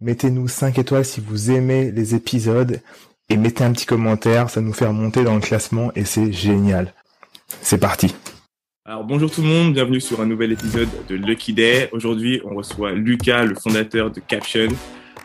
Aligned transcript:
mettez-nous 0.00 0.48
5 0.48 0.78
étoiles 0.78 1.04
si 1.04 1.20
vous 1.20 1.50
aimez 1.50 1.90
les 1.90 2.14
épisodes 2.14 2.80
et 3.28 3.36
mettez 3.36 3.64
un 3.64 3.72
petit 3.72 3.86
commentaire, 3.86 4.50
ça 4.50 4.60
nous 4.60 4.72
fait 4.72 4.86
remonter 4.86 5.24
dans 5.24 5.34
le 5.34 5.40
classement 5.40 5.90
et 5.96 6.04
c'est 6.04 6.32
génial. 6.32 6.92
C'est 7.62 7.78
parti. 7.78 8.14
Alors 8.84 9.04
bonjour 9.04 9.30
tout 9.30 9.42
le 9.42 9.48
monde, 9.48 9.72
bienvenue 9.72 10.00
sur 10.00 10.20
un 10.20 10.26
nouvel 10.26 10.52
épisode 10.52 10.88
de 11.08 11.16
Lucky 11.16 11.52
Day. 11.52 11.88
Aujourd'hui, 11.92 12.40
on 12.44 12.54
reçoit 12.54 12.92
Lucas, 12.92 13.44
le 13.44 13.56
fondateur 13.56 14.10
de 14.12 14.20
Caption. 14.20 14.68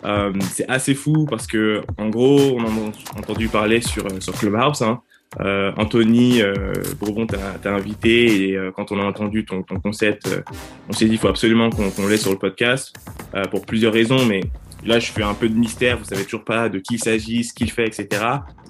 Euh, 0.03 0.33
c'est 0.51 0.67
assez 0.67 0.95
fou 0.95 1.27
parce 1.29 1.45
que 1.45 1.83
en 1.99 2.09
gros, 2.09 2.57
on 2.57 2.63
en 2.63 2.89
a 2.89 3.19
entendu 3.19 3.49
parler 3.49 3.81
sur 3.81 4.07
sur 4.19 4.33
Clubhouse. 4.33 4.81
Hein. 4.81 5.01
Euh, 5.39 5.71
Anthony 5.77 6.41
euh, 6.41 6.73
Bourbon 6.99 7.25
t'a 7.25 7.73
invité 7.73 8.49
et 8.49 8.57
euh, 8.57 8.71
quand 8.71 8.91
on 8.91 8.99
a 8.99 9.03
entendu 9.03 9.45
ton, 9.45 9.63
ton 9.63 9.79
concept, 9.79 10.27
euh, 10.27 10.41
on 10.89 10.93
s'est 10.93 11.05
dit 11.05 11.13
il 11.13 11.17
faut 11.17 11.29
absolument 11.29 11.69
qu'on 11.69 11.89
qu 11.89 12.01
l'ait 12.09 12.17
sur 12.17 12.31
le 12.31 12.37
podcast 12.37 12.93
euh, 13.33 13.45
pour 13.45 13.65
plusieurs 13.65 13.93
raisons. 13.93 14.25
Mais 14.25 14.41
là, 14.83 14.99
je 14.99 15.11
fais 15.11 15.23
un 15.23 15.33
peu 15.33 15.47
de 15.47 15.55
mystère. 15.55 15.97
Vous 15.97 16.03
savez 16.03 16.25
toujours 16.25 16.43
pas 16.43 16.67
de 16.67 16.79
qui 16.79 16.95
il 16.95 16.99
s'agit, 16.99 17.45
ce 17.45 17.53
qu'il 17.53 17.71
fait, 17.71 17.87
etc. 17.87 18.07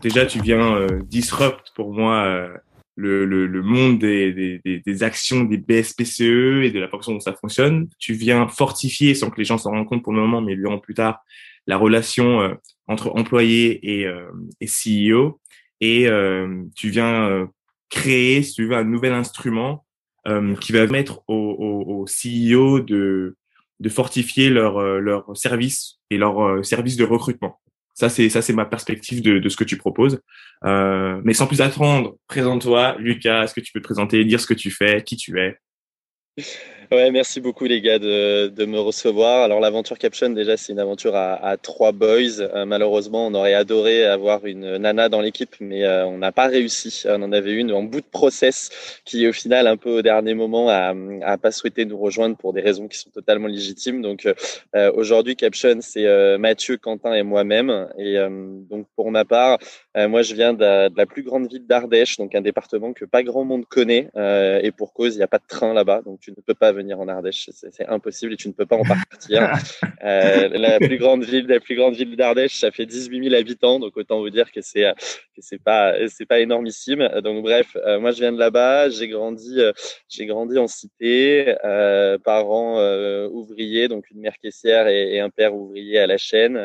Déjà, 0.03 0.25
tu 0.25 0.39
viens 0.39 0.87
disrupt 1.09 1.71
pour 1.75 1.93
moi 1.93 2.47
le, 2.95 3.25
le, 3.25 3.47
le, 3.47 3.61
monde 3.61 3.99
des, 3.99 4.59
des, 4.63 4.79
des, 4.85 5.03
actions 5.03 5.43
des 5.43 5.57
BSPCE 5.57 6.63
et 6.63 6.71
de 6.71 6.79
la 6.79 6.87
façon 6.87 7.13
dont 7.13 7.19
ça 7.19 7.33
fonctionne. 7.33 7.87
Tu 7.99 8.13
viens 8.13 8.47
fortifier, 8.47 9.15
sans 9.15 9.29
que 9.29 9.37
les 9.37 9.45
gens 9.45 9.57
s'en 9.57 9.71
rendent 9.71 9.87
compte 9.87 10.03
pour 10.03 10.13
le 10.13 10.19
moment, 10.19 10.41
mais 10.41 10.55
lui 10.55 10.65
plus 10.81 10.93
tard, 10.93 11.23
la 11.67 11.77
relation 11.77 12.41
euh, 12.41 12.53
entre 12.87 13.11
employé 13.15 13.99
et, 13.99 14.07
euh, 14.07 14.29
et 14.59 14.67
CEO. 14.67 15.39
Et 15.81 16.07
euh, 16.07 16.63
tu 16.75 16.89
viens 16.89 17.49
créer, 17.89 18.43
si 18.43 18.53
tu 18.53 18.67
veux, 18.67 18.75
un 18.75 18.83
nouvel 18.83 19.13
instrument 19.13 19.85
qui 20.59 20.71
va 20.71 20.81
permettre 20.81 21.23
aux, 21.27 21.55
aux, 21.87 22.05
CEO 22.05 22.79
de, 22.79 23.35
de 23.79 23.89
fortifier 23.89 24.51
leur, 24.51 24.79
leur 24.99 25.35
service 25.35 25.99
et 26.11 26.17
leur 26.17 26.63
service 26.63 26.95
de 26.95 27.03
recrutement. 27.03 27.59
Ça, 27.93 28.09
c'est 28.09 28.29
ça, 28.29 28.41
c'est 28.41 28.53
ma 28.53 28.65
perspective 28.65 29.21
de, 29.21 29.39
de, 29.39 29.49
ce 29.49 29.57
que 29.57 29.63
tu 29.63 29.77
proposes. 29.77 30.21
Euh, 30.63 31.21
mais 31.23 31.33
sans 31.33 31.47
plus 31.47 31.61
attendre, 31.61 32.15
présente-toi, 32.27 32.95
Lucas. 32.99 33.43
Est-ce 33.43 33.53
que 33.53 33.59
tu 33.59 33.71
peux 33.71 33.79
te 33.79 33.85
présenter, 33.85 34.23
dire 34.25 34.39
ce 34.39 34.47
que 34.47 34.53
tu 34.53 34.71
fais, 34.71 35.03
qui 35.03 35.17
tu 35.17 35.39
es 35.39 35.57
Ouais, 36.93 37.09
merci 37.09 37.39
beaucoup 37.39 37.63
les 37.63 37.79
gars 37.79 37.99
de, 37.99 38.47
de 38.47 38.65
me 38.65 38.77
recevoir. 38.77 39.43
Alors 39.43 39.61
l'aventure 39.61 39.97
Caption 39.97 40.29
déjà 40.29 40.57
c'est 40.57 40.73
une 40.73 40.79
aventure 40.79 41.15
à, 41.15 41.35
à 41.35 41.55
trois 41.55 41.93
boys. 41.93 42.41
Euh, 42.41 42.65
malheureusement 42.65 43.27
on 43.27 43.33
aurait 43.33 43.53
adoré 43.53 44.03
avoir 44.05 44.45
une 44.45 44.75
nana 44.75 45.07
dans 45.07 45.21
l'équipe 45.21 45.55
mais 45.61 45.85
euh, 45.85 46.05
on 46.05 46.17
n'a 46.17 46.33
pas 46.33 46.47
réussi. 46.47 47.03
On 47.07 47.21
en 47.23 47.31
avait 47.31 47.53
une 47.53 47.71
en 47.71 47.83
bout 47.83 48.01
de 48.01 48.05
process 48.11 49.01
qui 49.05 49.25
au 49.25 49.31
final 49.31 49.67
un 49.67 49.77
peu 49.77 49.99
au 49.99 50.01
dernier 50.01 50.33
moment 50.33 50.67
a, 50.67 50.93
a 51.23 51.37
pas 51.37 51.51
souhaité 51.51 51.85
nous 51.85 51.97
rejoindre 51.97 52.35
pour 52.35 52.51
des 52.51 52.59
raisons 52.59 52.89
qui 52.89 52.97
sont 52.97 53.09
totalement 53.09 53.47
légitimes. 53.47 54.01
Donc 54.01 54.27
euh, 54.75 54.91
aujourd'hui 54.93 55.37
Caption 55.37 55.77
c'est 55.79 56.05
euh, 56.05 56.37
Mathieu, 56.37 56.75
Quentin 56.75 57.13
et 57.13 57.23
moi-même. 57.23 57.87
Et 57.97 58.17
donc 58.69 58.85
pour 58.97 59.11
ma 59.11 59.23
part 59.23 59.59
moi 59.95 60.23
je 60.23 60.35
viens 60.35 60.51
de, 60.51 60.89
de 60.89 60.97
la 60.97 61.05
plus 61.05 61.23
grande 61.23 61.49
ville 61.49 61.65
d'Ardèche, 61.65 62.17
donc 62.17 62.35
un 62.35 62.41
département 62.41 62.91
que 62.91 63.05
pas 63.05 63.23
grand 63.23 63.45
monde 63.45 63.65
connaît 63.65 64.09
et 64.61 64.71
pour 64.71 64.91
cause 64.91 65.15
il 65.15 65.19
n'y 65.19 65.23
a 65.23 65.27
pas 65.27 65.37
de 65.37 65.47
train 65.47 65.73
là-bas 65.73 66.01
donc 66.05 66.19
tu 66.19 66.31
ne 66.31 66.35
peux 66.35 66.53
pas 66.53 66.71
venir 66.73 66.80
venir 66.81 66.99
en 66.99 67.07
Ardèche, 67.07 67.49
c'est 67.51 67.87
impossible 67.87 68.33
et 68.33 68.37
tu 68.37 68.47
ne 68.47 68.53
peux 68.53 68.65
pas 68.65 68.75
en 68.75 68.83
partir. 68.83 69.53
euh, 70.03 70.49
la 70.49 70.79
plus 70.79 70.97
grande 70.97 71.23
ville, 71.23 71.47
la 71.47 71.59
plus 71.59 71.75
grande 71.75 71.95
ville 71.95 72.15
d'Ardèche, 72.15 72.59
ça 72.59 72.71
fait 72.71 72.85
18 72.85 73.29
000 73.29 73.35
habitants, 73.35 73.79
donc 73.79 73.97
autant 73.97 74.19
vous 74.19 74.29
dire 74.29 74.51
que 74.51 74.61
c'est 74.61 74.93
que 75.35 75.41
c'est 75.41 75.61
pas 75.61 75.93
c'est 76.09 76.25
pas 76.25 76.39
énormissime. 76.39 77.07
Donc 77.23 77.43
bref, 77.43 77.75
euh, 77.75 77.99
moi 77.99 78.11
je 78.11 78.19
viens 78.19 78.31
de 78.31 78.39
là-bas, 78.39 78.89
j'ai 78.89 79.07
grandi 79.07 79.59
euh, 79.59 79.71
j'ai 80.09 80.25
grandi 80.25 80.57
en 80.57 80.67
cité, 80.67 81.55
parents 82.23 82.79
ouvriers, 83.27 83.87
donc 83.87 84.09
une 84.11 84.19
mère 84.19 84.37
caissière 84.41 84.87
et, 84.87 85.15
et, 85.15 85.19
un 85.19 85.29
père 85.29 85.55
ouvrier 85.55 85.99
à 85.99 86.07
la 86.07 86.17
chaîne, 86.17 86.57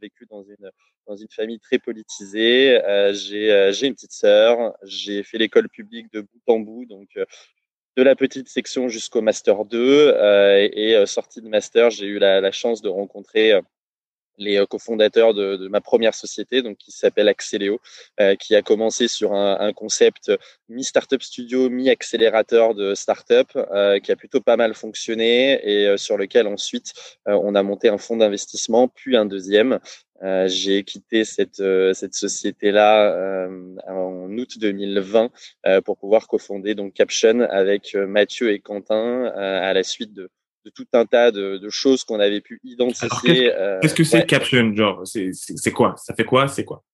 vécu 0.00 0.26
dans 0.30 0.42
une 0.42 0.70
dans 1.08 1.16
une 1.16 1.28
famille 1.30 1.58
très 1.58 1.78
politisée. 1.78 2.84
Euh, 2.84 3.12
j'ai 3.14 3.50
euh, 3.50 3.72
une 3.72 3.94
petite 3.94 4.12
sœur. 4.12 4.76
J'ai 4.84 5.22
fait 5.22 5.38
l'école 5.38 5.68
publique 5.68 6.12
de 6.12 6.20
bout 6.20 6.42
en 6.46 6.60
bout, 6.60 6.84
donc 6.84 7.08
euh, 7.16 7.24
de 7.98 8.02
la 8.04 8.14
petite 8.14 8.48
section 8.48 8.88
jusqu'au 8.88 9.22
master 9.22 9.64
2 9.64 9.78
euh, 10.14 10.68
et, 10.72 10.92
et 10.92 11.06
sortie 11.06 11.42
de 11.42 11.48
master, 11.48 11.90
j'ai 11.90 12.06
eu 12.06 12.20
la, 12.20 12.52
chance 12.52 12.80
de 12.80 12.88
rencontrer 12.88 13.60
les 14.38 14.64
cofondateurs 14.70 15.34
de, 15.34 15.68
ma 15.68 15.80
première 15.80 16.14
société, 16.14 16.62
donc 16.62 16.78
qui 16.78 16.92
s'appelle 16.92 17.28
euh, 18.20 18.36
qui 18.36 18.54
a 18.54 18.62
commencé 18.62 19.08
sur 19.08 19.34
un, 19.34 19.72
concept 19.72 20.32
mi-startup 20.68 21.22
studio, 21.22 21.68
mi-accélérateur 21.68 22.74
de 22.74 22.94
startup, 22.94 23.48
euh, 23.56 23.98
qui 23.98 24.12
a 24.12 24.16
plutôt 24.16 24.40
pas 24.40 24.56
mal 24.56 24.74
fonctionné 24.74 25.60
et 25.68 25.86
euh, 25.86 25.96
sur 25.96 26.16
lequel 26.16 26.46
ensuite 26.46 26.92
on 27.26 27.54
a 27.54 27.62
monté 27.62 27.88
un 27.88 27.98
fonds 27.98 28.16
d'investissement, 28.16 28.88
puis 28.88 29.16
un 29.16 29.26
deuxième. 29.26 29.80
J'ai 30.46 30.84
quitté 30.84 31.24
cette, 31.24 31.62
cette 31.92 32.14
société-là 32.14 33.48
en 33.86 34.30
août 34.36 34.58
2020 34.58 35.30
pour 35.84 35.96
pouvoir 35.96 36.26
cofonder 36.26 36.74
donc 36.74 36.94
Caption 36.94 37.40
avec 37.50 37.94
Mathieu 37.94 38.52
et 38.52 38.60
Quentin 38.60 39.26
à 39.26 39.72
la 39.72 39.82
suite 39.82 40.12
de 40.12 40.28
de 40.64 40.70
tout 40.70 40.86
un 40.92 41.06
tas 41.06 41.30
de, 41.30 41.58
de 41.58 41.70
choses 41.70 42.04
qu'on 42.04 42.20
avait 42.20 42.40
pu 42.40 42.60
identifier. 42.64 43.52
Qu'est-ce 43.80 43.94
que 43.94 44.04
c'est 44.04 44.18
euh, 44.18 44.20
ouais. 44.20 44.26
Caption 44.26 44.74
Genre, 44.74 45.02
c'est 45.06 45.72
quoi? 45.72 45.94
Ça 45.96 46.14
fait 46.14 46.24
quoi? 46.24 46.48
C'est 46.48 46.64
quoi? 46.64 46.84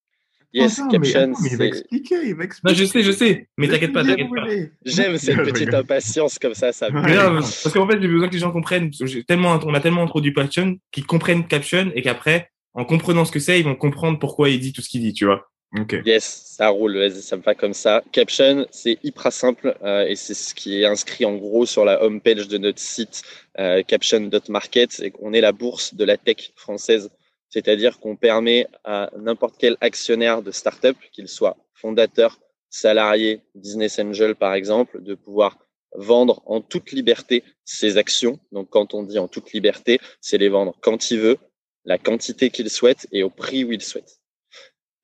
Yes, 0.52 0.78
attends, 0.78 0.88
Caption. 0.88 1.32
Mais, 1.42 1.48
il 1.50 1.56
va 1.56 1.64
expliquer, 1.64 2.14
il 2.26 2.34
va 2.36 2.44
expliquer. 2.44 2.72
Non, 2.72 2.78
je 2.78 2.84
sais, 2.84 3.02
je 3.02 3.10
sais, 3.10 3.48
mais 3.58 3.66
t'inquiète 3.66 3.92
pas, 3.92 4.04
t'inquiète 4.04 4.30
pas. 4.30 4.46
J'aime 4.84 5.18
cette 5.18 5.36
petite 5.42 5.74
impatience 5.74 6.38
comme 6.38 6.54
ça, 6.54 6.72
ça. 6.72 6.90
Ouais, 6.90 7.02
parce 7.02 7.72
qu'en 7.72 7.88
fait, 7.88 8.00
j'ai 8.00 8.06
besoin 8.06 8.28
que 8.28 8.34
les 8.34 8.38
gens 8.38 8.52
comprennent. 8.52 8.90
Tellement, 9.26 9.58
on 9.64 9.74
a 9.74 9.80
tellement 9.80 10.02
introduit 10.02 10.32
Caption 10.32 10.78
qu'ils 10.92 11.06
comprennent 11.06 11.48
Caption 11.48 11.90
et 11.94 12.02
qu'après, 12.02 12.50
en 12.74 12.84
comprenant 12.84 13.24
ce 13.24 13.32
que 13.32 13.38
c'est, 13.38 13.58
ils 13.58 13.64
vont 13.64 13.76
comprendre 13.76 14.18
pourquoi 14.18 14.50
il 14.50 14.60
dit 14.60 14.72
tout 14.72 14.82
ce 14.82 14.88
qu'il 14.88 15.00
dit, 15.00 15.12
tu 15.12 15.24
vois. 15.24 15.48
Okay. 15.76 16.02
Yes, 16.04 16.54
ça 16.56 16.68
roule, 16.68 17.10
ça 17.10 17.36
me 17.36 17.42
va 17.42 17.54
comme 17.56 17.74
ça. 17.74 18.02
Caption, 18.12 18.66
c'est 18.70 18.98
hyper 19.02 19.32
simple 19.32 19.76
euh, 19.82 20.06
et 20.06 20.14
c'est 20.14 20.34
ce 20.34 20.54
qui 20.54 20.82
est 20.82 20.86
inscrit 20.86 21.24
en 21.24 21.34
gros 21.34 21.66
sur 21.66 21.84
la 21.84 22.00
home 22.04 22.20
page 22.20 22.46
de 22.46 22.58
notre 22.58 22.78
site 22.78 23.22
euh, 23.58 23.82
caption.market 23.82 25.00
et 25.00 25.10
qu'on 25.10 25.32
est 25.32 25.40
la 25.40 25.50
bourse 25.50 25.94
de 25.94 26.04
la 26.04 26.16
tech 26.16 26.52
française. 26.54 27.10
C'est-à-dire 27.48 27.98
qu'on 27.98 28.14
permet 28.14 28.68
à 28.84 29.10
n'importe 29.18 29.56
quel 29.58 29.76
actionnaire 29.80 30.42
de 30.42 30.52
startup, 30.52 30.96
qu'il 31.10 31.26
soit 31.26 31.56
fondateur, 31.74 32.38
salarié, 32.70 33.40
business 33.56 33.98
angel 33.98 34.36
par 34.36 34.54
exemple, 34.54 35.02
de 35.02 35.14
pouvoir 35.14 35.58
vendre 35.96 36.42
en 36.46 36.60
toute 36.60 36.92
liberté 36.92 37.42
ses 37.64 37.96
actions. 37.96 38.38
Donc 38.52 38.70
quand 38.70 38.94
on 38.94 39.02
dit 39.02 39.18
en 39.18 39.26
toute 39.26 39.52
liberté, 39.52 39.98
c'est 40.20 40.38
les 40.38 40.48
vendre 40.48 40.76
quand 40.80 41.10
il 41.10 41.18
veut, 41.18 41.38
la 41.84 41.98
quantité 41.98 42.50
qu'il 42.50 42.70
souhaite 42.70 43.06
et 43.12 43.22
au 43.22 43.30
prix 43.30 43.64
où 43.64 43.72
il 43.72 43.82
souhaite. 43.82 44.20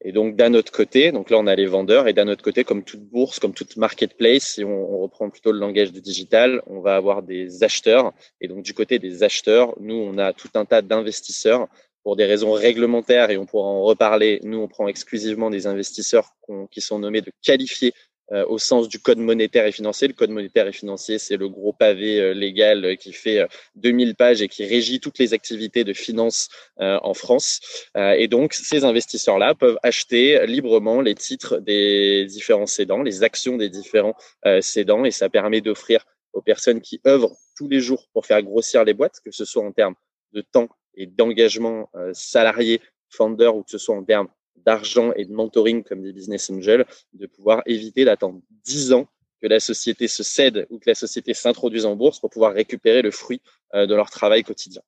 Et 0.02 0.12
donc 0.12 0.34
d'un 0.34 0.54
autre 0.54 0.72
côté, 0.72 1.12
donc 1.12 1.28
là 1.28 1.36
on 1.38 1.46
a 1.46 1.54
les 1.54 1.66
vendeurs 1.66 2.08
et 2.08 2.14
d'un 2.14 2.28
autre 2.28 2.42
côté, 2.42 2.64
comme 2.64 2.84
toute 2.84 3.02
bourse, 3.02 3.38
comme 3.38 3.52
toute 3.52 3.76
marketplace, 3.76 4.54
si 4.54 4.64
on, 4.64 4.98
reprend 4.98 5.28
plutôt 5.28 5.52
le 5.52 5.58
langage 5.58 5.92
du 5.92 6.00
digital, 6.00 6.62
on 6.66 6.80
va 6.80 6.96
avoir 6.96 7.22
des 7.22 7.62
acheteurs. 7.62 8.12
Et 8.40 8.48
donc 8.48 8.62
du 8.62 8.72
côté 8.72 8.98
des 8.98 9.22
acheteurs, 9.22 9.74
nous 9.78 9.94
on 9.94 10.16
a 10.16 10.32
tout 10.32 10.48
un 10.54 10.64
tas 10.64 10.80
d'investisseurs 10.80 11.68
pour 12.02 12.16
des 12.16 12.24
raisons 12.24 12.52
réglementaires 12.52 13.30
et 13.30 13.36
on 13.36 13.44
pourra 13.44 13.68
en 13.68 13.82
reparler. 13.82 14.40
Nous 14.42 14.58
on 14.58 14.68
prend 14.68 14.88
exclusivement 14.88 15.50
des 15.50 15.66
investisseurs 15.66 16.30
qui 16.70 16.80
sont 16.80 16.98
nommés 16.98 17.20
de 17.20 17.30
qualifiés 17.42 17.92
au 18.30 18.58
sens 18.58 18.88
du 18.88 18.98
code 18.98 19.18
monétaire 19.18 19.66
et 19.66 19.72
financier. 19.72 20.08
Le 20.08 20.14
code 20.14 20.30
monétaire 20.30 20.66
et 20.66 20.72
financier, 20.72 21.18
c'est 21.18 21.36
le 21.36 21.48
gros 21.48 21.72
pavé 21.72 22.20
euh, 22.20 22.32
légal 22.32 22.84
euh, 22.84 22.94
qui 22.94 23.12
fait 23.12 23.46
2000 23.76 24.14
pages 24.14 24.42
et 24.42 24.48
qui 24.48 24.64
régit 24.64 25.00
toutes 25.00 25.18
les 25.18 25.34
activités 25.34 25.84
de 25.84 25.92
finance 25.92 26.48
en 26.78 27.14
France. 27.14 27.60
et 27.96 28.28
donc, 28.28 28.54
ces 28.54 28.84
investisseurs-là 28.84 29.54
peuvent 29.54 29.78
acheter 29.82 30.46
librement 30.46 31.00
les 31.00 31.14
titres 31.14 31.58
des 31.58 32.24
différents 32.26 32.66
cédants, 32.66 33.02
les 33.02 33.22
actions 33.22 33.56
des 33.56 33.68
différents 33.68 34.14
cédants, 34.60 35.04
et 35.04 35.10
ça 35.10 35.28
permet 35.28 35.60
d'offrir 35.60 36.04
aux 36.32 36.42
personnes 36.42 36.80
qui 36.80 37.00
œuvrent 37.06 37.36
tous 37.56 37.68
les 37.68 37.80
jours 37.80 38.08
pour 38.12 38.26
faire 38.26 38.42
grossir 38.42 38.84
les 38.84 38.94
boîtes, 38.94 39.20
que 39.24 39.30
ce 39.30 39.44
soit 39.44 39.64
en 39.64 39.72
termes 39.72 39.94
de 40.32 40.40
temps 40.40 40.68
et 40.94 41.06
d'engagement 41.06 41.90
salarié, 42.12 42.80
founder, 43.08 43.50
ou 43.54 43.62
que 43.62 43.70
ce 43.70 43.78
soit 43.78 43.96
en 43.96 44.04
termes 44.04 44.28
d'argent 44.64 45.12
et 45.16 45.24
de 45.24 45.32
mentoring 45.32 45.82
comme 45.82 46.02
des 46.02 46.12
business 46.12 46.50
angels, 46.50 46.86
de 47.12 47.26
pouvoir 47.26 47.62
éviter 47.66 48.04
d'attendre 48.04 48.40
10 48.64 48.92
ans 48.92 49.08
que 49.40 49.48
la 49.48 49.60
société 49.60 50.06
se 50.08 50.22
cède 50.22 50.66
ou 50.70 50.78
que 50.78 50.88
la 50.88 50.94
société 50.94 51.34
s'introduise 51.34 51.86
en 51.86 51.96
bourse 51.96 52.20
pour 52.20 52.30
pouvoir 52.30 52.52
récupérer 52.52 53.02
le 53.02 53.10
fruit 53.10 53.40
euh, 53.74 53.86
de 53.86 53.94
leur 53.94 54.10
travail 54.10 54.42
quotidien. 54.42 54.82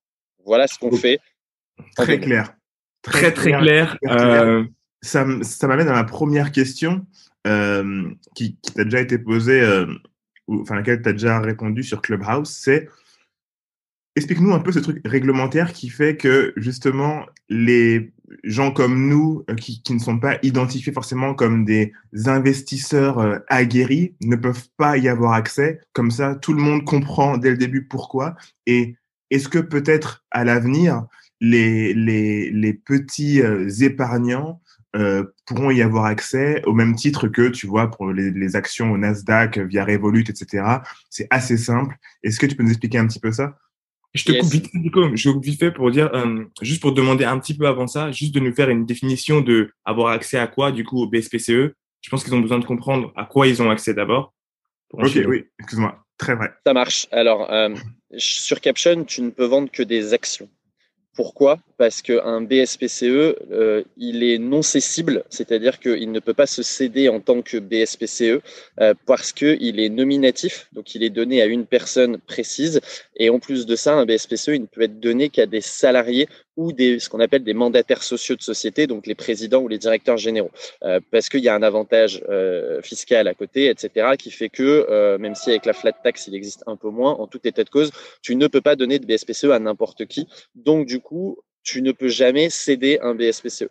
Voilà 0.44 0.66
ce 0.66 0.78
qu'on 0.78 0.92
fait. 0.92 1.20
Très 1.96 2.20
clair. 2.20 2.54
Très, 3.02 3.20
très, 3.20 3.32
très 3.32 3.50
clair. 3.58 3.98
clair. 3.98 4.16
Euh, 4.18 4.64
ça, 5.00 5.26
ça 5.42 5.66
m'amène 5.66 5.88
à 5.88 5.92
ma 5.92 6.04
première 6.04 6.52
question 6.52 7.04
euh, 7.46 8.08
qui, 8.34 8.56
qui 8.62 8.72
t'a 8.72 8.84
déjà 8.84 9.00
été 9.00 9.18
posée, 9.18 9.60
euh, 9.60 9.86
ou, 10.46 10.60
enfin 10.60 10.76
laquelle 10.76 11.02
tu 11.02 11.08
as 11.08 11.12
déjà 11.12 11.40
répondu 11.40 11.82
sur 11.82 12.00
Clubhouse, 12.00 12.48
c'est 12.48 12.88
explique-nous 14.14 14.52
un 14.52 14.60
peu 14.60 14.70
ce 14.70 14.78
truc 14.78 15.00
réglementaire 15.04 15.72
qui 15.72 15.88
fait 15.88 16.16
que 16.16 16.52
justement 16.56 17.26
les 17.48 18.12
gens 18.44 18.72
comme 18.72 19.08
nous, 19.08 19.44
euh, 19.50 19.54
qui, 19.54 19.82
qui, 19.82 19.94
ne 19.94 19.98
sont 19.98 20.18
pas 20.18 20.38
identifiés 20.42 20.92
forcément 20.92 21.34
comme 21.34 21.64
des 21.64 21.92
investisseurs 22.26 23.18
euh, 23.18 23.38
aguerris, 23.48 24.14
ne 24.22 24.36
peuvent 24.36 24.68
pas 24.76 24.96
y 24.98 25.08
avoir 25.08 25.32
accès. 25.32 25.80
Comme 25.92 26.10
ça, 26.10 26.34
tout 26.34 26.52
le 26.52 26.62
monde 26.62 26.84
comprend 26.84 27.38
dès 27.38 27.50
le 27.50 27.56
début 27.56 27.86
pourquoi. 27.86 28.34
Et 28.66 28.96
est-ce 29.30 29.48
que 29.48 29.58
peut-être 29.58 30.24
à 30.30 30.44
l'avenir, 30.44 31.06
les, 31.40 31.94
les, 31.94 32.50
les 32.50 32.74
petits 32.74 33.42
euh, 33.42 33.68
épargnants 33.80 34.60
pourront 35.46 35.70
y 35.70 35.80
avoir 35.80 36.04
accès 36.04 36.62
au 36.66 36.74
même 36.74 36.94
titre 36.94 37.26
que, 37.26 37.48
tu 37.48 37.66
vois, 37.66 37.90
pour 37.90 38.12
les, 38.12 38.30
les 38.30 38.56
actions 38.56 38.92
au 38.92 38.98
Nasdaq 38.98 39.56
via 39.56 39.86
Revolut, 39.86 40.26
etc. 40.28 40.66
C'est 41.08 41.26
assez 41.30 41.56
simple. 41.56 41.96
Est-ce 42.22 42.38
que 42.38 42.44
tu 42.44 42.56
peux 42.56 42.62
nous 42.62 42.68
expliquer 42.68 42.98
un 42.98 43.06
petit 43.06 43.18
peu 43.18 43.32
ça? 43.32 43.56
Je 44.14 44.24
te 44.24 44.32
coupe 44.32 44.50
vite, 44.50 44.70
je 45.14 45.30
coupe 45.30 45.44
vite 45.44 45.58
fait 45.58 45.70
pour 45.70 45.90
dire, 45.90 46.10
euh, 46.14 46.44
juste 46.60 46.82
pour 46.82 46.92
demander 46.92 47.24
un 47.24 47.38
petit 47.38 47.56
peu 47.56 47.66
avant 47.66 47.86
ça, 47.86 48.12
juste 48.12 48.34
de 48.34 48.40
nous 48.40 48.54
faire 48.54 48.68
une 48.68 48.84
définition 48.84 49.40
de 49.40 49.70
avoir 49.84 50.08
accès 50.12 50.38
à 50.38 50.46
quoi, 50.46 50.70
du 50.70 50.84
coup, 50.84 51.02
au 51.02 51.06
BSPCE. 51.06 51.74
Je 52.02 52.10
pense 52.10 52.24
qu'ils 52.24 52.34
ont 52.34 52.40
besoin 52.40 52.58
de 52.58 52.64
comprendre 52.64 53.12
à 53.16 53.24
quoi 53.24 53.46
ils 53.46 53.62
ont 53.62 53.70
accès 53.70 53.94
d'abord. 53.94 54.34
Ok, 54.92 55.18
oui, 55.26 55.44
excuse-moi. 55.58 56.04
Très 56.18 56.34
vrai. 56.34 56.50
Ça 56.66 56.74
marche. 56.74 57.06
Alors, 57.10 57.50
euh, 57.50 57.74
sur 58.16 58.60
Caption, 58.60 59.04
tu 59.04 59.22
ne 59.22 59.30
peux 59.30 59.46
vendre 59.46 59.70
que 59.70 59.82
des 59.82 60.12
actions. 60.12 60.48
Pourquoi? 61.14 61.58
Parce 61.76 62.00
qu'un 62.00 62.40
BSPCE, 62.40 63.36
euh, 63.50 63.82
il 63.98 64.22
est 64.22 64.38
non 64.38 64.62
cessible, 64.62 65.24
c'est-à-dire 65.28 65.78
qu'il 65.78 66.10
ne 66.10 66.20
peut 66.20 66.32
pas 66.32 66.46
se 66.46 66.62
céder 66.62 67.10
en 67.10 67.20
tant 67.20 67.42
que 67.42 67.58
BSPCE 67.58 68.40
euh, 68.80 68.94
parce 69.04 69.32
qu'il 69.32 69.78
est 69.78 69.88
nominatif, 69.90 70.68
donc 70.72 70.94
il 70.94 71.02
est 71.02 71.10
donné 71.10 71.42
à 71.42 71.46
une 71.46 71.66
personne 71.66 72.16
précise. 72.16 72.80
Et 73.16 73.28
en 73.28 73.40
plus 73.40 73.66
de 73.66 73.76
ça, 73.76 73.94
un 73.94 74.06
BSPCE, 74.06 74.48
il 74.48 74.62
ne 74.62 74.66
peut 74.66 74.82
être 74.82 75.00
donné 75.00 75.28
qu'à 75.28 75.44
des 75.44 75.60
salariés 75.60 76.28
ou 76.56 76.72
des, 76.72 76.98
ce 76.98 77.08
qu'on 77.08 77.20
appelle 77.20 77.44
des 77.44 77.54
mandataires 77.54 78.02
sociaux 78.02 78.36
de 78.36 78.42
société, 78.42 78.86
donc 78.86 79.06
les 79.06 79.14
présidents 79.14 79.62
ou 79.62 79.68
les 79.68 79.78
directeurs 79.78 80.18
généraux, 80.18 80.50
euh, 80.82 81.00
parce 81.10 81.30
qu'il 81.30 81.40
y 81.40 81.48
a 81.48 81.54
un 81.54 81.62
avantage 81.62 82.22
fiscal 82.82 83.28
à 83.28 83.34
côté, 83.34 83.68
etc., 83.68 84.12
qui 84.18 84.30
fait 84.30 84.48
que, 84.48 85.16
même 85.18 85.34
si 85.34 85.50
avec 85.50 85.66
la 85.66 85.72
flat 85.72 85.92
tax, 85.92 86.26
il 86.28 86.34
existe 86.34 86.62
un 86.66 86.76
peu 86.76 86.88
moins, 86.88 87.12
en 87.12 87.26
tout 87.26 87.40
état 87.44 87.64
de 87.64 87.70
cause, 87.70 87.90
tu 88.22 88.36
ne 88.36 88.46
peux 88.46 88.60
pas 88.60 88.76
donner 88.76 88.98
de 88.98 89.06
BSPCE 89.06 89.44
à 89.44 89.58
n'importe 89.58 90.06
qui. 90.06 90.26
Donc, 90.54 90.86
du 90.86 91.01
coup, 91.02 91.38
tu 91.62 91.82
ne 91.82 91.92
peux 91.92 92.08
jamais 92.08 92.48
céder 92.48 92.98
un 93.02 93.14
BSPCE. 93.14 93.68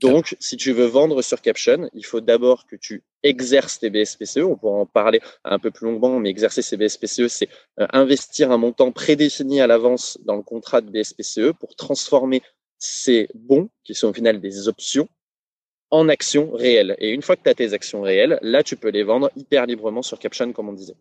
Donc, 0.00 0.34
si 0.40 0.56
tu 0.56 0.72
veux 0.72 0.86
vendre 0.86 1.20
sur 1.20 1.42
Caption, 1.42 1.90
il 1.92 2.06
faut 2.06 2.20
d'abord 2.20 2.66
que 2.66 2.74
tu 2.74 3.02
exerces 3.22 3.80
tes 3.80 3.90
BSPCE. 3.90 4.38
On 4.38 4.56
pourra 4.56 4.78
en 4.78 4.86
parler 4.86 5.20
un 5.44 5.58
peu 5.58 5.70
plus 5.70 5.84
longuement, 5.86 6.18
mais 6.18 6.30
exercer 6.30 6.62
ces 6.62 6.78
BSPCE, 6.78 7.28
c'est 7.28 7.48
euh, 7.78 7.86
investir 7.92 8.50
un 8.50 8.56
montant 8.56 8.92
prédéfini 8.92 9.60
à 9.60 9.66
l'avance 9.66 10.18
dans 10.24 10.36
le 10.36 10.42
contrat 10.42 10.80
de 10.80 10.90
BSPCE 10.90 11.52
pour 11.58 11.76
transformer 11.76 12.42
ces 12.78 13.28
bons, 13.34 13.68
qui 13.84 13.94
sont 13.94 14.08
au 14.08 14.14
final 14.14 14.40
des 14.40 14.68
options, 14.68 15.06
en 15.90 16.08
actions 16.08 16.50
réelles. 16.52 16.96
Et 16.98 17.10
une 17.10 17.20
fois 17.20 17.36
que 17.36 17.42
tu 17.42 17.50
as 17.50 17.54
tes 17.54 17.74
actions 17.74 18.00
réelles, 18.00 18.38
là, 18.40 18.62
tu 18.62 18.76
peux 18.76 18.88
les 18.88 19.02
vendre 19.02 19.30
hyper 19.36 19.66
librement 19.66 20.02
sur 20.02 20.18
Caption, 20.18 20.50
comme 20.52 20.70
on 20.70 20.72
disait. 20.72 20.96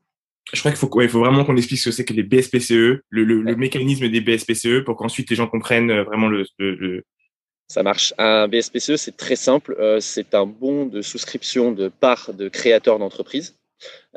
Je 0.54 0.60
crois 0.60 0.72
qu'il 0.72 0.80
faut, 0.80 0.90
ouais, 0.96 1.06
il 1.06 1.10
faut 1.10 1.20
vraiment 1.20 1.46
qu'on 1.46 1.58
explique 1.58 1.80
ce 1.80 1.90
que 1.90 1.96
c'est 1.96 2.06
que 2.06 2.14
les 2.14 2.24
BSPCE, 2.24 2.72
le, 2.72 3.24
le, 3.24 3.42
le 3.42 3.56
mécanisme 3.56 4.10
des 4.10 4.22
BSPCE, 4.22 4.84
pour 4.84 4.96
qu'ensuite 4.98 5.30
les 5.30 5.36
gens 5.36 5.48
comprennent 5.48 5.92
euh, 5.92 6.04
vraiment 6.04 6.28
le, 6.28 6.46
le 6.58 7.04
ça 7.70 7.84
marche. 7.84 8.16
Un 8.18 8.48
BSPCE, 8.48 8.96
c'est 8.96 9.16
très 9.16 9.36
simple. 9.36 9.76
Euh, 9.80 10.00
c'est 10.00 10.34
un 10.34 10.48
bon 10.48 10.88
de 10.88 11.04
souscription 11.04 11.72
de 11.72 11.88
part 11.88 12.34
de 12.34 12.50
créateurs 12.50 12.98
d'entreprise. 12.98 13.58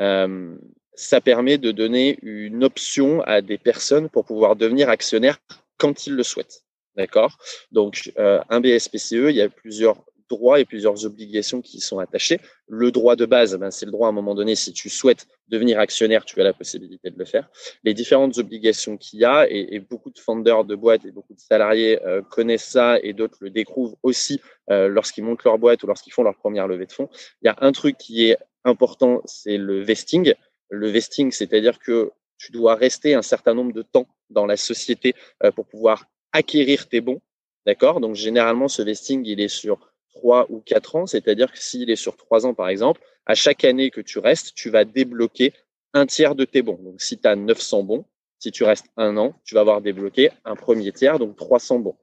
Euh, 0.00 0.56
ça 0.94 1.20
permet 1.20 1.58
de 1.58 1.70
donner 1.70 2.18
une 2.22 2.64
option 2.64 3.20
à 3.22 3.42
des 3.42 3.58
personnes 3.58 4.08
pour 4.08 4.24
pouvoir 4.24 4.56
devenir 4.56 4.88
actionnaires 4.88 5.38
quand 5.76 6.06
ils 6.06 6.14
le 6.14 6.22
souhaitent. 6.22 6.64
D'accord? 6.96 7.36
Donc, 7.70 8.10
euh, 8.18 8.40
un 8.48 8.60
BSPCE, 8.60 9.28
il 9.28 9.36
y 9.36 9.42
a 9.42 9.50
plusieurs 9.50 10.02
droits 10.28 10.60
et 10.60 10.64
plusieurs 10.64 11.04
obligations 11.04 11.60
qui 11.60 11.80
sont 11.80 11.98
attachées. 11.98 12.40
Le 12.68 12.90
droit 12.90 13.16
de 13.16 13.26
base, 13.26 13.56
ben, 13.56 13.70
c'est 13.70 13.86
le 13.86 13.92
droit 13.92 14.08
à 14.08 14.10
un 14.10 14.14
moment 14.14 14.34
donné, 14.34 14.54
si 14.54 14.72
tu 14.72 14.88
souhaites 14.88 15.26
devenir 15.48 15.78
actionnaire, 15.78 16.24
tu 16.24 16.40
as 16.40 16.44
la 16.44 16.52
possibilité 16.52 17.10
de 17.10 17.18
le 17.18 17.24
faire. 17.24 17.50
Les 17.84 17.94
différentes 17.94 18.38
obligations 18.38 18.96
qu'il 18.96 19.20
y 19.20 19.24
a, 19.24 19.46
et, 19.48 19.80
beaucoup 19.80 20.10
de 20.10 20.18
fondeurs 20.18 20.64
de 20.64 20.74
boîtes 20.74 21.04
et 21.04 21.10
beaucoup 21.10 21.34
de 21.34 21.40
salariés 21.40 22.02
euh, 22.04 22.22
connaissent 22.22 22.64
ça 22.68 22.98
et 23.02 23.12
d'autres 23.12 23.38
le 23.40 23.50
découvrent 23.50 23.96
aussi 24.02 24.40
euh, 24.70 24.88
lorsqu'ils 24.88 25.24
montent 25.24 25.44
leur 25.44 25.58
boîte 25.58 25.82
ou 25.82 25.86
lorsqu'ils 25.86 26.12
font 26.12 26.22
leur 26.22 26.36
première 26.36 26.66
levée 26.66 26.86
de 26.86 26.92
fonds. 26.92 27.08
Il 27.42 27.46
y 27.46 27.48
a 27.48 27.56
un 27.60 27.72
truc 27.72 27.98
qui 27.98 28.28
est 28.28 28.38
important, 28.64 29.22
c'est 29.24 29.58
le 29.58 29.82
vesting. 29.82 30.34
Le 30.70 30.88
vesting, 30.88 31.30
c'est-à-dire 31.32 31.78
que 31.78 32.12
tu 32.38 32.52
dois 32.52 32.74
rester 32.74 33.14
un 33.14 33.22
certain 33.22 33.54
nombre 33.54 33.72
de 33.72 33.82
temps 33.82 34.08
dans 34.30 34.46
la 34.46 34.56
société 34.56 35.14
euh, 35.44 35.52
pour 35.52 35.66
pouvoir 35.66 36.06
acquérir 36.32 36.88
tes 36.88 37.00
bons. 37.00 37.20
D'accord? 37.66 38.00
Donc, 38.00 38.16
généralement, 38.16 38.66
ce 38.66 38.82
vesting, 38.82 39.22
il 39.24 39.40
est 39.40 39.48
sur 39.48 39.91
trois 40.12 40.46
ou 40.50 40.60
quatre 40.60 40.96
ans, 40.96 41.06
c'est-à-dire 41.06 41.50
que 41.50 41.58
s'il 41.58 41.90
est 41.90 41.96
sur 41.96 42.16
trois 42.16 42.46
ans, 42.46 42.54
par 42.54 42.68
exemple, 42.68 43.00
à 43.26 43.34
chaque 43.34 43.64
année 43.64 43.90
que 43.90 44.00
tu 44.00 44.18
restes, 44.18 44.54
tu 44.54 44.70
vas 44.70 44.84
débloquer 44.84 45.52
un 45.94 46.06
tiers 46.06 46.34
de 46.34 46.44
tes 46.44 46.62
bons. 46.62 46.78
Donc, 46.82 47.00
si 47.00 47.18
tu 47.18 47.26
as 47.26 47.36
900 47.36 47.82
bons, 47.82 48.04
si 48.38 48.50
tu 48.50 48.64
restes 48.64 48.86
un 48.96 49.16
an, 49.16 49.34
tu 49.44 49.54
vas 49.54 49.60
avoir 49.60 49.80
débloqué 49.80 50.30
un 50.44 50.56
premier 50.56 50.92
tiers, 50.92 51.18
donc 51.18 51.36
300 51.36 51.78
bons. 51.78 51.96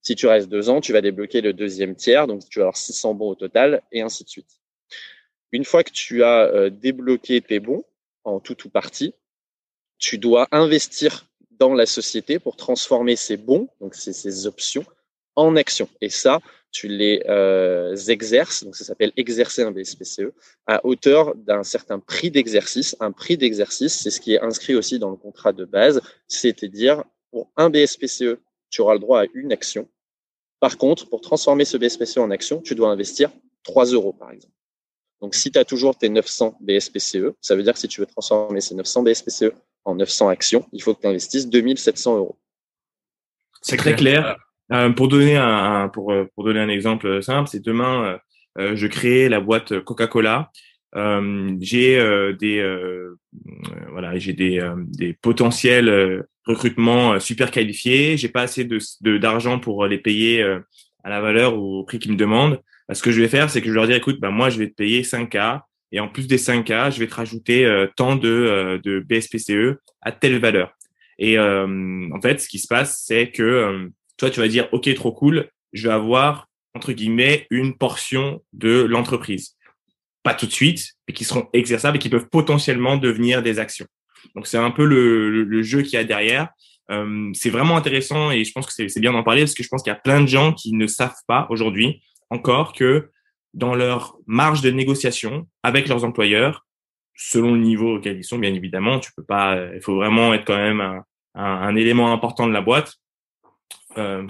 Si 0.00 0.16
tu 0.16 0.26
restes 0.26 0.48
deux 0.48 0.68
ans, 0.68 0.80
tu 0.80 0.92
vas 0.92 1.00
débloquer 1.00 1.40
le 1.40 1.52
deuxième 1.52 1.94
tiers, 1.94 2.26
donc 2.26 2.48
tu 2.48 2.58
vas 2.58 2.64
avoir 2.64 2.76
600 2.76 3.14
bons 3.14 3.30
au 3.30 3.34
total, 3.34 3.82
et 3.92 4.00
ainsi 4.00 4.24
de 4.24 4.28
suite. 4.28 4.60
Une 5.52 5.64
fois 5.64 5.84
que 5.84 5.92
tu 5.92 6.24
as 6.24 6.46
euh, 6.46 6.70
débloqué 6.70 7.40
tes 7.40 7.60
bons, 7.60 7.84
en 8.24 8.40
tout 8.40 8.66
ou 8.66 8.70
partie, 8.70 9.14
tu 9.98 10.18
dois 10.18 10.48
investir 10.50 11.26
dans 11.50 11.74
la 11.74 11.86
société 11.86 12.38
pour 12.38 12.56
transformer 12.56 13.14
ces 13.14 13.36
bons, 13.36 13.68
donc 13.80 13.94
ces 13.94 14.46
options, 14.46 14.84
en 15.36 15.56
actions. 15.56 15.88
Et 16.00 16.08
ça, 16.08 16.40
tu 16.70 16.88
les 16.88 17.22
euh, 17.28 17.94
exerces, 18.08 18.64
donc 18.64 18.76
ça 18.76 18.84
s'appelle 18.84 19.12
exercer 19.16 19.62
un 19.62 19.70
BSPCE, 19.70 20.32
à 20.66 20.84
hauteur 20.86 21.34
d'un 21.36 21.62
certain 21.62 21.98
prix 21.98 22.30
d'exercice. 22.30 22.96
Un 23.00 23.12
prix 23.12 23.36
d'exercice, 23.36 24.00
c'est 24.00 24.10
ce 24.10 24.20
qui 24.20 24.34
est 24.34 24.40
inscrit 24.40 24.74
aussi 24.74 24.98
dans 24.98 25.10
le 25.10 25.16
contrat 25.16 25.52
de 25.52 25.64
base, 25.64 26.00
c'est-à-dire 26.28 27.04
pour 27.30 27.50
un 27.56 27.70
BSPCE, 27.70 28.38
tu 28.70 28.80
auras 28.80 28.94
le 28.94 29.00
droit 29.00 29.22
à 29.22 29.26
une 29.34 29.52
action. 29.52 29.88
Par 30.60 30.78
contre, 30.78 31.08
pour 31.08 31.20
transformer 31.20 31.64
ce 31.64 31.76
BSPCE 31.76 32.18
en 32.18 32.30
action, 32.30 32.60
tu 32.60 32.74
dois 32.74 32.88
investir 32.88 33.30
3 33.64 33.86
euros, 33.86 34.12
par 34.12 34.30
exemple. 34.30 34.54
Donc, 35.20 35.34
si 35.34 35.52
tu 35.52 35.58
as 35.58 35.64
toujours 35.64 35.96
tes 35.96 36.08
900 36.08 36.58
BSPCE, 36.60 37.34
ça 37.40 37.54
veut 37.54 37.62
dire 37.62 37.74
que 37.74 37.78
si 37.78 37.88
tu 37.88 38.00
veux 38.00 38.06
transformer 38.06 38.60
ces 38.60 38.74
900 38.74 39.02
BSPCE 39.02 39.52
en 39.84 39.94
900 39.94 40.28
actions, 40.28 40.66
il 40.72 40.82
faut 40.82 40.94
que 40.94 41.00
tu 41.00 41.06
investisses 41.06 41.48
2700 41.48 42.16
euros. 42.16 42.36
C'est 43.60 43.76
très 43.76 43.94
clair. 43.94 44.36
Euh, 44.72 44.90
pour 44.90 45.08
donner 45.08 45.36
un, 45.36 45.88
pour, 45.88 46.12
euh, 46.12 46.24
pour 46.34 46.44
donner 46.44 46.60
un 46.60 46.68
exemple 46.68 47.22
simple, 47.22 47.48
c'est 47.48 47.64
demain 47.64 48.18
euh, 48.58 48.74
je 48.74 48.86
crée 48.86 49.28
la 49.28 49.40
boîte 49.40 49.80
Coca-Cola. 49.80 50.50
j'ai 51.60 52.34
des 52.38 53.06
voilà 53.90 54.18
j'ai 54.18 54.32
des, 54.32 54.60
des 54.88 55.12
potentiels 55.14 56.24
recrutements 56.46 57.18
super 57.18 57.50
qualifiés. 57.50 58.16
J'ai 58.16 58.28
pas 58.28 58.42
assez 58.42 58.64
de 58.64 59.18
d'argent 59.18 59.58
pour 59.58 59.86
les 59.86 59.98
payer 59.98 60.42
à 60.42 61.10
la 61.10 61.20
valeur 61.20 61.58
ou 61.58 61.78
au 61.78 61.84
prix 61.84 61.98
qu'ils 61.98 62.12
me 62.12 62.16
demandent. 62.16 62.60
Bah, 62.88 62.94
ce 62.94 63.02
que 63.02 63.10
je 63.10 63.20
vais 63.20 63.28
faire, 63.28 63.48
c'est 63.48 63.62
que 63.62 63.68
je 63.68 63.74
leur 63.74 63.86
dis 63.86 63.94
écoute, 63.94 64.20
bah 64.20 64.30
moi 64.30 64.50
je 64.50 64.58
vais 64.58 64.68
te 64.68 64.74
payer 64.74 65.02
5K 65.02 65.60
et 65.92 66.00
en 66.00 66.08
plus 66.08 66.26
des 66.26 66.38
5K, 66.38 66.92
je 66.92 66.98
vais 66.98 67.06
te 67.06 67.14
rajouter 67.14 67.86
tant 67.96 68.16
de, 68.16 68.80
de 68.82 69.00
BSPCE 69.00 69.78
à 70.02 70.12
telle 70.12 70.38
valeur. 70.38 70.76
Et 71.18 71.38
en 71.38 72.20
fait, 72.20 72.38
ce 72.38 72.48
qui 72.48 72.58
se 72.58 72.66
passe, 72.66 73.02
c'est 73.06 73.30
que 73.30 73.90
toi, 74.22 74.30
tu 74.30 74.38
vas 74.38 74.46
dire, 74.46 74.68
OK, 74.70 74.92
trop 74.94 75.10
cool, 75.10 75.48
je 75.72 75.88
vais 75.88 75.94
avoir, 75.94 76.46
entre 76.74 76.92
guillemets, 76.92 77.48
une 77.50 77.76
portion 77.76 78.40
de 78.52 78.82
l'entreprise. 78.82 79.56
Pas 80.22 80.32
tout 80.32 80.46
de 80.46 80.52
suite, 80.52 80.92
mais 81.08 81.14
qui 81.14 81.24
seront 81.24 81.48
exerçables 81.52 81.96
et 81.96 81.98
qui 81.98 82.08
peuvent 82.08 82.28
potentiellement 82.28 82.96
devenir 82.96 83.42
des 83.42 83.58
actions. 83.58 83.86
Donc, 84.36 84.46
c'est 84.46 84.58
un 84.58 84.70
peu 84.70 84.84
le, 84.84 85.42
le, 85.42 85.62
jeu 85.64 85.82
qu'il 85.82 85.94
y 85.94 85.96
a 85.96 86.04
derrière. 86.04 86.50
Euh, 86.92 87.32
c'est 87.34 87.50
vraiment 87.50 87.76
intéressant 87.76 88.30
et 88.30 88.44
je 88.44 88.52
pense 88.52 88.64
que 88.66 88.88
c'est 88.88 89.00
bien 89.00 89.12
d'en 89.12 89.24
parler 89.24 89.42
parce 89.42 89.54
que 89.54 89.64
je 89.64 89.68
pense 89.68 89.82
qu'il 89.82 89.92
y 89.92 89.96
a 89.96 89.98
plein 89.98 90.20
de 90.20 90.28
gens 90.28 90.52
qui 90.52 90.72
ne 90.72 90.86
savent 90.86 91.20
pas 91.26 91.48
aujourd'hui 91.50 92.00
encore 92.30 92.74
que 92.74 93.10
dans 93.54 93.74
leur 93.74 94.16
marge 94.26 94.60
de 94.60 94.70
négociation 94.70 95.48
avec 95.64 95.88
leurs 95.88 96.04
employeurs, 96.04 96.64
selon 97.16 97.54
le 97.54 97.60
niveau 97.60 97.96
auquel 97.96 98.18
ils 98.18 98.24
sont, 98.24 98.38
bien 98.38 98.54
évidemment, 98.54 99.00
tu 99.00 99.10
peux 99.16 99.24
pas, 99.24 99.58
il 99.74 99.80
faut 99.80 99.96
vraiment 99.96 100.32
être 100.32 100.44
quand 100.44 100.56
même 100.56 100.80
un, 100.80 101.04
un 101.34 101.74
élément 101.74 102.12
important 102.12 102.46
de 102.46 102.52
la 102.52 102.60
boîte 102.60 102.98
euh, 103.98 104.26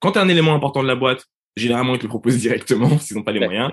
quand 0.00 0.12
tu 0.12 0.18
as 0.18 0.22
un 0.22 0.28
élément 0.28 0.54
important 0.54 0.82
de 0.82 0.88
la 0.88 0.94
boîte, 0.94 1.26
généralement, 1.56 1.94
ils 1.94 1.98
te 1.98 2.04
le 2.04 2.08
proposent 2.08 2.36
directement 2.40 2.98
s'ils 2.98 3.16
n'ont 3.16 3.22
pas 3.22 3.32
les 3.32 3.40
moyens. 3.40 3.70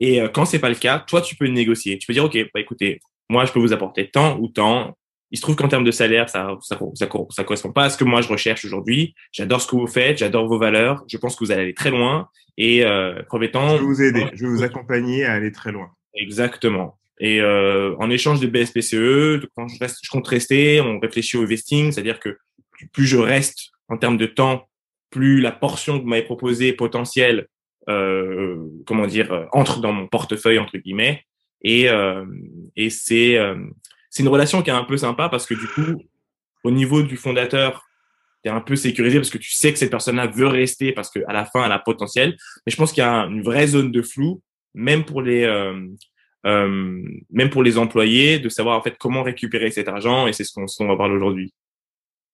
Et 0.00 0.20
euh, 0.20 0.28
quand 0.28 0.44
c'est 0.44 0.58
pas 0.58 0.68
le 0.68 0.74
cas, 0.74 0.98
toi, 0.98 1.20
tu 1.20 1.36
peux 1.36 1.46
négocier. 1.46 1.98
Tu 1.98 2.06
peux 2.06 2.12
dire, 2.12 2.24
OK, 2.24 2.36
bah, 2.54 2.60
écoutez, 2.60 3.00
moi, 3.28 3.44
je 3.44 3.52
peux 3.52 3.60
vous 3.60 3.72
apporter 3.72 4.10
tant 4.10 4.38
ou 4.38 4.48
tant. 4.48 4.96
il 5.30 5.38
se 5.38 5.42
trouve 5.42 5.56
qu'en 5.56 5.68
termes 5.68 5.84
de 5.84 5.90
salaire, 5.90 6.28
ça, 6.28 6.56
ça, 6.60 6.78
ça, 6.94 7.08
ça, 7.30 7.44
correspond 7.44 7.72
pas 7.72 7.84
à 7.84 7.90
ce 7.90 7.96
que 7.96 8.04
moi 8.04 8.20
je 8.20 8.28
recherche 8.28 8.64
aujourd'hui. 8.64 9.14
J'adore 9.32 9.60
ce 9.60 9.66
que 9.66 9.76
vous 9.76 9.86
faites, 9.86 10.18
j'adore 10.18 10.46
vos 10.46 10.58
valeurs. 10.58 11.02
Je 11.08 11.16
pense 11.16 11.34
que 11.34 11.44
vous 11.44 11.50
allez 11.50 11.62
aller 11.62 11.74
très 11.74 11.90
loin. 11.90 12.28
Et 12.58 12.84
euh, 12.84 13.22
premier 13.24 13.50
temps, 13.50 13.76
je 13.76 13.82
vais 13.82 13.86
vous 13.86 14.02
aider, 14.02 14.26
je 14.34 14.44
vais 14.44 14.50
vous 14.50 14.62
accompagner 14.62 15.24
à 15.24 15.32
aller 15.32 15.52
très 15.52 15.72
loin. 15.72 15.90
Exactement. 16.14 16.98
Et 17.18 17.40
euh, 17.40 17.94
en 17.98 18.10
échange 18.10 18.40
de 18.40 18.46
BSPCE, 18.46 19.46
quand 19.56 19.68
je, 19.68 19.78
reste, 19.78 19.98
je 20.02 20.10
compte 20.10 20.26
rester, 20.28 20.80
on 20.80 20.98
réfléchit 20.98 21.36
au 21.36 21.46
vesting, 21.46 21.92
c'est-à-dire 21.92 22.20
que 22.20 22.36
plus 22.92 23.06
je 23.06 23.16
reste 23.16 23.70
en 23.88 23.96
termes 23.96 24.16
de 24.16 24.26
temps, 24.26 24.68
plus 25.10 25.40
la 25.40 25.52
portion 25.52 25.98
que 25.98 26.02
vous 26.02 26.08
m'avez 26.08 26.22
proposée 26.22 26.72
potentielle, 26.72 27.48
euh, 27.88 28.56
comment 28.86 29.06
dire, 29.06 29.32
euh, 29.32 29.44
entre 29.52 29.80
dans 29.80 29.92
mon 29.92 30.08
portefeuille 30.08 30.58
entre 30.58 30.78
guillemets. 30.78 31.24
Et, 31.62 31.88
euh, 31.88 32.24
et 32.74 32.90
c'est 32.90 33.36
euh, 33.38 33.56
c'est 34.10 34.22
une 34.22 34.28
relation 34.28 34.62
qui 34.62 34.70
est 34.70 34.72
un 34.72 34.84
peu 34.84 34.96
sympa 34.96 35.28
parce 35.28 35.46
que 35.46 35.54
du 35.54 35.66
coup, 35.66 36.02
au 36.64 36.70
niveau 36.70 37.02
du 37.02 37.16
fondateur, 37.16 37.84
tu 38.42 38.48
es 38.48 38.52
un 38.52 38.60
peu 38.60 38.74
sécurisé 38.74 39.18
parce 39.18 39.30
que 39.30 39.38
tu 39.38 39.50
sais 39.50 39.72
que 39.72 39.78
cette 39.78 39.90
personne-là 39.90 40.26
veut 40.26 40.46
rester 40.46 40.92
parce 40.92 41.10
qu'à 41.10 41.32
la 41.32 41.44
fin, 41.44 41.64
elle 41.64 41.72
a 41.72 41.78
potentiel. 41.78 42.36
Mais 42.64 42.72
je 42.72 42.76
pense 42.76 42.92
qu'il 42.92 43.02
y 43.02 43.06
a 43.06 43.26
une 43.26 43.42
vraie 43.42 43.66
zone 43.66 43.92
de 43.92 44.02
flou, 44.02 44.40
même 44.74 45.04
pour 45.04 45.20
les 45.20 45.44
euh, 45.44 45.86
euh, 46.46 47.02
même 47.30 47.50
pour 47.50 47.62
les 47.62 47.76
employés, 47.76 48.38
de 48.38 48.48
savoir 48.48 48.78
en 48.78 48.82
fait 48.82 48.96
comment 48.98 49.22
récupérer 49.22 49.70
cet 49.70 49.88
argent. 49.88 50.26
Et 50.26 50.32
c'est 50.32 50.44
ce 50.44 50.52
qu'on 50.54 50.86
va 50.86 50.96
parler 50.96 51.14
aujourd'hui. 51.14 51.52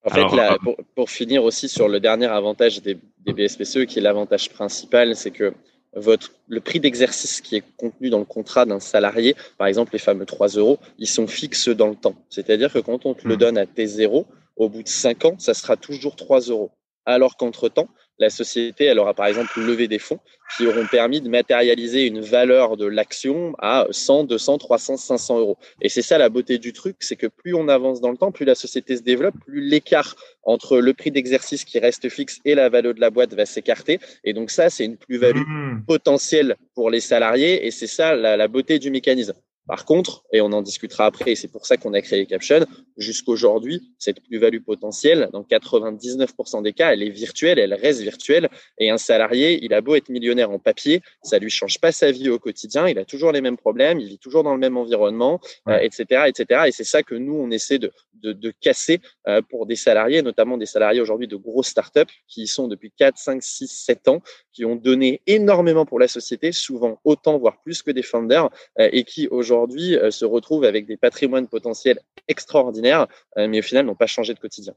En 0.05 0.11
fait, 0.11 0.37
là, 0.37 0.59
pour, 0.63 0.77
pour, 0.97 1.11
finir 1.11 1.45
aussi 1.45 1.69
sur 1.69 1.89
le 1.89 2.01
dernier 2.01 2.27
avantage 2.27 2.83
des, 2.83 2.99
des 3.21 3.33
BSPCE, 3.33 3.87
qui 3.87 4.01
est 4.01 4.03
l'avantage 4.03 4.51
principal, 4.51 5.15
c'est 5.15 5.31
que 5.31 5.55
votre, 5.95 6.33
le 6.49 6.61
prix 6.61 6.81
d'exercice 6.81 7.41
qui 7.41 7.57
est 7.57 7.65
contenu 7.77 8.11
dans 8.11 8.19
le 8.19 8.25
contrat 8.25 8.65
d'un 8.65 8.81
salarié, 8.81 9.37
par 9.59 9.67
exemple 9.67 9.93
les 9.93 9.99
fameux 9.99 10.25
3 10.25 10.49
euros, 10.49 10.79
ils 10.99 11.07
sont 11.07 11.27
fixes 11.27 11.69
dans 11.69 11.89
le 11.89 11.95
temps. 11.95 12.17
C'est-à-dire 12.31 12.73
que 12.73 12.79
quand 12.79 13.07
on 13.07 13.15
te 13.15 13.29
le 13.29 13.35
mmh. 13.35 13.39
donne 13.39 13.59
à 13.59 13.65
T0, 13.65 14.25
au 14.57 14.69
bout 14.69 14.83
de 14.83 14.89
5 14.89 15.25
ans, 15.25 15.35
ça 15.39 15.55
sera 15.55 15.77
toujours 15.77 16.17
3 16.17 16.41
euros. 16.41 16.71
Alors 17.05 17.37
qu'entre-temps, 17.37 17.89
la 18.19 18.31
société, 18.31 18.85
elle 18.85 18.99
aura 18.99 19.15
par 19.15 19.27
exemple 19.27 19.61
levé 19.61 19.89
des 19.89 19.99
fonds 19.99 20.21
qui 20.57 20.67
auront 20.67 20.87
permis 20.87 21.21
de 21.21 21.29
matérialiser 21.29 22.07
une 22.07 22.21
valeur 22.21 22.77
de 22.77 22.87
l'action 22.87 23.55
à 23.59 23.87
100, 23.91 24.25
200, 24.25 24.59
300, 24.59 24.97
500 24.97 25.39
euros. 25.39 25.59
Et 25.81 25.89
c'est 25.89 26.03
ça 26.03 26.19
la 26.19 26.29
beauté 26.29 26.59
du 26.59 26.73
truc, 26.73 26.97
c'est 27.01 27.17
que 27.17 27.27
plus 27.27 27.55
on 27.55 27.69
avance 27.69 28.01
dans 28.01 28.11
le 28.11 28.17
temps, 28.17 28.33
plus 28.33 28.45
la 28.45 28.55
société 28.55 28.97
se 28.97 29.03
développe, 29.03 29.35
plus 29.47 29.61
l'écart 29.61 30.15
entre 30.43 30.79
le 30.79 30.93
prix 30.93 31.11
d'exercice 31.11 31.65
qui 31.65 31.79
reste 31.79 32.09
fixe 32.09 32.39
et 32.45 32.55
la 32.55 32.69
valeur 32.69 32.95
de 32.95 33.01
la 33.01 33.11
boîte 33.11 33.35
va 33.35 33.47
s'écarter. 33.47 33.99
Et 34.25 34.33
donc 34.35 34.51
ça, 34.51 34.69
c'est 34.69 34.85
une 34.85 34.97
plus-value 34.97 35.47
mmh. 35.47 35.85
potentielle 35.87 36.57
pour 36.75 36.91
les 36.91 37.01
salariés 37.01 37.67
et 37.67 37.71
c'est 37.71 37.87
ça 37.87 38.15
la, 38.15 38.37
la 38.37 38.49
beauté 38.49 38.79
du 38.79 38.91
mécanisme. 38.91 39.35
Par 39.67 39.85
contre, 39.85 40.25
et 40.33 40.41
on 40.41 40.53
en 40.53 40.61
discutera 40.61 41.07
après, 41.07 41.33
et 41.33 41.37
c'est 41.37 41.49
pour 41.49 41.67
ça 41.67 41.77
qu'on 41.77 41.95
a 41.95 42.01
créé 42.01 42.27
Caption, 42.27 42.67
jusqu'aujourd'hui, 42.97 43.95
cette 43.99 44.21
plus-value 44.21 44.61
potentielle, 44.61 45.29
dans 45.33 45.43
99% 45.43 46.63
des 46.63 46.73
cas, 46.73 46.93
elle 46.93 47.03
est 47.03 47.11
virtuelle, 47.11 47.59
elle 47.59 47.75
reste 47.75 48.01
virtuelle. 48.01 48.49
Et 48.79 48.91
un 48.91 48.99
salarié, 48.99 49.61
il 49.63 49.73
a 49.73 49.81
beau 49.81 49.95
être 49.95 50.09
millionnaire 50.09 50.51
en 50.51 50.59
papier, 50.59 51.01
ça 51.23 51.39
lui 51.39 51.51
change 51.51 51.79
pas 51.81 51.93
sa 51.93 52.11
vie 52.11 52.29
au 52.29 52.39
quotidien, 52.39 52.89
il 52.89 52.99
a 52.99 53.05
toujours 53.05 53.31
les 53.31 53.41
mêmes 53.41 53.57
problèmes, 53.57 54.01
il 54.01 54.09
vit 54.09 54.19
toujours 54.19 54.43
dans 54.43 54.53
le 54.53 54.59
même 54.59 54.77
environnement, 54.77 55.41
etc., 55.69 56.07
euh, 56.11 56.25
etc. 56.25 56.63
Et 56.67 56.73
c'est 56.73 56.85
ça 56.85 57.03
que 57.03 57.15
nous, 57.15 57.35
on 57.35 57.51
essaie 57.51 57.79
de, 57.79 57.93
de, 58.15 58.33
de 58.33 58.53
casser 58.61 59.01
euh, 59.29 59.43
pour 59.43 59.67
des 59.67 59.77
salariés, 59.77 60.23
notamment 60.23 60.57
des 60.57 60.67
salariés 60.67 61.01
aujourd'hui 61.01 61.29
de 61.29 61.37
grosses 61.37 61.69
startups 61.69 62.01
qui 62.27 62.43
y 62.43 62.47
sont 62.49 62.67
depuis 62.67 62.91
4, 62.91 63.17
5, 63.17 63.43
6, 63.43 63.69
7 63.69 64.09
ans, 64.09 64.23
qui 64.53 64.65
ont 64.65 64.77
donné 64.77 65.23
énormément 65.27 65.87
pour 65.87 66.01
la 66.01 66.09
société, 66.09 66.51
souvent 66.51 67.01
autant, 67.05 67.39
voire 67.39 67.61
plus 67.61 67.83
que 67.83 67.91
des 67.91 68.03
founders, 68.03 68.51
euh, 68.81 68.89
et 68.93 69.05
qui 69.05 69.29
aujourd'hui 69.29 69.52
aujourd'hui 69.53 69.97
euh, 69.97 70.11
se 70.11 70.25
retrouvent 70.25 70.65
avec 70.65 70.87
des 70.87 70.97
patrimoines 70.97 71.49
potentiels 71.49 72.01
extraordinaires, 72.29 73.07
euh, 73.39 73.49
mais 73.49 73.61
au 73.61 73.63
final 73.63 73.87
n'ont 73.87 73.95
pas 73.95 74.07
changé 74.07 74.35
de 74.35 74.39
quotidien. 74.39 74.75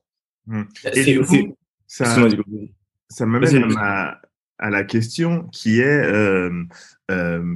Mmh. 0.48 0.64
Et 0.94 1.04
du 1.04 1.22
coup, 1.22 1.58
ça, 1.88 2.06
ça 3.10 3.26
m'amène 3.26 3.74
à, 3.78 4.22
à, 4.60 4.70
la 4.70 4.84
question 4.84 5.48
qui 5.52 5.80
est 5.80 5.86
euh, 5.86 6.64
euh, 7.12 7.56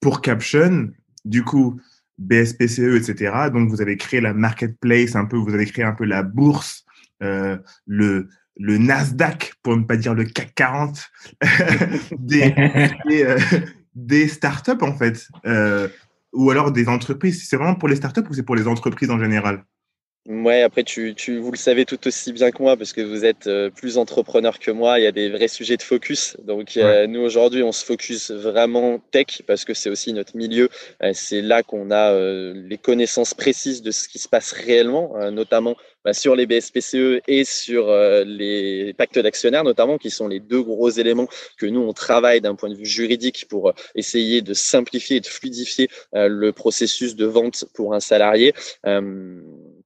pour 0.00 0.20
Caption, 0.20 0.90
du 1.24 1.42
coup, 1.42 1.80
BSPCE, 2.18 2.96
etc. 2.96 3.48
Donc, 3.52 3.70
vous 3.70 3.80
avez 3.80 3.96
créé 3.96 4.20
la 4.20 4.34
marketplace 4.34 5.16
un 5.16 5.24
peu, 5.24 5.36
vous 5.36 5.54
avez 5.54 5.66
créé 5.66 5.84
un 5.84 5.92
peu 5.94 6.04
la 6.04 6.22
bourse, 6.22 6.84
euh, 7.22 7.56
le, 7.86 8.28
le 8.56 8.78
Nasdaq, 8.78 9.54
pour 9.62 9.76
ne 9.76 9.84
pas 9.84 9.96
dire 9.96 10.14
le 10.14 10.24
CAC 10.24 10.54
40, 10.54 11.10
des, 12.18 12.50
des, 13.08 13.24
euh, 13.24 13.38
des, 13.94 14.28
startups, 14.28 14.82
en 14.82 14.96
fait. 14.96 15.26
Ou 16.34 16.50
alors 16.50 16.70
des 16.72 16.88
entreprises. 16.88 17.48
C'est 17.48 17.56
vraiment 17.56 17.76
pour 17.76 17.88
les 17.88 17.96
startups 17.96 18.28
ou 18.28 18.34
c'est 18.34 18.42
pour 18.42 18.56
les 18.56 18.68
entreprises 18.68 19.10
en 19.10 19.18
général? 19.18 19.64
Ouais, 20.26 20.62
après, 20.62 20.84
tu, 20.84 21.14
tu, 21.14 21.36
vous 21.36 21.50
le 21.50 21.58
savez 21.58 21.84
tout 21.84 22.06
aussi 22.06 22.32
bien 22.32 22.50
que 22.50 22.62
moi, 22.62 22.78
parce 22.78 22.94
que 22.94 23.02
vous 23.02 23.26
êtes 23.26 23.46
euh, 23.46 23.68
plus 23.68 23.98
entrepreneur 23.98 24.58
que 24.58 24.70
moi. 24.70 24.98
Il 24.98 25.02
y 25.02 25.06
a 25.06 25.12
des 25.12 25.28
vrais 25.28 25.48
sujets 25.48 25.76
de 25.76 25.82
focus. 25.82 26.38
Donc, 26.42 26.78
euh, 26.78 27.06
nous, 27.06 27.20
aujourd'hui, 27.20 27.62
on 27.62 27.72
se 27.72 27.84
focus 27.84 28.30
vraiment 28.30 28.98
tech, 29.10 29.42
parce 29.46 29.66
que 29.66 29.74
c'est 29.74 29.90
aussi 29.90 30.14
notre 30.14 30.34
milieu. 30.34 30.70
Euh, 31.02 31.10
c'est 31.12 31.42
là 31.42 31.62
qu'on 31.62 31.90
a 31.90 32.14
les 32.54 32.78
connaissances 32.78 33.34
précises 33.34 33.82
de 33.82 33.90
ce 33.90 34.08
qui 34.08 34.18
se 34.18 34.26
passe 34.26 34.52
réellement, 34.52 35.30
notamment 35.30 35.76
bah, 36.04 36.14
sur 36.14 36.34
les 36.36 36.46
BSPCE 36.46 37.20
et 37.28 37.44
sur 37.44 37.94
les 38.24 38.94
pactes 38.96 39.18
d'actionnaires, 39.18 39.64
notamment, 39.64 39.98
qui 39.98 40.10
sont 40.10 40.26
les 40.26 40.40
deux 40.40 40.62
gros 40.62 40.88
éléments 40.88 41.28
que 41.58 41.66
nous, 41.66 41.80
on 41.82 41.92
travaille 41.92 42.40
d'un 42.40 42.54
point 42.54 42.70
de 42.70 42.76
vue 42.76 42.86
juridique 42.86 43.44
pour 43.50 43.74
essayer 43.94 44.40
de 44.40 44.54
simplifier 44.54 45.18
et 45.18 45.20
de 45.20 45.26
fluidifier 45.26 45.88
le 46.14 46.50
processus 46.52 47.14
de 47.14 47.26
vente 47.26 47.66
pour 47.74 47.92
un 47.92 48.00
salarié. 48.00 48.54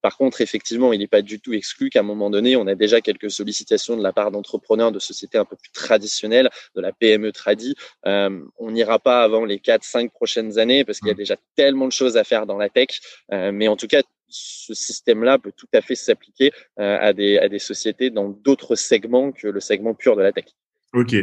Par 0.08 0.16
contre, 0.16 0.40
effectivement, 0.40 0.94
il 0.94 1.00
n'est 1.00 1.06
pas 1.06 1.20
du 1.20 1.38
tout 1.38 1.52
exclu 1.52 1.90
qu'à 1.90 2.00
un 2.00 2.02
moment 2.02 2.30
donné, 2.30 2.56
on 2.56 2.66
a 2.66 2.74
déjà 2.74 3.02
quelques 3.02 3.30
sollicitations 3.30 3.94
de 3.94 4.02
la 4.02 4.10
part 4.10 4.30
d'entrepreneurs 4.30 4.90
de 4.90 4.98
sociétés 4.98 5.36
un 5.36 5.44
peu 5.44 5.54
plus 5.54 5.70
traditionnelles, 5.70 6.48
de 6.74 6.80
la 6.80 6.92
PME 6.92 7.30
tradi. 7.30 7.74
Euh, 8.06 8.40
on 8.56 8.70
n'ira 8.70 8.98
pas 9.00 9.22
avant 9.22 9.44
les 9.44 9.58
4-5 9.58 10.08
prochaines 10.08 10.58
années 10.58 10.82
parce 10.82 11.00
qu'il 11.00 11.08
y 11.08 11.10
a 11.10 11.12
mmh. 11.12 11.18
déjà 11.18 11.36
tellement 11.56 11.84
de 11.84 11.92
choses 11.92 12.16
à 12.16 12.24
faire 12.24 12.46
dans 12.46 12.56
la 12.56 12.70
tech. 12.70 12.88
Euh, 13.34 13.52
mais 13.52 13.68
en 13.68 13.76
tout 13.76 13.86
cas, 13.86 14.00
ce 14.28 14.72
système-là 14.72 15.38
peut 15.38 15.52
tout 15.54 15.68
à 15.74 15.82
fait 15.82 15.94
s'appliquer 15.94 16.52
euh, 16.80 16.96
à, 16.98 17.12
des, 17.12 17.36
à 17.36 17.50
des 17.50 17.58
sociétés 17.58 18.08
dans 18.08 18.30
d'autres 18.30 18.76
segments 18.76 19.30
que 19.30 19.48
le 19.48 19.60
segment 19.60 19.92
pur 19.92 20.16
de 20.16 20.22
la 20.22 20.32
tech. 20.32 20.46
OK. 20.94 21.14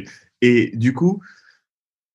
Et 0.44 0.72
du 0.75 0.94
coup, 0.94 1.24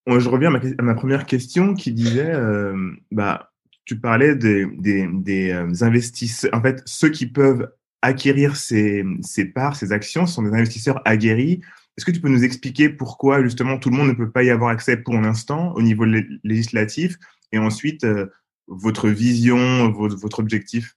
je 0.06 0.28
reviens 0.28 0.54
à 0.54 0.58
ma, 0.60 0.60
à 0.78 0.82
ma 0.82 0.94
première 0.94 1.26
question 1.26 1.74
qui 1.74 1.90
disait, 1.90 2.30
euh, 2.30 2.92
bah, 3.10 3.49
tu 3.90 3.98
parlais 3.98 4.36
des, 4.36 5.50
euh, 5.50 5.72
investisseurs. 5.80 6.54
En 6.54 6.62
fait, 6.62 6.80
ceux 6.86 7.08
qui 7.08 7.26
peuvent 7.26 7.72
acquérir 8.02 8.54
ces, 8.54 9.04
parts, 9.52 9.74
ces 9.74 9.90
actions, 9.90 10.28
sont 10.28 10.44
des 10.44 10.56
investisseurs 10.56 11.02
aguerris. 11.04 11.60
Est-ce 11.96 12.06
que 12.06 12.12
tu 12.12 12.20
peux 12.20 12.28
nous 12.28 12.44
expliquer 12.44 12.88
pourquoi 12.88 13.42
justement 13.42 13.78
tout 13.78 13.90
le 13.90 13.96
monde 13.96 14.06
ne 14.06 14.12
peut 14.12 14.30
pas 14.30 14.44
y 14.44 14.50
avoir 14.50 14.70
accès 14.70 14.96
pour 14.96 15.14
l'instant 15.14 15.74
au 15.74 15.82
niveau 15.82 16.04
législatif 16.44 17.16
et 17.50 17.58
ensuite 17.58 18.04
euh, 18.04 18.26
votre 18.68 19.08
vision, 19.08 19.90
votre 19.90 20.38
objectif? 20.38 20.94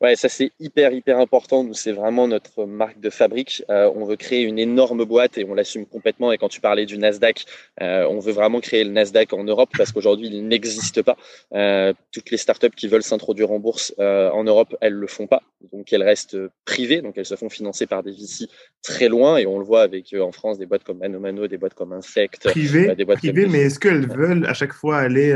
Ouais, 0.00 0.16
ça 0.16 0.28
c'est 0.28 0.52
hyper 0.58 0.92
hyper 0.92 1.18
important. 1.18 1.64
Nous 1.64 1.74
c'est 1.74 1.92
vraiment 1.92 2.26
notre 2.26 2.64
marque 2.64 3.00
de 3.00 3.10
fabrique. 3.10 3.62
Euh, 3.70 3.90
on 3.94 4.04
veut 4.04 4.16
créer 4.16 4.42
une 4.42 4.58
énorme 4.58 5.04
boîte 5.04 5.38
et 5.38 5.44
on 5.44 5.54
l'assume 5.54 5.86
complètement. 5.86 6.32
Et 6.32 6.38
quand 6.38 6.48
tu 6.48 6.60
parlais 6.60 6.86
du 6.86 6.98
Nasdaq, 6.98 7.44
euh, 7.80 8.06
on 8.08 8.18
veut 8.18 8.32
vraiment 8.32 8.60
créer 8.60 8.84
le 8.84 8.90
Nasdaq 8.90 9.32
en 9.32 9.44
Europe 9.44 9.70
parce 9.76 9.92
qu'aujourd'hui 9.92 10.28
il 10.28 10.46
n'existe 10.48 11.02
pas. 11.02 11.16
Euh, 11.54 11.92
toutes 12.12 12.30
les 12.30 12.36
startups 12.36 12.70
qui 12.70 12.88
veulent 12.88 13.02
s'introduire 13.02 13.52
en 13.52 13.58
bourse 13.58 13.94
en 13.98 14.44
Europe, 14.44 14.76
elles 14.80 14.94
le 14.94 15.06
font 15.06 15.26
pas. 15.26 15.42
Donc 15.72 15.92
elles 15.92 16.02
restent 16.02 16.38
privées. 16.64 17.02
Donc 17.02 17.16
elles 17.16 17.26
se 17.26 17.36
font 17.36 17.48
financer 17.48 17.86
par 17.86 18.02
des 18.02 18.12
VC 18.12 18.48
très 18.82 19.08
loin. 19.08 19.36
Et 19.36 19.46
on 19.46 19.58
le 19.58 19.64
voit 19.64 19.82
avec 19.82 20.14
en 20.14 20.32
France 20.32 20.58
des 20.58 20.66
boîtes 20.66 20.84
comme 20.84 20.98
Mano 20.98 21.20
Mano, 21.20 21.46
des 21.46 21.58
boîtes 21.58 21.74
comme 21.74 21.92
Insect. 21.92 22.40
Privé, 22.44 22.94
des 22.94 23.04
boîtes 23.04 23.18
privées, 23.18 23.46
mais 23.46 23.60
est-ce 23.60 23.78
qu'elles 23.78 24.08
veulent 24.08 24.46
à 24.46 24.54
chaque 24.54 24.72
fois 24.72 24.98
aller 24.98 25.30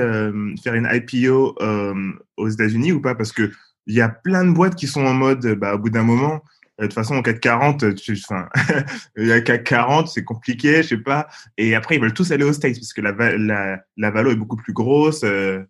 faire 0.62 0.74
une 0.74 0.88
IPO 0.90 1.56
aux 2.36 2.48
États-Unis 2.48 2.92
ou 2.92 3.00
pas? 3.00 3.14
Parce 3.14 3.32
que 3.32 3.50
il 3.86 3.94
y 3.94 4.00
a 4.00 4.08
plein 4.08 4.44
de 4.44 4.52
boîtes 4.52 4.76
qui 4.76 4.86
sont 4.86 5.04
en 5.04 5.14
mode, 5.14 5.46
bah, 5.54 5.74
au 5.74 5.78
bout 5.78 5.90
d'un 5.90 6.02
moment, 6.02 6.42
euh, 6.80 6.84
de 6.84 6.86
toute 6.88 6.94
façon, 6.94 7.16
en 7.16 7.22
CAC 7.22 7.40
40, 7.40 7.94
tu, 7.94 8.18
enfin, 8.24 8.48
il 9.16 9.28
y 9.28 9.32
a 9.32 9.40
CAC 9.40 9.64
40, 9.64 10.08
c'est 10.08 10.24
compliqué, 10.24 10.82
je 10.82 10.88
sais 10.88 10.96
pas. 10.98 11.28
Et 11.56 11.74
après, 11.74 11.96
ils 11.96 12.00
veulent 12.00 12.14
tous 12.14 12.32
aller 12.32 12.44
aux 12.44 12.52
States 12.52 12.76
parce 12.76 12.92
que 12.92 13.00
la, 13.00 13.12
la, 13.12 13.80
la 13.96 14.10
valo 14.10 14.32
est 14.32 14.36
beaucoup 14.36 14.56
plus 14.56 14.72
grosse. 14.72 15.22
Euh. 15.24 15.62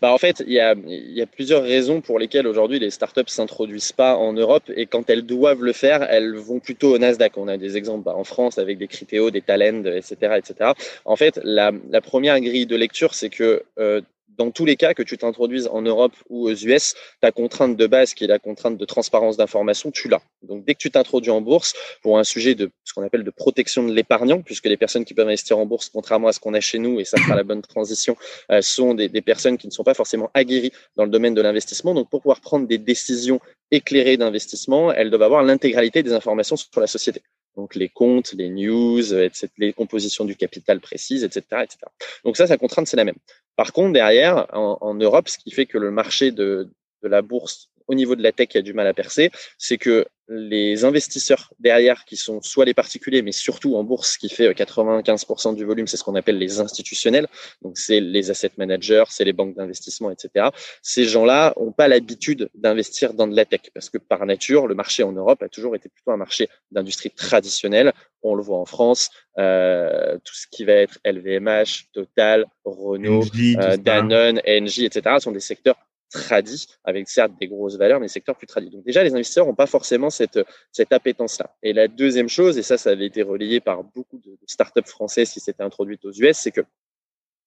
Bah 0.00 0.12
en 0.12 0.18
fait, 0.18 0.42
il 0.46 0.52
y 0.54 0.60
a, 0.60 1.26
plusieurs 1.26 1.62
raisons 1.62 2.00
pour 2.00 2.18
lesquelles 2.18 2.46
aujourd'hui 2.46 2.78
les 2.78 2.90
startups 2.90 3.22
s'introduisent 3.26 3.92
pas 3.92 4.16
en 4.16 4.32
Europe 4.32 4.70
et 4.74 4.86
quand 4.86 5.10
elles 5.10 5.26
doivent 5.26 5.62
le 5.62 5.74
faire, 5.74 6.02
elles 6.04 6.36
vont 6.36 6.58
plutôt 6.58 6.94
au 6.94 6.98
Nasdaq. 6.98 7.36
On 7.36 7.48
a 7.48 7.58
des 7.58 7.76
exemples 7.76 8.04
bah, 8.04 8.14
en 8.16 8.24
France 8.24 8.56
avec 8.56 8.78
des 8.78 8.86
Critéo, 8.86 9.30
des 9.30 9.42
Talend, 9.42 9.84
etc., 9.84 10.38
etc. 10.38 10.72
En 11.04 11.16
fait, 11.16 11.38
la, 11.44 11.70
première 12.00 12.40
grille 12.40 12.64
de 12.64 12.76
lecture, 12.76 13.14
c'est 13.14 13.28
que 13.28 13.62
euh, 13.78 14.00
dans 14.36 14.50
tous 14.50 14.64
les 14.64 14.76
cas, 14.76 14.94
que 14.94 15.02
tu 15.02 15.16
t'introduises 15.18 15.68
en 15.68 15.82
Europe 15.82 16.14
ou 16.28 16.48
aux 16.48 16.54
US, 16.54 16.94
ta 17.20 17.30
contrainte 17.32 17.76
de 17.76 17.86
base, 17.86 18.14
qui 18.14 18.24
est 18.24 18.28
la 18.28 18.38
contrainte 18.38 18.76
de 18.76 18.84
transparence 18.84 19.36
d'information, 19.36 19.90
tu 19.90 20.08
l'as. 20.08 20.22
Donc, 20.42 20.64
dès 20.64 20.74
que 20.74 20.78
tu 20.78 20.90
t'introduis 20.90 21.30
en 21.30 21.40
bourse 21.40 21.74
pour 22.02 22.18
un 22.18 22.24
sujet 22.24 22.54
de 22.54 22.70
ce 22.84 22.92
qu'on 22.92 23.02
appelle 23.02 23.24
de 23.24 23.30
protection 23.30 23.86
de 23.86 23.92
l'épargnant, 23.92 24.42
puisque 24.42 24.66
les 24.66 24.76
personnes 24.76 25.04
qui 25.04 25.14
peuvent 25.14 25.26
investir 25.26 25.58
en 25.58 25.66
bourse, 25.66 25.88
contrairement 25.88 26.28
à 26.28 26.32
ce 26.32 26.40
qu'on 26.40 26.54
a 26.54 26.60
chez 26.60 26.78
nous, 26.78 27.00
et 27.00 27.04
ça 27.04 27.18
fera 27.18 27.36
la 27.36 27.44
bonne 27.44 27.62
transition, 27.62 28.16
euh, 28.50 28.62
sont 28.62 28.94
des, 28.94 29.08
des, 29.08 29.22
personnes 29.22 29.58
qui 29.58 29.66
ne 29.66 29.72
sont 29.72 29.84
pas 29.84 29.94
forcément 29.94 30.30
aguerries 30.34 30.72
dans 30.96 31.04
le 31.04 31.10
domaine 31.10 31.34
de 31.34 31.42
l'investissement. 31.42 31.94
Donc, 31.94 32.10
pour 32.10 32.20
pouvoir 32.20 32.40
prendre 32.40 32.66
des 32.66 32.78
décisions 32.78 33.40
éclairées 33.70 34.16
d'investissement, 34.16 34.92
elles 34.92 35.10
doivent 35.10 35.22
avoir 35.22 35.42
l'intégralité 35.42 36.02
des 36.02 36.12
informations 36.12 36.56
sur 36.56 36.80
la 36.80 36.86
société 36.86 37.22
donc 37.56 37.74
les 37.74 37.88
comptes, 37.88 38.32
les 38.32 38.48
news, 38.48 39.14
etc., 39.14 39.48
les 39.58 39.72
compositions 39.72 40.24
du 40.24 40.36
capital 40.36 40.80
précises, 40.80 41.24
etc., 41.24 41.42
etc. 41.62 41.78
Donc 42.24 42.36
ça, 42.36 42.46
sa 42.46 42.56
contrainte, 42.56 42.86
c'est 42.86 42.96
la 42.96 43.04
même. 43.04 43.18
Par 43.56 43.72
contre, 43.72 43.92
derrière, 43.92 44.46
en, 44.52 44.94
Europe, 44.94 45.28
ce 45.28 45.38
qui 45.38 45.50
fait 45.50 45.66
que 45.66 45.78
le 45.78 45.90
marché 45.90 46.32
de 46.32 46.68
la 47.02 47.22
bourse 47.22 47.70
au 47.88 47.94
niveau 47.94 48.16
de 48.16 48.22
la 48.22 48.32
tech 48.32 48.48
qui 48.48 48.58
a 48.58 48.62
du 48.62 48.72
mal 48.72 48.86
à 48.86 48.94
percer, 48.94 49.30
c'est 49.58 49.78
que 49.78 50.06
les 50.28 50.84
investisseurs 50.84 51.52
derrière, 51.58 52.04
qui 52.04 52.16
sont 52.16 52.40
soit 52.40 52.64
les 52.64 52.74
particuliers, 52.74 53.22
mais 53.22 53.32
surtout 53.32 53.76
en 53.76 53.84
bourse, 53.84 54.16
qui 54.16 54.28
fait 54.28 54.50
95% 54.50 55.54
du 55.54 55.64
volume, 55.64 55.86
c'est 55.86 55.96
ce 55.96 56.04
qu'on 56.04 56.14
appelle 56.14 56.38
les 56.38 56.60
institutionnels. 56.60 57.26
Donc, 57.62 57.76
c'est 57.76 58.00
les 58.00 58.30
asset 58.30 58.52
managers, 58.56 59.04
c'est 59.10 59.24
les 59.24 59.32
banques 59.32 59.54
d'investissement, 59.54 60.10
etc. 60.10 60.48
Ces 60.82 61.04
gens-là 61.04 61.52
n'ont 61.58 61.72
pas 61.72 61.88
l'habitude 61.88 62.48
d'investir 62.54 63.12
dans 63.12 63.26
de 63.26 63.36
la 63.36 63.44
tech 63.44 63.60
parce 63.74 63.90
que 63.90 63.98
par 63.98 64.24
nature, 64.24 64.66
le 64.66 64.74
marché 64.74 65.02
en 65.02 65.12
Europe 65.12 65.42
a 65.42 65.48
toujours 65.48 65.76
été 65.76 65.88
plutôt 65.88 66.12
un 66.12 66.16
marché 66.16 66.48
d'industrie 66.70 67.10
traditionnelle. 67.10 67.92
On 68.22 68.34
le 68.34 68.42
voit 68.42 68.58
en 68.58 68.64
France, 68.64 69.10
euh, 69.38 70.16
tout 70.24 70.34
ce 70.34 70.46
qui 70.50 70.64
va 70.64 70.72
être 70.72 70.98
LVMH, 71.04 71.90
Total, 71.92 72.46
Renault, 72.64 73.24
NG, 73.24 73.58
euh, 73.58 73.76
Danone, 73.76 74.40
Engie, 74.48 74.86
etc. 74.86 75.16
sont 75.18 75.32
des 75.32 75.40
secteurs 75.40 75.76
tradis, 76.14 76.66
avec 76.84 77.08
certes 77.08 77.32
des 77.40 77.48
grosses 77.48 77.76
valeurs, 77.76 78.00
mais 78.00 78.08
secteurs 78.08 78.36
plus 78.36 78.46
tradis. 78.46 78.70
Donc 78.70 78.84
déjà, 78.84 79.02
les 79.02 79.12
investisseurs 79.12 79.46
n'ont 79.46 79.54
pas 79.54 79.66
forcément 79.66 80.10
cette, 80.10 80.40
cette 80.72 80.92
appétence-là. 80.92 81.54
Et 81.62 81.72
la 81.72 81.88
deuxième 81.88 82.28
chose, 82.28 82.56
et 82.58 82.62
ça, 82.62 82.78
ça 82.78 82.90
avait 82.90 83.06
été 83.06 83.22
relayé 83.22 83.60
par 83.60 83.84
beaucoup 83.84 84.18
de 84.18 84.36
startups 84.46 84.86
françaises 84.86 85.30
qui 85.30 85.40
s'étaient 85.40 85.62
introduites 85.62 86.04
aux 86.04 86.12
US, 86.12 86.38
c'est 86.38 86.50
que 86.52 86.62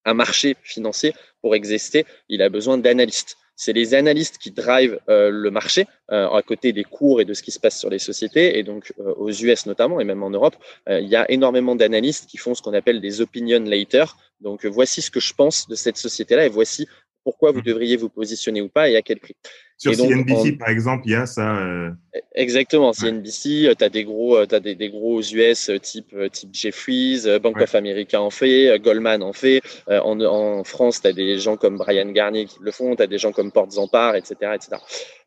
un 0.05 0.13
marché 0.13 0.55
financier, 0.63 1.13
pour 1.41 1.53
exister, 1.53 2.05
il 2.29 2.41
a 2.41 2.49
besoin 2.49 2.77
d'analystes. 2.77 3.37
C'est 3.59 3.73
les 3.73 3.95
analystes 3.95 4.37
qui 4.37 4.51
drivent 4.51 4.99
euh, 5.09 5.31
le 5.31 5.49
marché 5.49 5.87
euh, 6.11 6.29
à 6.29 6.43
côté 6.43 6.73
des 6.73 6.83
cours 6.83 7.21
et 7.21 7.25
de 7.25 7.33
ce 7.33 7.41
qui 7.41 7.51
se 7.51 7.59
passe 7.59 7.79
sur 7.79 7.89
les 7.89 7.99
sociétés. 7.99 8.59
Et 8.59 8.63
donc, 8.63 8.93
euh, 8.99 9.13
aux 9.15 9.31
US 9.31 9.65
notamment, 9.65 9.99
et 9.99 10.03
même 10.03 10.21
en 10.21 10.29
Europe, 10.29 10.55
il 10.87 11.07
y 11.07 11.15
a 11.15 11.29
énormément 11.29 11.75
d'analystes 11.75 12.27
qui 12.29 12.37
font 12.37 12.53
ce 12.53 12.61
qu'on 12.61 12.73
appelle 12.73 13.01
des 13.01 13.19
opinion 13.19 13.59
later. 13.59 14.05
Donc, 14.41 14.65
voici 14.65 15.01
ce 15.01 15.09
que 15.09 15.19
je 15.19 15.33
pense 15.33 15.67
de 15.67 15.75
cette 15.75 15.97
société-là 15.97 16.45
et 16.45 16.49
voici 16.49 16.87
pourquoi 17.27 17.51
vous 17.51 17.59
mmh. 17.59 17.63
devriez 17.63 17.97
vous 17.97 18.07
positionner 18.07 18.61
ou 18.61 18.69
pas 18.69 18.89
et 18.89 18.95
à 18.95 19.01
quel 19.01 19.19
prix. 19.19 19.35
Sur 19.77 19.93
CNBC, 19.93 20.53
par 20.57 20.69
exemple, 20.69 21.03
il 21.05 21.11
y 21.11 21.15
a 21.15 21.25
ça. 21.25 21.55
Euh... 21.57 21.91
Exactement. 22.33 22.93
CNBC, 22.93 23.75
tu 23.77 23.83
as 23.83 23.89
des 23.89 24.03
gros, 24.03 24.37
as 24.37 24.59
des, 24.59 24.73
des, 24.73 24.89
gros 24.89 25.21
US 25.21 25.71
type, 25.81 26.15
type 26.31 26.49
Jeffries, 26.51 27.25
Bank 27.41 27.57
ouais. 27.57 27.63
of 27.63 27.75
America 27.75 28.19
en 28.19 28.31
fait, 28.31 28.79
Goldman 28.79 29.21
en 29.21 29.33
fait. 29.33 29.61
En, 29.87 30.19
en 30.21 30.63
France, 30.63 31.01
tu 31.01 31.07
as 31.07 31.13
des 31.13 31.37
gens 31.37 31.57
comme 31.57 31.77
Brian 31.77 32.09
Garnier 32.09 32.45
qui 32.45 32.57
le 32.59 32.71
font, 32.71 32.95
tu 32.95 33.03
as 33.03 33.07
des 33.07 33.19
gens 33.19 33.31
comme 33.31 33.51
Portes 33.51 33.73
Zampar, 33.73 34.15
etc., 34.15 34.35
etc. 34.55 34.77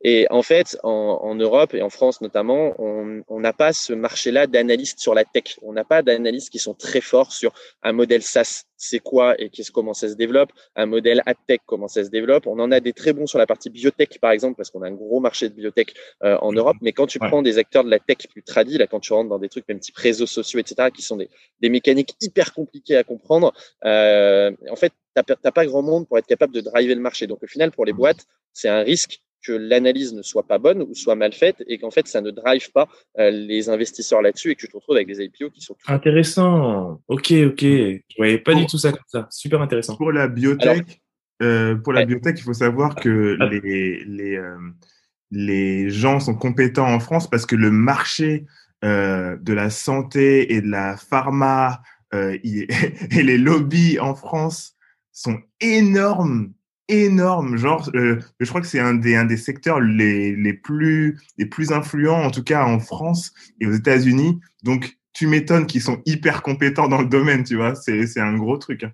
Et 0.02 0.26
en 0.30 0.42
fait, 0.42 0.78
en, 0.83 1.21
en, 1.23 1.35
Europe 1.35 1.75
et 1.75 1.83
en 1.83 1.90
France 1.90 2.21
notamment, 2.21 2.75
on 2.78 3.40
n'a 3.40 3.52
pas 3.52 3.73
ce 3.73 3.92
marché-là 3.92 4.47
d'analystes 4.47 4.99
sur 4.99 5.14
la 5.14 5.25
tech. 5.25 5.59
On 5.62 5.73
n'a 5.73 5.85
pas 5.85 6.02
d'analystes 6.02 6.50
qui 6.50 6.59
sont 6.59 6.75
très 6.75 7.00
forts 7.00 7.33
sur 7.33 7.52
un 7.83 7.92
modèle 7.92 8.23
SaaS, 8.23 8.64
c'est 8.76 8.99
quoi 8.99 9.35
et 9.38 9.50
qu'est-ce 9.50 9.71
comment 9.71 9.92
ça 9.92 10.09
se 10.09 10.14
développe, 10.14 10.52
un 10.75 10.87
modèle 10.87 11.23
AdTech, 11.26 11.61
comment 11.66 11.87
ça 11.87 12.02
se 12.02 12.09
développe. 12.09 12.47
On 12.47 12.59
en 12.59 12.73
a 12.73 12.80
des 12.80 12.95
très 12.95 13.12
bons 13.12 13.26
sur 13.26 13.38
la 13.38 13.47
partie 13.47 13.69
biotech, 13.69 14.19
par 14.21 14.30
exemple, 14.30 14.39
parce 14.56 14.70
qu'on 14.70 14.82
a 14.82 14.88
un 14.88 14.92
gros 14.92 15.20
marché 15.20 15.49
de 15.49 15.54
biotech 15.54 15.94
euh, 16.23 16.37
en 16.40 16.52
Europe. 16.52 16.76
Mais 16.80 16.92
quand 16.92 17.06
tu 17.06 17.18
ouais. 17.20 17.28
prends 17.28 17.42
des 17.42 17.59
acteurs 17.59 17.85
de 17.85 17.90
la 17.90 17.99
tech 17.99 18.28
plus 18.28 18.42
tradis, 18.42 18.78
là, 18.78 18.87
quand 18.87 19.00
tu 19.00 19.12
rentres 19.12 19.30
dans 19.30 19.38
des 19.38 19.49
trucs 19.49 19.68
même 19.68 19.80
type 19.80 19.97
réseaux 19.97 20.26
sociaux, 20.26 20.59
etc., 20.59 20.90
qui 20.94 21.02
sont 21.02 21.16
des, 21.16 21.28
des 21.61 21.68
mécaniques 21.68 22.14
hyper 22.20 22.52
compliquées 22.52 22.97
à 22.97 23.04
comprendre, 23.04 23.52
euh, 23.85 24.52
en 24.70 24.76
fait, 24.76 24.92
tu 25.16 25.35
n'as 25.44 25.52
pas 25.52 25.66
grand 25.66 25.82
monde 25.82 26.06
pour 26.09 26.18
être 26.18 26.26
capable 26.26 26.54
de 26.54 26.61
driver 26.61 26.94
le 26.94 27.00
marché. 27.00 27.26
Donc, 27.26 27.42
au 27.42 27.47
final, 27.47 27.70
pour 27.70 27.85
les 27.85 27.92
boîtes, 27.92 28.26
c'est 28.52 28.68
un 28.68 28.82
risque 28.82 29.20
que 29.42 29.52
l'analyse 29.52 30.12
ne 30.12 30.23
soit 30.23 30.43
pas 30.43 30.58
bonne 30.58 30.82
ou 30.82 30.95
soit 30.95 31.14
mal 31.14 31.32
faite 31.32 31.62
et 31.67 31.78
qu'en 31.78 31.91
fait 31.91 32.06
ça 32.06 32.21
ne 32.21 32.30
drive 32.30 32.71
pas 32.73 32.88
euh, 33.19 33.30
les 33.30 33.69
investisseurs 33.69 34.23
là-dessus 34.23 34.50
et 34.50 34.54
que 34.54 34.60
tu 34.60 34.69
te 34.69 34.76
retrouves 34.76 34.97
avec 34.97 35.08
des 35.08 35.25
IPO 35.25 35.50
qui 35.50 35.60
sont 35.60 35.76
intéressant. 35.86 37.00
Ok, 37.08 37.32
ok. 37.32 37.62
Je 37.62 38.17
voyais 38.17 38.38
pas 38.38 38.52
pour, 38.52 38.60
du 38.60 38.67
tout 38.67 38.78
ça 38.78 38.93
comme 38.93 39.00
ça. 39.06 39.26
Super 39.30 39.62
intéressant. 39.62 39.97
Pour 39.97 40.12
la 40.12 40.28
biotech, 40.28 40.69
Alors, 40.69 40.82
euh, 41.42 41.76
pour 41.76 41.92
la 41.92 42.00
ouais. 42.00 42.06
biotech, 42.06 42.38
il 42.38 42.42
faut 42.42 42.52
savoir 42.52 42.94
que 42.94 43.36
ah. 43.40 43.46
les 43.46 44.04
les 44.04 44.36
euh, 44.36 44.56
les 45.30 45.90
gens 45.90 46.20
sont 46.20 46.34
compétents 46.34 46.88
en 46.88 47.00
France 47.00 47.28
parce 47.28 47.46
que 47.46 47.56
le 47.56 47.70
marché 47.70 48.46
euh, 48.84 49.36
de 49.36 49.52
la 49.52 49.70
santé 49.70 50.54
et 50.54 50.60
de 50.60 50.68
la 50.68 50.96
pharma 50.96 51.82
et 52.12 52.66
les 53.22 53.38
lobbies 53.38 54.00
en 54.00 54.16
France 54.16 54.74
sont 55.12 55.38
énormes 55.60 56.52
énorme. 56.90 57.56
Genre, 57.56 57.88
je 57.94 58.48
crois 58.48 58.60
que 58.60 58.66
c'est 58.66 58.80
un 58.80 58.94
des, 58.94 59.14
un 59.14 59.24
des 59.24 59.36
secteurs 59.36 59.80
les, 59.80 60.34
les, 60.34 60.52
plus, 60.52 61.20
les 61.38 61.46
plus 61.46 61.70
influents, 61.72 62.20
en 62.20 62.30
tout 62.30 62.42
cas 62.42 62.64
en 62.64 62.80
France 62.80 63.32
et 63.60 63.66
aux 63.66 63.72
États-Unis. 63.72 64.40
Donc, 64.64 64.98
tu 65.12 65.26
m'étonnes 65.26 65.66
qu'ils 65.66 65.82
sont 65.82 66.02
hyper 66.06 66.42
compétents 66.42 66.88
dans 66.88 67.00
le 67.00 67.08
domaine, 67.08 67.44
tu 67.44 67.56
vois. 67.56 67.74
C'est 67.74 68.20
un 68.20 68.36
gros 68.36 68.58
truc. 68.58 68.84
Hein. 68.84 68.92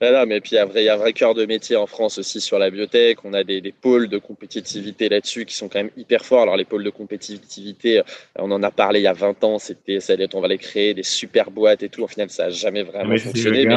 Voilà, 0.00 0.26
mais 0.26 0.40
puis 0.40 0.52
il 0.52 0.54
y, 0.56 0.88
a 0.88 0.94
un 0.94 0.96
vrai 0.96 1.12
cœur 1.12 1.34
de 1.34 1.46
métier 1.46 1.76
en 1.76 1.86
France 1.86 2.18
aussi 2.18 2.40
sur 2.40 2.58
la 2.58 2.70
biotech. 2.70 3.24
On 3.24 3.32
a 3.32 3.44
des, 3.44 3.60
des 3.60 3.72
pôles 3.72 4.08
de 4.08 4.18
compétitivité 4.18 5.08
là-dessus 5.08 5.44
qui 5.44 5.54
sont 5.54 5.68
quand 5.68 5.78
même 5.78 5.90
hyper 5.96 6.24
forts. 6.24 6.42
Alors 6.42 6.56
les 6.56 6.64
pôles 6.64 6.84
de 6.84 6.90
compétitivité, 6.90 8.02
on 8.38 8.50
en 8.50 8.62
a 8.62 8.70
parlé 8.70 9.00
il 9.00 9.04
y 9.04 9.06
a 9.06 9.12
20 9.12 9.44
ans, 9.44 9.58
c'était 9.58 10.00
ça 10.00 10.14
on 10.34 10.40
va 10.40 10.48
les 10.48 10.58
créer, 10.58 10.94
des 10.94 11.02
super 11.02 11.50
boîtes 11.50 11.82
et 11.82 11.88
tout. 11.88 12.02
Au 12.02 12.08
final, 12.08 12.30
ça 12.30 12.44
n'a 12.44 12.50
jamais 12.50 12.82
vraiment 12.82 13.10
mais 13.10 13.18
fonctionné. 13.18 13.66
Mais, 13.66 13.76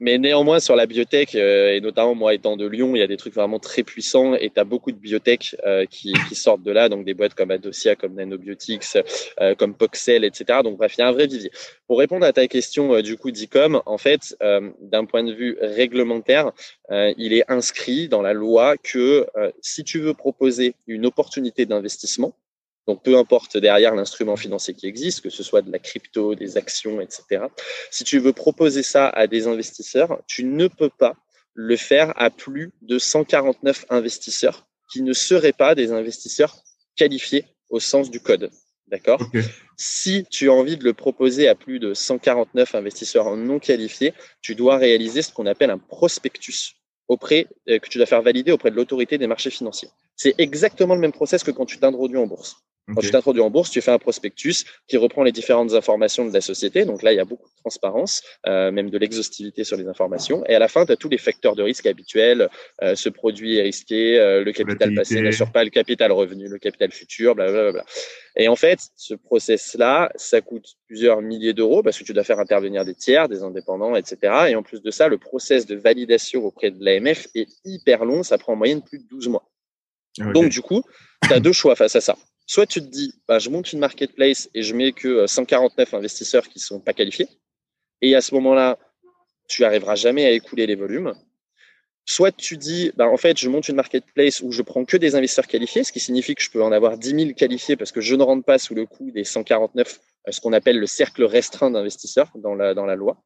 mais, 0.00 0.18
néanmoins, 0.18 0.60
sur 0.60 0.76
la 0.76 0.86
biotech, 0.86 1.34
euh, 1.34 1.74
et 1.74 1.80
notamment 1.80 2.14
moi 2.14 2.34
étant 2.34 2.56
de 2.56 2.66
Lyon, 2.66 2.96
il 2.96 2.98
y 3.00 3.02
a 3.02 3.06
des 3.06 3.16
trucs 3.16 3.34
vraiment 3.34 3.58
très 3.58 3.82
puissants 3.82 4.34
et 4.34 4.50
tu 4.50 4.58
as 4.60 4.64
beaucoup 4.64 4.92
de 4.92 4.96
biotech 4.96 5.56
euh, 5.66 5.84
qui, 5.86 6.12
qui, 6.28 6.34
sortent 6.34 6.62
de 6.62 6.72
là, 6.72 6.88
donc 6.88 7.04
des 7.04 7.14
boîtes 7.14 7.34
comme 7.34 7.50
Adosia, 7.50 7.96
comme 7.96 8.14
Nanobiotics, 8.14 8.96
euh, 9.40 9.54
comme 9.54 9.74
Poxel, 9.74 10.24
etc. 10.24 10.60
Donc 10.64 10.78
bref, 10.78 10.94
il 10.96 11.00
y 11.00 11.04
a 11.04 11.08
un 11.08 11.12
vrai 11.12 11.26
vivier. 11.26 11.50
Pour 11.90 11.98
répondre 11.98 12.24
à 12.24 12.32
ta 12.32 12.46
question 12.46 12.94
euh, 12.94 13.02
du 13.02 13.16
coup 13.16 13.32
d'ICOM, 13.32 13.82
en 13.84 13.98
fait, 13.98 14.36
euh, 14.42 14.70
d'un 14.80 15.06
point 15.06 15.24
de 15.24 15.32
vue 15.32 15.56
réglementaire, 15.60 16.52
euh, 16.92 17.12
il 17.18 17.32
est 17.32 17.42
inscrit 17.50 18.06
dans 18.06 18.22
la 18.22 18.32
loi 18.32 18.76
que 18.76 19.26
si 19.60 19.82
tu 19.82 19.98
veux 19.98 20.14
proposer 20.14 20.76
une 20.86 21.04
opportunité 21.04 21.66
d'investissement, 21.66 22.32
donc 22.86 23.02
peu 23.02 23.16
importe 23.16 23.56
derrière 23.56 23.94
l'instrument 23.94 24.36
financier 24.36 24.74
qui 24.74 24.86
existe, 24.86 25.20
que 25.20 25.30
ce 25.30 25.42
soit 25.42 25.62
de 25.62 25.70
la 25.70 25.78
crypto, 25.78 26.34
des 26.34 26.56
actions, 26.56 27.00
etc., 27.00 27.44
si 27.90 28.04
tu 28.04 28.18
veux 28.18 28.32
proposer 28.32 28.82
ça 28.82 29.08
à 29.08 29.26
des 29.26 29.46
investisseurs, 29.46 30.22
tu 30.26 30.44
ne 30.44 30.66
peux 30.66 30.90
pas 30.90 31.14
le 31.54 31.76
faire 31.76 32.12
à 32.16 32.30
plus 32.30 32.72
de 32.82 32.98
149 32.98 33.86
investisseurs 33.90 34.66
qui 34.90 35.02
ne 35.02 35.12
seraient 35.12 35.52
pas 35.52 35.74
des 35.74 35.92
investisseurs 35.92 36.56
qualifiés 36.96 37.44
au 37.68 37.80
sens 37.80 38.10
du 38.10 38.20
code. 38.20 38.50
D'accord? 38.88 39.20
Okay. 39.20 39.42
Si 39.76 40.24
tu 40.30 40.50
as 40.50 40.52
envie 40.52 40.76
de 40.76 40.82
le 40.82 40.92
proposer 40.92 41.48
à 41.48 41.54
plus 41.54 41.78
de 41.78 41.94
149 41.94 42.74
investisseurs 42.74 43.36
non 43.36 43.60
qualifiés, 43.60 44.12
tu 44.42 44.56
dois 44.56 44.78
réaliser 44.78 45.22
ce 45.22 45.32
qu'on 45.32 45.46
appelle 45.46 45.70
un 45.70 45.78
prospectus 45.78 46.74
auprès 47.06 47.46
euh, 47.68 47.78
que 47.78 47.88
tu 47.88 47.98
dois 47.98 48.06
faire 48.06 48.22
valider 48.22 48.50
auprès 48.52 48.70
de 48.70 48.76
l'autorité 48.76 49.16
des 49.16 49.28
marchés 49.28 49.50
financiers. 49.50 49.88
C'est 50.16 50.34
exactement 50.38 50.94
le 50.94 51.00
même 51.00 51.12
process 51.12 51.44
que 51.44 51.50
quand 51.50 51.66
tu 51.66 51.78
t'introduis 51.78 52.18
en 52.18 52.26
bourse. 52.26 52.56
Quand 52.94 53.00
tu 53.00 53.10
t'introduis 53.10 53.42
en 53.42 53.50
bourse, 53.50 53.70
tu 53.70 53.80
fais 53.80 53.90
un 53.90 53.98
prospectus 53.98 54.64
qui 54.88 54.96
reprend 54.96 55.22
les 55.22 55.32
différentes 55.32 55.74
informations 55.74 56.26
de 56.26 56.32
la 56.32 56.40
société. 56.40 56.84
Donc 56.84 57.02
là, 57.02 57.12
il 57.12 57.16
y 57.16 57.20
a 57.20 57.24
beaucoup 57.24 57.48
de 57.48 57.54
transparence, 57.60 58.22
euh, 58.46 58.70
même 58.70 58.90
de 58.90 58.98
l'exhaustivité 58.98 59.64
sur 59.64 59.76
les 59.76 59.86
informations. 59.86 60.44
Et 60.46 60.54
à 60.54 60.58
la 60.58 60.68
fin, 60.68 60.86
tu 60.86 60.92
as 60.92 60.96
tous 60.96 61.08
les 61.08 61.18
facteurs 61.18 61.56
de 61.56 61.62
risque 61.62 61.86
habituels. 61.86 62.48
Euh, 62.82 62.94
ce 62.94 63.08
produit 63.08 63.58
est 63.58 63.62
risqué, 63.62 64.18
euh, 64.18 64.44
le 64.44 64.52
capital 64.52 64.94
passé 64.94 65.20
n'assure 65.20 65.52
pas 65.52 65.64
le 65.64 65.70
capital 65.70 66.12
revenu, 66.12 66.48
le 66.48 66.58
capital 66.58 66.90
futur, 66.92 67.34
blablabla. 67.34 67.72
Bla, 67.72 67.82
bla. 67.82 67.84
Et 68.36 68.48
en 68.48 68.56
fait, 68.56 68.78
ce 68.96 69.14
process-là, 69.14 70.10
ça 70.14 70.40
coûte 70.40 70.76
plusieurs 70.86 71.20
milliers 71.20 71.52
d'euros 71.52 71.82
parce 71.82 71.98
que 71.98 72.04
tu 72.04 72.12
dois 72.12 72.24
faire 72.24 72.38
intervenir 72.38 72.84
des 72.84 72.94
tiers, 72.94 73.28
des 73.28 73.42
indépendants, 73.42 73.96
etc. 73.96 74.46
Et 74.48 74.54
en 74.54 74.62
plus 74.62 74.82
de 74.82 74.90
ça, 74.90 75.08
le 75.08 75.18
process 75.18 75.66
de 75.66 75.76
validation 75.76 76.44
auprès 76.44 76.70
de 76.70 76.84
l'AMF 76.84 77.26
est 77.34 77.48
hyper 77.64 78.04
long. 78.04 78.22
Ça 78.22 78.38
prend 78.38 78.52
en 78.52 78.56
moyenne 78.56 78.82
plus 78.82 78.98
de 78.98 79.08
12 79.08 79.28
mois. 79.28 79.50
Okay. 80.18 80.32
Donc, 80.32 80.48
du 80.48 80.60
coup, 80.60 80.82
tu 81.22 81.32
as 81.32 81.40
deux 81.40 81.52
choix 81.52 81.76
face 81.76 81.96
à 81.96 82.00
ça 82.00 82.16
soit 82.50 82.66
tu 82.66 82.80
te 82.80 82.86
dis, 82.86 83.14
bah, 83.28 83.38
je 83.38 83.48
monte 83.48 83.72
une 83.72 83.78
marketplace 83.78 84.50
et 84.54 84.64
je 84.64 84.74
mets 84.74 84.90
que 84.90 85.24
149 85.24 85.94
investisseurs 85.94 86.48
qui 86.48 86.58
sont 86.58 86.80
pas 86.80 86.92
qualifiés. 86.92 87.28
Et 88.02 88.16
à 88.16 88.20
ce 88.20 88.34
moment-là, 88.34 88.76
tu 89.46 89.64
arriveras 89.64 89.94
jamais 89.94 90.26
à 90.26 90.32
écouler 90.32 90.66
les 90.66 90.74
volumes. 90.74 91.14
Soit 92.06 92.32
tu 92.32 92.56
dis, 92.56 92.90
bah, 92.96 93.06
en 93.06 93.16
fait, 93.16 93.38
je 93.38 93.48
monte 93.48 93.68
une 93.68 93.76
marketplace 93.76 94.40
où 94.40 94.50
je 94.50 94.62
prends 94.62 94.84
que 94.84 94.96
des 94.96 95.14
investisseurs 95.14 95.46
qualifiés, 95.46 95.84
ce 95.84 95.92
qui 95.92 96.00
signifie 96.00 96.34
que 96.34 96.42
je 96.42 96.50
peux 96.50 96.60
en 96.60 96.72
avoir 96.72 96.98
10 96.98 97.10
000 97.10 97.34
qualifiés 97.34 97.76
parce 97.76 97.92
que 97.92 98.00
je 98.00 98.16
ne 98.16 98.24
rentre 98.24 98.44
pas 98.44 98.58
sous 98.58 98.74
le 98.74 98.84
coup 98.84 99.12
des 99.12 99.22
149, 99.22 100.00
ce 100.28 100.40
qu'on 100.40 100.52
appelle 100.52 100.80
le 100.80 100.88
cercle 100.88 101.22
restreint 101.22 101.70
d'investisseurs 101.70 102.32
dans 102.34 102.56
la 102.56 102.96
loi. 102.96 103.22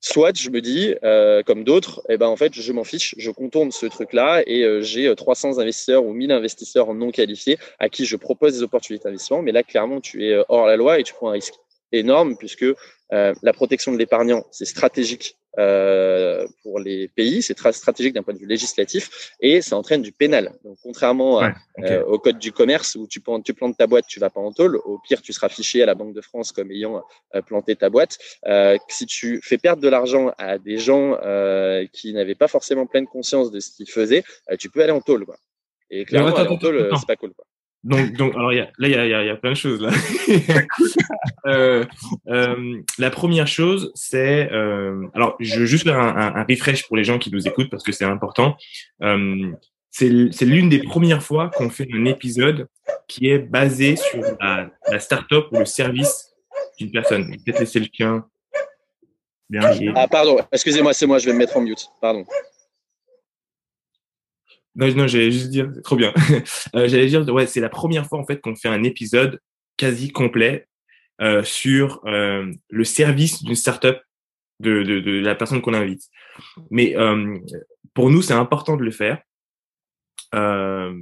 Soit 0.00 0.36
je 0.36 0.50
me 0.50 0.60
dis, 0.60 0.94
euh, 1.02 1.42
comme 1.42 1.64
d'autres, 1.64 2.02
eh 2.08 2.16
ben 2.16 2.28
en 2.28 2.36
fait, 2.36 2.54
je 2.54 2.72
m'en 2.72 2.84
fiche, 2.84 3.14
je 3.18 3.30
contourne 3.30 3.72
ce 3.72 3.86
truc-là 3.86 4.42
et 4.46 4.62
euh, 4.62 4.80
j'ai 4.80 5.12
300 5.14 5.58
investisseurs 5.58 6.04
ou 6.04 6.12
1000 6.12 6.30
investisseurs 6.30 6.94
non 6.94 7.10
qualifiés 7.10 7.58
à 7.80 7.88
qui 7.88 8.04
je 8.04 8.16
propose 8.16 8.54
des 8.54 8.62
opportunités 8.62 9.04
d'investissement. 9.04 9.42
Mais 9.42 9.52
là, 9.52 9.64
clairement, 9.64 10.00
tu 10.00 10.24
es 10.24 10.40
hors 10.48 10.66
la 10.66 10.76
loi 10.76 11.00
et 11.00 11.02
tu 11.02 11.14
prends 11.14 11.30
un 11.30 11.32
risque 11.32 11.54
énorme 11.92 12.36
puisque 12.36 12.64
euh, 13.12 13.34
la 13.42 13.52
protection 13.52 13.92
de 13.92 13.98
l'épargnant, 13.98 14.44
c'est 14.50 14.66
stratégique 14.66 15.36
euh, 15.47 15.47
pour 16.62 16.78
les 16.78 17.08
pays, 17.08 17.42
c'est 17.42 17.54
très 17.54 17.72
stratégique 17.72 18.14
d'un 18.14 18.22
point 18.22 18.34
de 18.34 18.38
vue 18.38 18.46
législatif 18.46 19.32
et 19.40 19.60
ça 19.60 19.76
entraîne 19.76 20.02
du 20.02 20.12
pénal. 20.12 20.52
Donc, 20.64 20.78
contrairement 20.82 21.42
euh, 21.42 22.04
au 22.04 22.18
code 22.18 22.38
du 22.38 22.52
commerce 22.52 22.94
où 22.94 23.06
tu, 23.06 23.20
plantes, 23.20 23.44
tu 23.44 23.54
plantes 23.54 23.76
ta 23.76 23.86
boîte, 23.86 24.06
tu 24.06 24.20
vas 24.20 24.30
pas 24.30 24.40
en 24.40 24.52
tôle. 24.52 24.76
Au 24.84 24.98
pire, 24.98 25.20
tu 25.22 25.32
seras 25.32 25.48
fiché 25.48 25.82
à 25.82 25.86
la 25.86 25.94
Banque 25.94 26.14
de 26.14 26.20
France 26.20 26.52
comme 26.52 26.70
ayant 26.70 27.02
planté 27.46 27.74
ta 27.76 27.90
boîte. 27.90 28.18
si 28.88 29.06
tu 29.06 29.40
fais 29.42 29.58
perdre 29.58 29.82
de 29.82 29.88
l'argent 29.88 30.32
à 30.38 30.58
des 30.58 30.78
gens 30.78 31.16
qui 31.92 32.12
n'avaient 32.12 32.34
pas 32.34 32.48
forcément 32.48 32.86
pleine 32.86 33.06
conscience 33.06 33.50
de 33.50 33.60
ce 33.60 33.70
qu'ils 33.70 33.90
faisaient, 33.90 34.24
tu 34.58 34.70
peux 34.70 34.82
aller 34.82 34.92
en 34.92 35.00
tôle. 35.00 35.24
Quoi. 35.24 35.36
Et 35.90 36.04
clairement, 36.04 36.34
aller 36.34 36.48
en 36.48 36.58
tôle, 36.58 36.90
c'est 36.98 37.06
pas 37.06 37.16
cool. 37.16 37.32
Quoi. 37.32 37.44
Donc, 37.84 38.12
donc, 38.14 38.34
alors, 38.34 38.52
y 38.52 38.60
a, 38.60 38.68
là, 38.78 38.88
il 38.88 38.90
y 38.90 38.94
a, 38.94 39.22
y, 39.22 39.26
y 39.26 39.30
a, 39.30 39.36
plein 39.36 39.52
de 39.52 39.56
choses 39.56 39.80
là. 39.80 39.90
euh, 41.46 41.84
euh, 42.28 42.82
la 42.98 43.10
première 43.10 43.46
chose, 43.46 43.92
c'est, 43.94 44.50
euh, 44.52 45.06
alors, 45.14 45.36
je 45.38 45.60
veux 45.60 45.66
juste 45.66 45.84
faire 45.84 45.98
un, 45.98 46.16
un, 46.16 46.34
un, 46.34 46.44
refresh 46.44 46.86
pour 46.86 46.96
les 46.96 47.04
gens 47.04 47.18
qui 47.18 47.30
nous 47.30 47.46
écoutent 47.46 47.70
parce 47.70 47.84
que 47.84 47.92
c'est 47.92 48.04
important. 48.04 48.56
Euh, 49.02 49.52
c'est 49.90 50.44
l'une 50.44 50.68
des 50.68 50.82
premières 50.82 51.22
fois 51.22 51.50
qu'on 51.50 51.70
fait 51.70 51.88
un 51.92 52.04
épisode 52.04 52.68
qui 53.08 53.30
est 53.30 53.38
basé 53.38 53.96
sur 53.96 54.22
la, 54.40 54.70
la 54.90 55.00
start-up 55.00 55.46
ou 55.50 55.58
le 55.58 55.64
service 55.64 56.34
d'une 56.78 56.90
personne. 56.90 57.28
Peut-être 57.44 57.60
laisser 57.60 57.80
le 57.80 57.86
chien. 57.92 58.24
Ah, 59.94 60.06
pardon. 60.08 60.38
Excusez-moi, 60.52 60.92
c'est 60.92 61.06
moi. 61.06 61.18
Je 61.18 61.26
vais 61.26 61.32
me 61.32 61.38
mettre 61.38 61.56
en 61.56 61.62
mute. 61.62 61.88
Pardon. 62.00 62.24
Non, 64.78 64.86
non, 64.94 65.06
j'allais 65.08 65.32
juste 65.32 65.50
dire, 65.50 65.68
trop 65.82 65.96
bien. 65.96 66.14
euh, 66.76 66.86
j'allais 66.86 67.08
dire, 67.08 67.28
ouais, 67.28 67.48
c'est 67.48 67.60
la 67.60 67.68
première 67.68 68.06
fois 68.06 68.20
en 68.20 68.24
fait 68.24 68.40
qu'on 68.40 68.54
fait 68.54 68.68
un 68.68 68.84
épisode 68.84 69.40
quasi 69.76 70.12
complet 70.12 70.68
euh, 71.20 71.42
sur 71.42 72.00
euh, 72.06 72.52
le 72.70 72.84
service 72.84 73.42
d'une 73.42 73.56
startup 73.56 73.98
de, 74.60 74.84
de, 74.84 75.00
de 75.00 75.18
la 75.18 75.34
personne 75.34 75.60
qu'on 75.62 75.74
invite. 75.74 76.04
Mais 76.70 76.96
euh, 76.96 77.38
pour 77.92 78.08
nous, 78.10 78.22
c'est 78.22 78.34
important 78.34 78.76
de 78.76 78.84
le 78.84 78.92
faire 78.92 79.20
euh, 80.36 80.94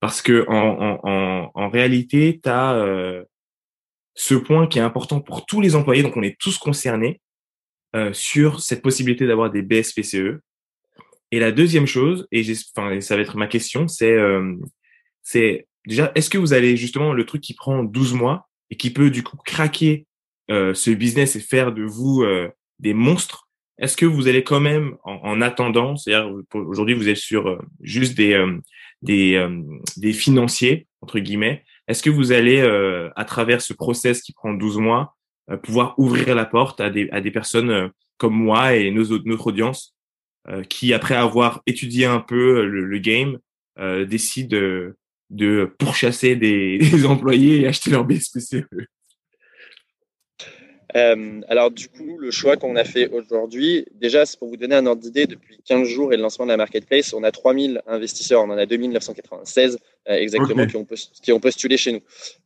parce 0.00 0.20
que 0.20 0.44
en, 0.48 0.98
en, 1.04 1.50
en, 1.54 1.68
réalité, 1.68 2.40
tu 2.42 2.50
as 2.50 2.74
euh, 2.74 3.22
ce 4.14 4.34
point 4.34 4.66
qui 4.66 4.80
est 4.80 4.82
important 4.82 5.20
pour 5.20 5.46
tous 5.46 5.60
les 5.60 5.76
employés, 5.76 6.02
donc 6.02 6.16
on 6.16 6.22
est 6.22 6.38
tous 6.40 6.58
concernés 6.58 7.20
sur 8.12 8.62
cette 8.62 8.80
possibilité 8.80 9.26
d'avoir 9.26 9.50
des 9.50 9.60
BSPCE 9.60 10.40
et 11.32 11.38
la 11.38 11.50
deuxième 11.50 11.86
chose, 11.86 12.28
et 12.30 12.42
enfin, 12.76 13.00
ça 13.00 13.16
va 13.16 13.22
être 13.22 13.38
ma 13.38 13.46
question, 13.46 13.88
c'est 13.88 14.12
euh, 14.12 14.54
déjà, 15.86 16.12
est-ce 16.14 16.28
que 16.28 16.36
vous 16.36 16.52
allez 16.52 16.76
justement 16.76 17.14
le 17.14 17.24
truc 17.24 17.40
qui 17.40 17.54
prend 17.54 17.82
12 17.82 18.12
mois 18.12 18.50
et 18.70 18.76
qui 18.76 18.90
peut 18.90 19.10
du 19.10 19.22
coup 19.22 19.38
craquer 19.42 20.06
euh, 20.50 20.74
ce 20.74 20.90
business 20.90 21.34
et 21.34 21.40
faire 21.40 21.72
de 21.72 21.84
vous 21.84 22.22
euh, 22.22 22.50
des 22.80 22.92
monstres, 22.92 23.48
est-ce 23.78 23.96
que 23.96 24.04
vous 24.04 24.28
allez 24.28 24.44
quand 24.44 24.60
même, 24.60 24.96
en, 25.04 25.14
en 25.14 25.40
attendant, 25.40 25.96
c'est-à-dire 25.96 26.30
aujourd'hui 26.52 26.94
vous 26.94 27.08
êtes 27.08 27.16
sur 27.16 27.48
euh, 27.48 27.58
juste 27.80 28.14
des 28.14 28.34
euh, 28.34 28.58
des, 29.00 29.34
euh, 29.34 29.62
des 29.96 30.12
financiers 30.12 30.86
entre 31.00 31.18
guillemets, 31.18 31.64
est-ce 31.88 32.02
que 32.02 32.10
vous 32.10 32.30
allez 32.30 32.60
à 33.16 33.24
travers 33.24 33.60
ce 33.60 33.72
process 33.72 34.22
qui 34.22 34.32
prend 34.32 34.54
12 34.54 34.78
mois 34.78 35.16
pouvoir 35.64 35.98
ouvrir 35.98 36.36
la 36.36 36.44
porte 36.44 36.80
à 36.80 36.90
des 36.90 37.08
à 37.10 37.20
des 37.20 37.32
personnes 37.32 37.90
comme 38.18 38.34
moi 38.34 38.76
et 38.76 38.92
nos, 38.92 39.18
notre 39.24 39.48
audience? 39.48 39.92
euh, 39.92 40.01
qui, 40.68 40.92
après 40.92 41.14
avoir 41.14 41.62
étudié 41.66 42.04
un 42.06 42.20
peu 42.20 42.66
le, 42.66 42.84
le 42.84 42.98
game, 42.98 43.38
euh, 43.78 44.04
décide 44.04 44.48
de, 44.50 45.74
pourchasser 45.78 46.36
des, 46.36 46.78
des, 46.92 47.06
employés 47.06 47.62
et 47.62 47.66
acheter 47.66 47.90
leur 47.90 48.04
BSPCE 48.04 48.66
euh, 50.94 51.40
alors 51.48 51.70
du 51.70 51.88
coup, 51.88 52.18
le 52.18 52.30
choix 52.30 52.56
qu'on 52.56 52.76
a 52.76 52.84
fait 52.84 53.08
aujourd'hui, 53.08 53.86
déjà, 53.94 54.26
c'est 54.26 54.38
pour 54.38 54.48
vous 54.48 54.56
donner 54.56 54.74
un 54.74 54.86
ordre 54.86 55.00
d'idée, 55.00 55.26
depuis 55.26 55.58
15 55.64 55.88
jours 55.88 56.12
et 56.12 56.16
le 56.16 56.22
lancement 56.22 56.44
de 56.44 56.50
la 56.50 56.56
marketplace, 56.56 57.12
on 57.14 57.22
a 57.22 57.30
3000 57.30 57.82
investisseurs, 57.86 58.42
on 58.42 58.50
en 58.50 58.58
a 58.58 58.66
2996 58.66 59.78
euh, 60.08 60.14
exactement, 60.14 60.64
okay. 60.64 60.70
qui, 60.70 60.76
ont 60.76 60.86
qui, 61.22 61.32
ont 61.32 61.38
postulé 61.40 61.76
chez 61.76 61.92
nous. 61.92 62.00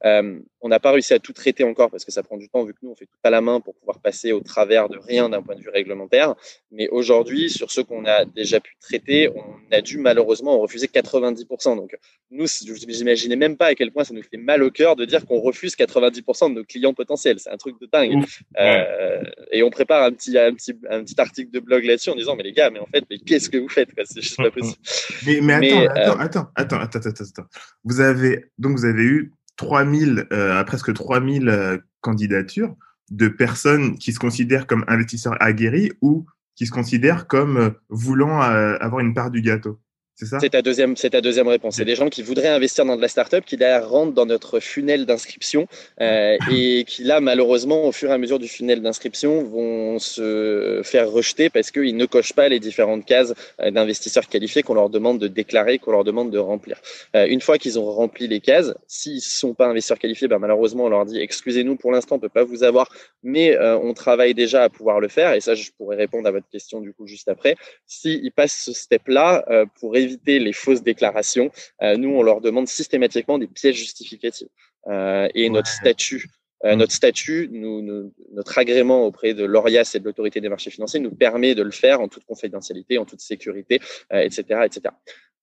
Euh, 0.05 0.39
on 0.61 0.69
n'a 0.69 0.79
pas 0.79 0.91
réussi 0.93 1.15
à 1.15 1.19
tout 1.19 1.33
traiter 1.33 1.65
encore 1.65 1.91
parce 1.91 2.05
que 2.05 2.13
ça 2.13 2.23
prend 2.23 2.37
du 2.37 2.49
temps 2.49 2.63
vu 2.65 2.75
que 2.75 2.79
nous, 2.83 2.91
on 2.91 2.95
fait 2.95 3.07
tout 3.07 3.17
à 3.25 3.31
la 3.31 3.41
main 3.41 3.61
pour 3.61 3.75
pouvoir 3.77 3.99
passer 4.01 4.33
au 4.33 4.41
travers 4.41 4.89
de 4.91 4.99
rien 4.99 5.31
d'un 5.31 5.41
point 5.41 5.55
de 5.55 5.63
vue 5.63 5.71
réglementaire. 5.71 6.35
Mais 6.71 6.89
aujourd'hui, 6.89 7.49
sur 7.49 7.71
ceux 7.71 7.83
qu'on 7.83 8.05
a 8.05 8.27
déjà 8.27 8.61
pu 8.61 8.77
traiter, 8.81 9.31
on 9.31 9.75
a 9.75 9.81
dû 9.81 9.97
malheureusement 9.97 10.55
en 10.55 10.59
refuser 10.59 10.87
90%. 10.87 11.77
Donc 11.77 11.97
nous, 12.31 12.45
vous 12.45 13.01
imaginez 13.01 13.37
même 13.37 13.57
pas 13.57 13.67
à 13.67 13.75
quel 13.75 13.91
point 13.91 14.05
ça 14.05 14.13
nous 14.13 14.23
fait 14.23 14.37
mal 14.37 14.63
au 14.63 14.71
cœur 14.71 14.95
de 14.95 15.07
dire 15.07 15.25
qu'on 15.25 15.41
refuse 15.41 15.77
90% 15.77 16.51
de 16.51 16.55
nos 16.57 16.65
clients 16.65 16.95
potentiels. 16.95 17.39
C'est 17.39 17.51
un 17.51 17.57
truc 17.57 17.81
de 17.81 17.87
dingue. 17.87 18.23
Euh, 18.59 19.23
et 19.53 19.63
on 19.63 19.71
prépare 19.71 20.05
un 20.05 20.13
petit, 20.13 20.37
un, 20.39 20.55
petit, 20.55 20.75
un 20.91 21.03
petit 21.03 21.21
article 21.21 21.51
de 21.51 21.61
blog 21.61 21.85
là-dessus 21.85 22.11
en 22.11 22.17
disant, 22.17 22.37
mais 22.37 22.43
les 22.43 22.53
gars, 22.53 22.71
mais 22.71 22.79
en 22.79 22.87
fait, 22.87 23.05
mais 23.11 23.19
qu'est-ce 23.19 23.51
que 23.51 23.59
vous 23.59 23.69
faites 23.69 23.91
C'est 24.05 24.21
juste 24.21 24.37
pas 24.37 24.51
possible. 24.51 24.79
Mais, 25.27 25.41
mais, 25.41 25.53
attends, 25.55 25.79
mais 25.79 25.87
attends, 25.87 25.99
euh... 25.99 26.25
attends, 26.25 26.51
attends, 26.55 26.81
attends, 26.81 27.09
attends, 27.09 27.25
attends. 27.25 27.49
Vous 27.85 28.01
avez 28.01 28.47
donc 28.59 28.77
vous 28.77 28.85
avez 28.85 29.05
eu 29.05 29.33
3000 29.57 30.27
euh, 30.33 30.65
presque 30.65 30.93
3000 30.93 31.49
euh, 31.49 31.79
candidatures 32.01 32.75
de 33.11 33.29
personnes 33.29 33.97
qui 33.99 34.13
se 34.13 34.19
considèrent 34.19 34.67
comme 34.67 34.85
investisseurs 34.89 35.41
aguerris 35.41 35.93
ou 36.01 36.27
qui 36.57 36.67
se 36.67 36.73
considèrent 36.73 37.27
comme 37.27 37.75
voulant 37.89 38.41
avoir 38.41 39.01
une 39.01 39.15
part 39.15 39.31
du 39.31 39.43
gâteau. 39.43 39.79
C'est 40.17 40.51
ta 40.51 40.63
deuxième, 40.63 40.97
c'est 40.97 41.11
ta 41.11 41.21
deuxième 41.21 41.47
réponse. 41.49 41.77
C'est 41.77 41.85
des 41.85 41.95
gens 41.95 42.09
qui 42.09 42.23
voudraient 42.23 42.49
investir 42.49 42.87
dans 42.87 42.97
de 42.97 43.03
la 43.03 43.09
startup, 43.09 43.45
qui 43.45 43.59
derrière 43.59 43.87
rentrent 43.87 44.15
dans 44.15 44.25
notre 44.25 44.61
funnel 44.61 45.05
d'inscription 45.05 45.69
euh, 46.01 46.39
et 46.51 46.85
qui 46.89 47.05
là, 47.05 47.21
malheureusement, 47.21 47.85
au 47.85 47.93
fur 47.93 48.09
et 48.09 48.15
à 48.15 48.19
mesure 48.19 48.39
du 48.39 48.49
funnel 48.49 48.81
d'inscription, 48.81 49.45
vont 49.45 49.99
se 49.99 50.81
faire 50.85 51.11
rejeter 51.11 51.51
parce 51.51 51.71
qu'ils 51.71 51.97
ne 51.99 52.07
cochent 52.07 52.33
pas 52.33 52.49
les 52.49 52.61
différentes 52.61 53.05
cases 53.05 53.35
euh, 53.61 53.71
d'investisseurs 53.71 54.27
qualifiés 54.27 54.63
qu'on 54.63 54.73
leur 54.73 54.89
demande 54.89 55.19
de 55.19 55.29
déclarer, 55.29 55.79
qu'on 55.79 55.93
leur 55.93 56.05
demande 56.05 56.31
de 56.31 56.39
remplir. 56.39 56.81
Euh, 57.15 57.27
une 57.27 57.43
fois 57.43 57.59
qu'ils 57.59 57.79
ont 57.79 57.93
rempli 57.93 58.27
les 58.27 58.41
cases, 58.41 58.73
s'ils 58.87 59.21
sont 59.21 59.53
pas 59.53 59.67
investisseurs 59.67 59.99
qualifiés, 59.99 60.29
ben 60.29 60.39
malheureusement, 60.39 60.85
on 60.85 60.89
leur 60.89 61.05
dit 61.05 61.21
excusez-nous 61.21 61.77
pour 61.77 61.93
l'instant, 61.93 62.17
on 62.17 62.21
peut 62.21 62.31
pas 62.31 62.45
vous 62.45 62.63
avoir, 62.63 62.89
mais 63.23 63.55
euh, 63.55 63.77
on 63.77 63.93
travaille 63.93 64.33
déjà 64.33 64.63
à 64.63 64.71
pouvoir 64.71 64.99
le 64.99 65.09
faire. 65.09 65.35
Et 65.35 65.43
ça, 65.43 65.55
je 65.55 65.71
pourrais 65.77 65.97
répondre 65.97 66.27
à 66.27 66.31
votre 66.31 66.49
question 66.49 66.81
du 66.81 66.95
coup 66.95 67.07
juste 67.07 67.29
après. 67.29 67.57
S'ils 67.87 68.33
passent 68.33 68.63
ce 68.65 68.73
step-là 68.73 69.45
pour 69.79 69.97
éviter 69.97 70.06
les 70.27 70.53
fausses 70.53 70.83
déclarations, 70.83 71.51
euh, 71.83 71.97
nous, 71.97 72.11
on 72.11 72.23
leur 72.23 72.41
demande 72.41 72.69
systématiquement 72.69 73.39
des 73.39 73.47
pièces 73.47 73.77
justificatives. 73.77 74.49
Euh, 74.89 75.29
et 75.35 75.51
notre 75.51 75.69
statut, 75.69 76.29
euh, 76.65 76.77
notre 76.77 76.93
statut, 76.93 77.49
nous, 77.51 77.83
nous, 77.83 78.13
notre 78.33 78.59
agrément 78.59 79.05
auprès 79.05 79.35
de 79.35 79.45
l'ORIAS 79.45 79.93
et 79.95 79.99
de 79.99 80.05
l'autorité 80.05 80.41
des 80.41 80.49
marchés 80.49 80.71
financiers 80.71 81.01
nous 81.01 81.11
permet 81.11 81.55
de 81.55 81.63
le 81.63 81.71
faire 81.71 82.01
en 82.01 82.09
toute 82.09 82.25
confidentialité, 82.25 82.99
en 82.99 83.05
toute 83.05 83.21
sécurité, 83.21 83.81
etc., 84.11 84.61
etc. 84.65 84.95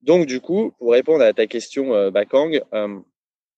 Donc, 0.02 0.26
du 0.26 0.42
coup, 0.42 0.74
pour 0.80 0.92
répondre 0.92 1.24
à 1.24 1.34
ta 1.34 1.48
question, 1.48 1.94
euh, 1.94 2.12
Bakang, 2.12 2.62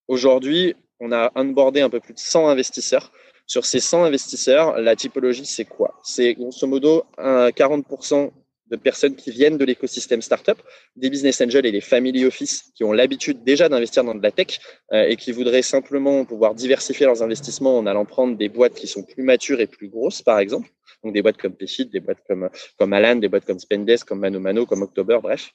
aujourd'hui, 0.08 0.76
on 1.00 1.12
a 1.12 1.32
onboardé 1.36 1.82
un 1.82 1.90
peu 1.90 2.00
plus 2.00 2.14
de 2.14 2.20
100 2.20 2.48
investisseurs. 2.48 3.12
Sur 3.48 3.66
ces 3.66 3.80
100 3.80 4.06
investisseurs, 4.06 4.80
la 4.80 4.96
typologie, 4.96 5.46
c'est 5.46 5.66
quoi? 5.66 6.00
C'est 6.04 6.34
grosso 6.34 6.66
modo 6.68 7.04
un 7.18 7.50
40% 7.50 8.32
de 8.68 8.76
personnes 8.76 9.16
qui 9.16 9.32
viennent 9.32 9.58
de 9.58 9.66
l'écosystème 9.66 10.22
startup, 10.22 10.58
des 10.96 11.10
business 11.10 11.42
angels 11.42 11.66
et 11.66 11.72
des 11.72 11.82
family 11.82 12.26
office 12.26 12.72
qui 12.76 12.84
ont 12.84 12.92
l'habitude 12.92 13.44
déjà 13.44 13.70
d'investir 13.70 14.04
dans 14.04 14.16
de 14.16 14.24
la 14.24 14.32
tech 14.32 14.60
euh, 14.92 15.06
et 15.08 15.16
qui 15.16 15.32
voudraient 15.32 15.62
simplement 15.62 16.26
pouvoir 16.26 16.56
diversifier 16.56 17.06
leurs 17.06 17.22
investissements 17.22 17.78
en 17.78 17.86
allant 17.86 18.06
prendre 18.06 18.38
des 18.38 18.50
boîtes 18.50 18.74
qui 18.74 18.88
sont 18.88 19.04
plus 19.04 19.24
matures 19.24 19.60
et 19.60 19.68
plus 19.68 19.88
grosses, 19.88 20.22
par 20.22 20.40
exemple. 20.40 20.70
Donc 21.04 21.14
des 21.14 21.22
boîtes 21.22 21.38
comme 21.38 21.54
Payfit, 21.54 21.86
des 21.86 22.00
boîtes 22.00 22.24
comme 22.28 22.50
comme 22.78 22.94
Alan, 22.94 23.16
des 23.16 23.28
boîtes 23.28 23.46
comme 23.46 23.60
Spendesk, 23.60 24.08
comme 24.08 24.20
Mano 24.20 24.40
Mano, 24.40 24.66
comme 24.66 24.82
October, 24.82 25.20
bref. 25.22 25.52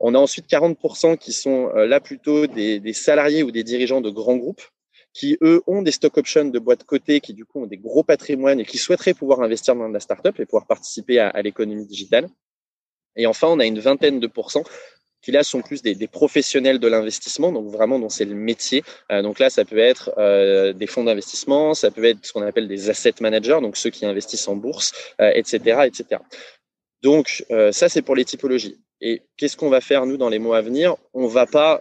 On 0.00 0.14
a 0.14 0.18
ensuite 0.18 0.46
40% 0.48 1.18
qui 1.18 1.32
sont 1.32 1.70
euh, 1.76 1.86
là 1.86 2.00
plutôt 2.00 2.46
des 2.46 2.92
salariés 2.92 3.42
ou 3.42 3.50
des 3.50 3.62
dirigeants 3.62 4.00
de 4.00 4.10
grands 4.10 4.36
groupes 4.36 4.62
qui, 5.12 5.36
eux, 5.42 5.62
ont 5.66 5.82
des 5.82 5.90
stock 5.90 6.16
options 6.18 6.44
de 6.44 6.58
boîtes 6.58 6.84
cotées, 6.84 7.20
qui, 7.20 7.34
du 7.34 7.44
coup, 7.44 7.62
ont 7.62 7.66
des 7.66 7.76
gros 7.76 8.02
patrimoines 8.04 8.60
et 8.60 8.64
qui 8.64 8.78
souhaiteraient 8.78 9.14
pouvoir 9.14 9.40
investir 9.40 9.74
dans 9.74 9.88
la 9.88 10.00
startup 10.00 10.38
et 10.38 10.46
pouvoir 10.46 10.66
participer 10.66 11.18
à, 11.18 11.28
à 11.28 11.42
l'économie 11.42 11.86
digitale. 11.86 12.28
Et 13.16 13.26
enfin, 13.26 13.48
on 13.48 13.58
a 13.58 13.66
une 13.66 13.80
vingtaine 13.80 14.20
de 14.20 14.26
pourcents 14.26 14.64
qui 15.22 15.32
là 15.32 15.42
sont 15.42 15.60
plus 15.60 15.82
des, 15.82 15.94
des 15.94 16.06
professionnels 16.06 16.78
de 16.78 16.88
l'investissement, 16.88 17.52
donc 17.52 17.70
vraiment 17.70 17.98
dont 17.98 18.08
c'est 18.08 18.24
le 18.24 18.34
métier. 18.34 18.82
Euh, 19.12 19.22
donc 19.22 19.38
là, 19.38 19.50
ça 19.50 19.64
peut 19.64 19.78
être 19.78 20.12
euh, 20.18 20.72
des 20.72 20.86
fonds 20.86 21.04
d'investissement, 21.04 21.74
ça 21.74 21.90
peut 21.90 22.04
être 22.04 22.24
ce 22.24 22.32
qu'on 22.32 22.42
appelle 22.42 22.68
des 22.68 22.88
asset 22.90 23.14
managers, 23.20 23.58
donc 23.60 23.76
ceux 23.76 23.90
qui 23.90 24.06
investissent 24.06 24.48
en 24.48 24.56
bourse, 24.56 24.92
euh, 25.20 25.30
etc., 25.34 25.80
etc. 25.84 26.22
Donc 27.02 27.44
euh, 27.50 27.72
ça, 27.72 27.88
c'est 27.88 28.02
pour 28.02 28.16
les 28.16 28.24
typologies. 28.24 28.78
Et 29.00 29.22
qu'est-ce 29.36 29.56
qu'on 29.56 29.70
va 29.70 29.80
faire 29.80 30.04
nous 30.06 30.16
dans 30.16 30.28
les 30.28 30.38
mois 30.38 30.58
à 30.58 30.62
venir? 30.62 30.96
On 31.14 31.26
va 31.26 31.46
pas 31.46 31.80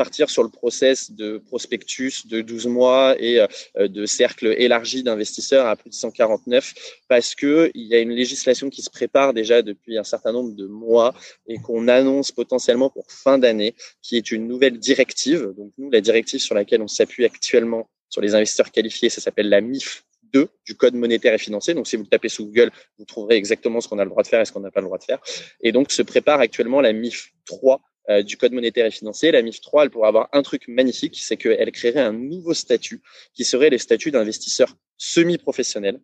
partir 0.00 0.30
sur 0.30 0.42
le 0.42 0.48
process 0.48 1.10
de 1.10 1.36
prospectus 1.36 2.26
de 2.26 2.40
12 2.40 2.68
mois 2.68 3.14
et 3.18 3.38
de 3.78 4.06
cercle 4.06 4.54
élargi 4.56 5.02
d'investisseurs 5.02 5.66
à 5.66 5.76
plus 5.76 5.90
de 5.90 5.94
149 5.94 6.72
parce 7.06 7.34
que 7.34 7.70
il 7.74 7.86
y 7.86 7.94
a 7.94 7.98
une 7.98 8.12
législation 8.22 8.70
qui 8.70 8.80
se 8.80 8.88
prépare 8.88 9.34
déjà 9.34 9.60
depuis 9.60 9.98
un 9.98 10.02
certain 10.04 10.32
nombre 10.32 10.54
de 10.54 10.66
mois 10.66 11.12
et 11.46 11.58
qu'on 11.58 11.86
annonce 11.86 12.32
potentiellement 12.32 12.88
pour 12.88 13.04
fin 13.10 13.36
d'année, 13.36 13.74
qui 14.00 14.16
est 14.16 14.32
une 14.32 14.48
nouvelle 14.48 14.78
directive. 14.78 15.52
Donc 15.54 15.70
nous, 15.76 15.90
la 15.90 16.00
directive 16.00 16.40
sur 16.40 16.54
laquelle 16.54 16.80
on 16.80 16.88
s'appuie 16.88 17.26
actuellement 17.26 17.90
sur 18.08 18.22
les 18.22 18.34
investisseurs 18.34 18.70
qualifiés, 18.70 19.10
ça 19.10 19.20
s'appelle 19.20 19.50
la 19.50 19.60
MIF 19.60 20.04
2 20.32 20.48
du 20.64 20.76
Code 20.76 20.94
monétaire 20.94 21.34
et 21.34 21.38
financier. 21.38 21.74
Donc, 21.74 21.86
si 21.88 21.96
vous 21.96 22.04
le 22.04 22.08
tapez 22.08 22.30
sous 22.30 22.46
Google, 22.46 22.70
vous 22.98 23.04
trouverez 23.04 23.36
exactement 23.36 23.82
ce 23.82 23.88
qu'on 23.88 23.98
a 23.98 24.04
le 24.04 24.10
droit 24.10 24.22
de 24.22 24.28
faire 24.28 24.40
et 24.40 24.46
ce 24.46 24.52
qu'on 24.52 24.60
n'a 24.60 24.70
pas 24.70 24.80
le 24.80 24.86
droit 24.86 24.96
de 24.96 25.04
faire. 25.04 25.18
Et 25.60 25.72
donc, 25.72 25.92
se 25.92 26.00
prépare 26.00 26.40
actuellement 26.40 26.80
la 26.80 26.94
MIF 26.94 27.32
3 27.44 27.82
euh, 28.10 28.22
du 28.22 28.36
Code 28.36 28.52
monétaire 28.52 28.86
et 28.86 28.90
financier. 28.90 29.30
La 29.30 29.40
MIF 29.42 29.60
3, 29.60 29.84
elle 29.84 29.90
pourrait 29.90 30.08
avoir 30.08 30.28
un 30.32 30.42
truc 30.42 30.66
magnifique, 30.68 31.18
c'est 31.20 31.36
qu'elle 31.36 31.70
créerait 31.70 32.00
un 32.00 32.12
nouveau 32.12 32.54
statut 32.54 33.00
qui 33.34 33.44
serait 33.44 33.70
les 33.70 33.78
statuts 33.78 34.10
d'investisseurs 34.10 34.76
semi-professionnels. 34.96 36.00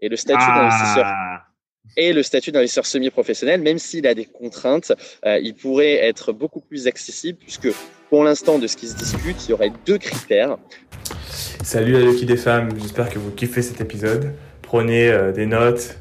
Et 0.00 0.08
le 0.08 0.16
statut 0.16 0.44
ah. 0.46 0.58
d'investisseur 0.58 1.06
et 1.96 2.12
le 2.12 2.22
statut 2.22 2.52
d'investisseur 2.52 2.84
semi-professionnel, 2.84 3.62
même 3.62 3.78
s'il 3.78 4.06
a 4.06 4.14
des 4.14 4.26
contraintes, 4.26 4.92
euh, 5.24 5.38
il 5.38 5.54
pourrait 5.54 5.94
être 6.04 6.32
beaucoup 6.32 6.60
plus 6.60 6.86
accessible 6.86 7.38
puisque 7.38 7.68
pour 8.10 8.22
l'instant, 8.22 8.58
de 8.58 8.66
ce 8.66 8.76
qui 8.76 8.86
se 8.86 8.96
discute, 8.96 9.36
il 9.46 9.50
y 9.50 9.52
aurait 9.52 9.72
deux 9.86 9.98
critères. 9.98 10.58
Salut 11.62 11.96
à 11.96 12.00
Lucky 12.00 12.26
des 12.26 12.36
femmes, 12.36 12.68
j'espère 12.78 13.08
que 13.08 13.18
vous 13.18 13.30
kiffez 13.30 13.62
cet 13.62 13.80
épisode. 13.80 14.34
Prenez 14.62 15.08
euh, 15.08 15.32
des 15.32 15.46
notes, 15.46 15.96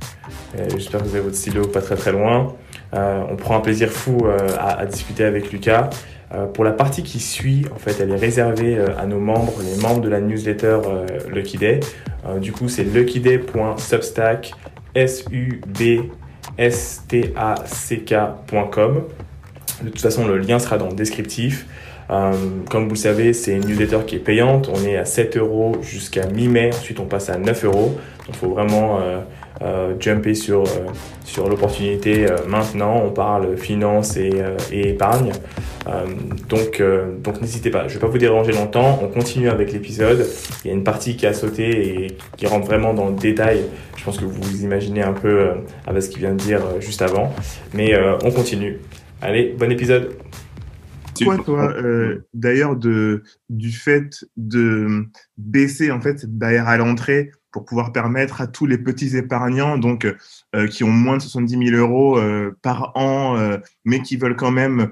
j'espère 0.76 1.02
que 1.02 1.06
vous 1.06 1.16
avez 1.16 1.24
votre 1.24 1.36
stylo 1.36 1.68
pas 1.68 1.82
très 1.82 1.96
très 1.96 2.12
loin. 2.12 2.58
Euh, 2.94 3.24
on 3.30 3.36
prend 3.36 3.58
un 3.58 3.62
plaisir 3.62 3.90
fou 3.90 4.20
euh, 4.26 4.38
à, 4.60 4.86
discuter 4.86 5.24
avec 5.24 5.52
Lucas. 5.52 5.90
pour 6.54 6.64
la 6.64 6.72
partie 6.72 7.04
qui 7.04 7.20
suit, 7.20 7.66
en 7.74 7.80
fait, 7.80 8.00
elle 8.02 8.12
est 8.12 8.18
réservée 8.18 8.78
à 8.98 9.06
nos 9.06 9.20
membres, 9.20 9.54
les 9.64 9.82
membres 9.82 10.02
de 10.02 10.10
la 10.10 10.20
newsletter 10.20 10.80
Lucky 11.30 11.58
Day. 11.58 11.80
du 12.42 12.52
coup, 12.52 12.68
c'est 12.68 12.84
luckyday.substack, 12.84 14.54
De 19.84 19.90
toute 19.90 20.02
façon, 20.02 20.28
le 20.28 20.38
lien 20.38 20.60
sera 20.60 20.78
dans 20.78 20.90
le 20.90 20.96
descriptif. 20.96 21.66
Euh, 22.12 22.34
comme 22.70 22.84
vous 22.84 22.92
le 22.92 22.96
savez, 22.96 23.34
c'est 23.34 23.54
une 23.54 23.66
newsletter 23.66 24.00
qui 24.06 24.16
est 24.16 24.20
payante. 24.20 24.70
On 24.72 24.84
est 24.86 24.98
à 24.98 25.06
7 25.06 25.38
euros 25.38 25.78
jusqu'à 25.82 26.28
mi-mai. 26.28 26.70
Ensuite, 26.74 27.00
on 27.00 27.06
passe 27.06 27.30
à 27.30 27.38
9 27.38 27.66
euros. 27.66 27.98
Il 28.28 28.36
faut 28.36 28.50
vraiment 28.50 29.00
euh, 29.00 29.02
euh, 29.02 29.22
jumper 30.00 30.36
sur, 30.36 30.64
euh, 30.64 30.92
sur 31.24 31.50
l'opportunité 31.50 32.30
euh, 32.30 32.38
maintenant. 32.48 33.02
On 33.04 33.12
parle 33.12 33.58
finance 33.58 34.18
et, 34.18 34.32
et 34.72 34.90
épargne. 34.90 35.32
donc 36.50 36.82
donc 37.24 37.42
n'hésitez 37.42 37.70
pas. 37.70 37.88
Je 37.88 37.94
ne 37.94 37.94
vais 37.94 38.00
pas 38.00 38.08
vous 38.08 38.18
déranger 38.18 38.52
longtemps. 38.52 39.00
On 39.02 39.08
continue 39.08 39.50
avec 39.50 39.72
l'épisode. 39.72 40.28
Il 40.64 40.68
y 40.68 40.72
a 40.72 40.74
une 40.74 40.84
partie 40.84 41.16
qui 41.16 41.26
a 41.26 41.34
sauté 41.34 42.04
et 42.06 42.18
qui 42.38 42.48
rentre 42.48 42.66
vraiment 42.66 42.94
dans 42.94 43.10
le 43.10 43.16
détail. 43.16 43.66
Je 43.98 44.04
pense 44.04 44.18
que 44.18 44.26
vous 44.26 44.42
vous 44.42 44.64
imaginez 44.64 45.02
un 45.02 45.14
peu 45.14 45.50
avec 45.88 46.04
ce 46.04 46.10
qu'il 46.10 46.20
vient 46.20 46.34
de 46.34 46.40
dire 46.40 46.62
juste 46.80 47.02
avant. 47.02 47.34
Mais 47.74 47.94
on 48.24 48.32
continue. 48.32 48.80
Allez, 49.22 49.56
bon 49.58 49.72
épisode 49.72 50.12
quoi, 51.24 51.38
toi, 51.38 51.74
euh, 51.74 52.26
d'ailleurs, 52.34 52.76
de, 52.76 53.24
du 53.50 53.72
fait 53.72 54.26
de 54.36 55.06
baisser 55.38 55.92
en 55.92 56.02
fait 56.02 56.20
cette 56.20 56.38
barrière 56.38 56.68
à 56.68 56.78
l'entrée 56.78 57.32
pour 57.56 57.64
pouvoir 57.64 57.94
permettre 57.94 58.42
à 58.42 58.48
tous 58.48 58.66
les 58.66 58.78
petits 58.78 59.16
épargnants, 59.16 59.78
donc 59.78 60.06
euh, 60.54 60.68
qui 60.68 60.84
ont 60.84 60.92
moins 60.92 61.16
de 61.16 61.22
70 61.22 61.70
000 61.70 61.78
euros 61.78 62.18
euh, 62.18 62.54
par 62.62 62.92
an, 62.98 63.38
euh, 63.38 63.60
mais 63.86 64.02
qui 64.02 64.18
veulent 64.18 64.36
quand 64.36 64.52
même 64.52 64.92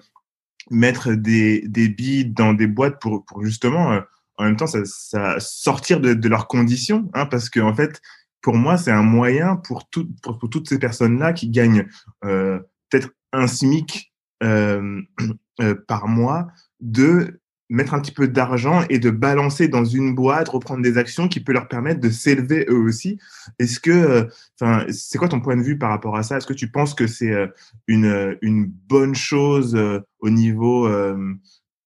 mettre 0.71 1.11
des, 1.11 1.67
des 1.67 1.89
billes 1.89 2.23
dans 2.23 2.53
des 2.53 2.67
boîtes 2.67 3.01
pour, 3.01 3.25
pour 3.25 3.43
justement, 3.43 3.99
en 4.37 4.45
même 4.45 4.55
temps, 4.55 4.65
ça, 4.65 5.39
sortir 5.39 5.99
de, 5.99 6.29
leurs 6.29 6.47
conditions, 6.47 7.11
hein, 7.13 7.25
parce 7.25 7.49
que 7.49 7.59
en 7.59 7.75
fait, 7.75 8.01
pour 8.41 8.55
moi, 8.55 8.77
c'est 8.77 8.91
un 8.91 9.03
moyen 9.03 9.57
pour, 9.57 9.89
tout, 9.89 10.07
pour, 10.21 10.39
pour 10.39 10.49
toutes 10.49 10.69
ces 10.69 10.79
personnes-là 10.79 11.33
qui 11.33 11.49
gagnent 11.49 11.85
peut-être 12.21 13.09
un 13.33 13.47
SMIC 13.47 14.13
par 14.39 16.07
mois 16.07 16.47
de 16.79 17.41
mettre 17.73 17.93
un 17.93 17.99
petit 17.99 18.11
peu 18.11 18.27
d'argent 18.27 18.83
et 18.89 18.99
de 18.99 19.09
balancer 19.09 19.67
dans 19.67 19.85
une 19.85 20.15
boîte, 20.15 20.49
reprendre 20.49 20.81
des 20.81 20.97
actions 20.97 21.27
qui 21.27 21.39
peut 21.39 21.53
leur 21.53 21.67
permettre 21.67 21.99
de 21.99 22.09
s'élever 22.09 22.65
eux 22.69 22.77
aussi. 22.77 23.19
Est-ce 23.59 23.79
que, 23.79 23.91
euh, 23.91 24.23
enfin, 24.59 24.85
c'est 24.89 25.17
quoi 25.17 25.27
ton 25.27 25.41
point 25.41 25.57
de 25.57 25.63
vue 25.63 25.77
par 25.77 25.89
rapport 25.89 26.15
à 26.15 26.23
ça? 26.23 26.37
Est-ce 26.37 26.47
que 26.47 26.53
tu 26.53 26.69
penses 26.69 26.93
que 26.93 27.07
c'est 27.07 27.33
une, 27.87 28.37
une 28.41 28.65
bonne 28.65 29.15
chose 29.15 29.77
au 30.19 30.29
niveau 30.29 30.87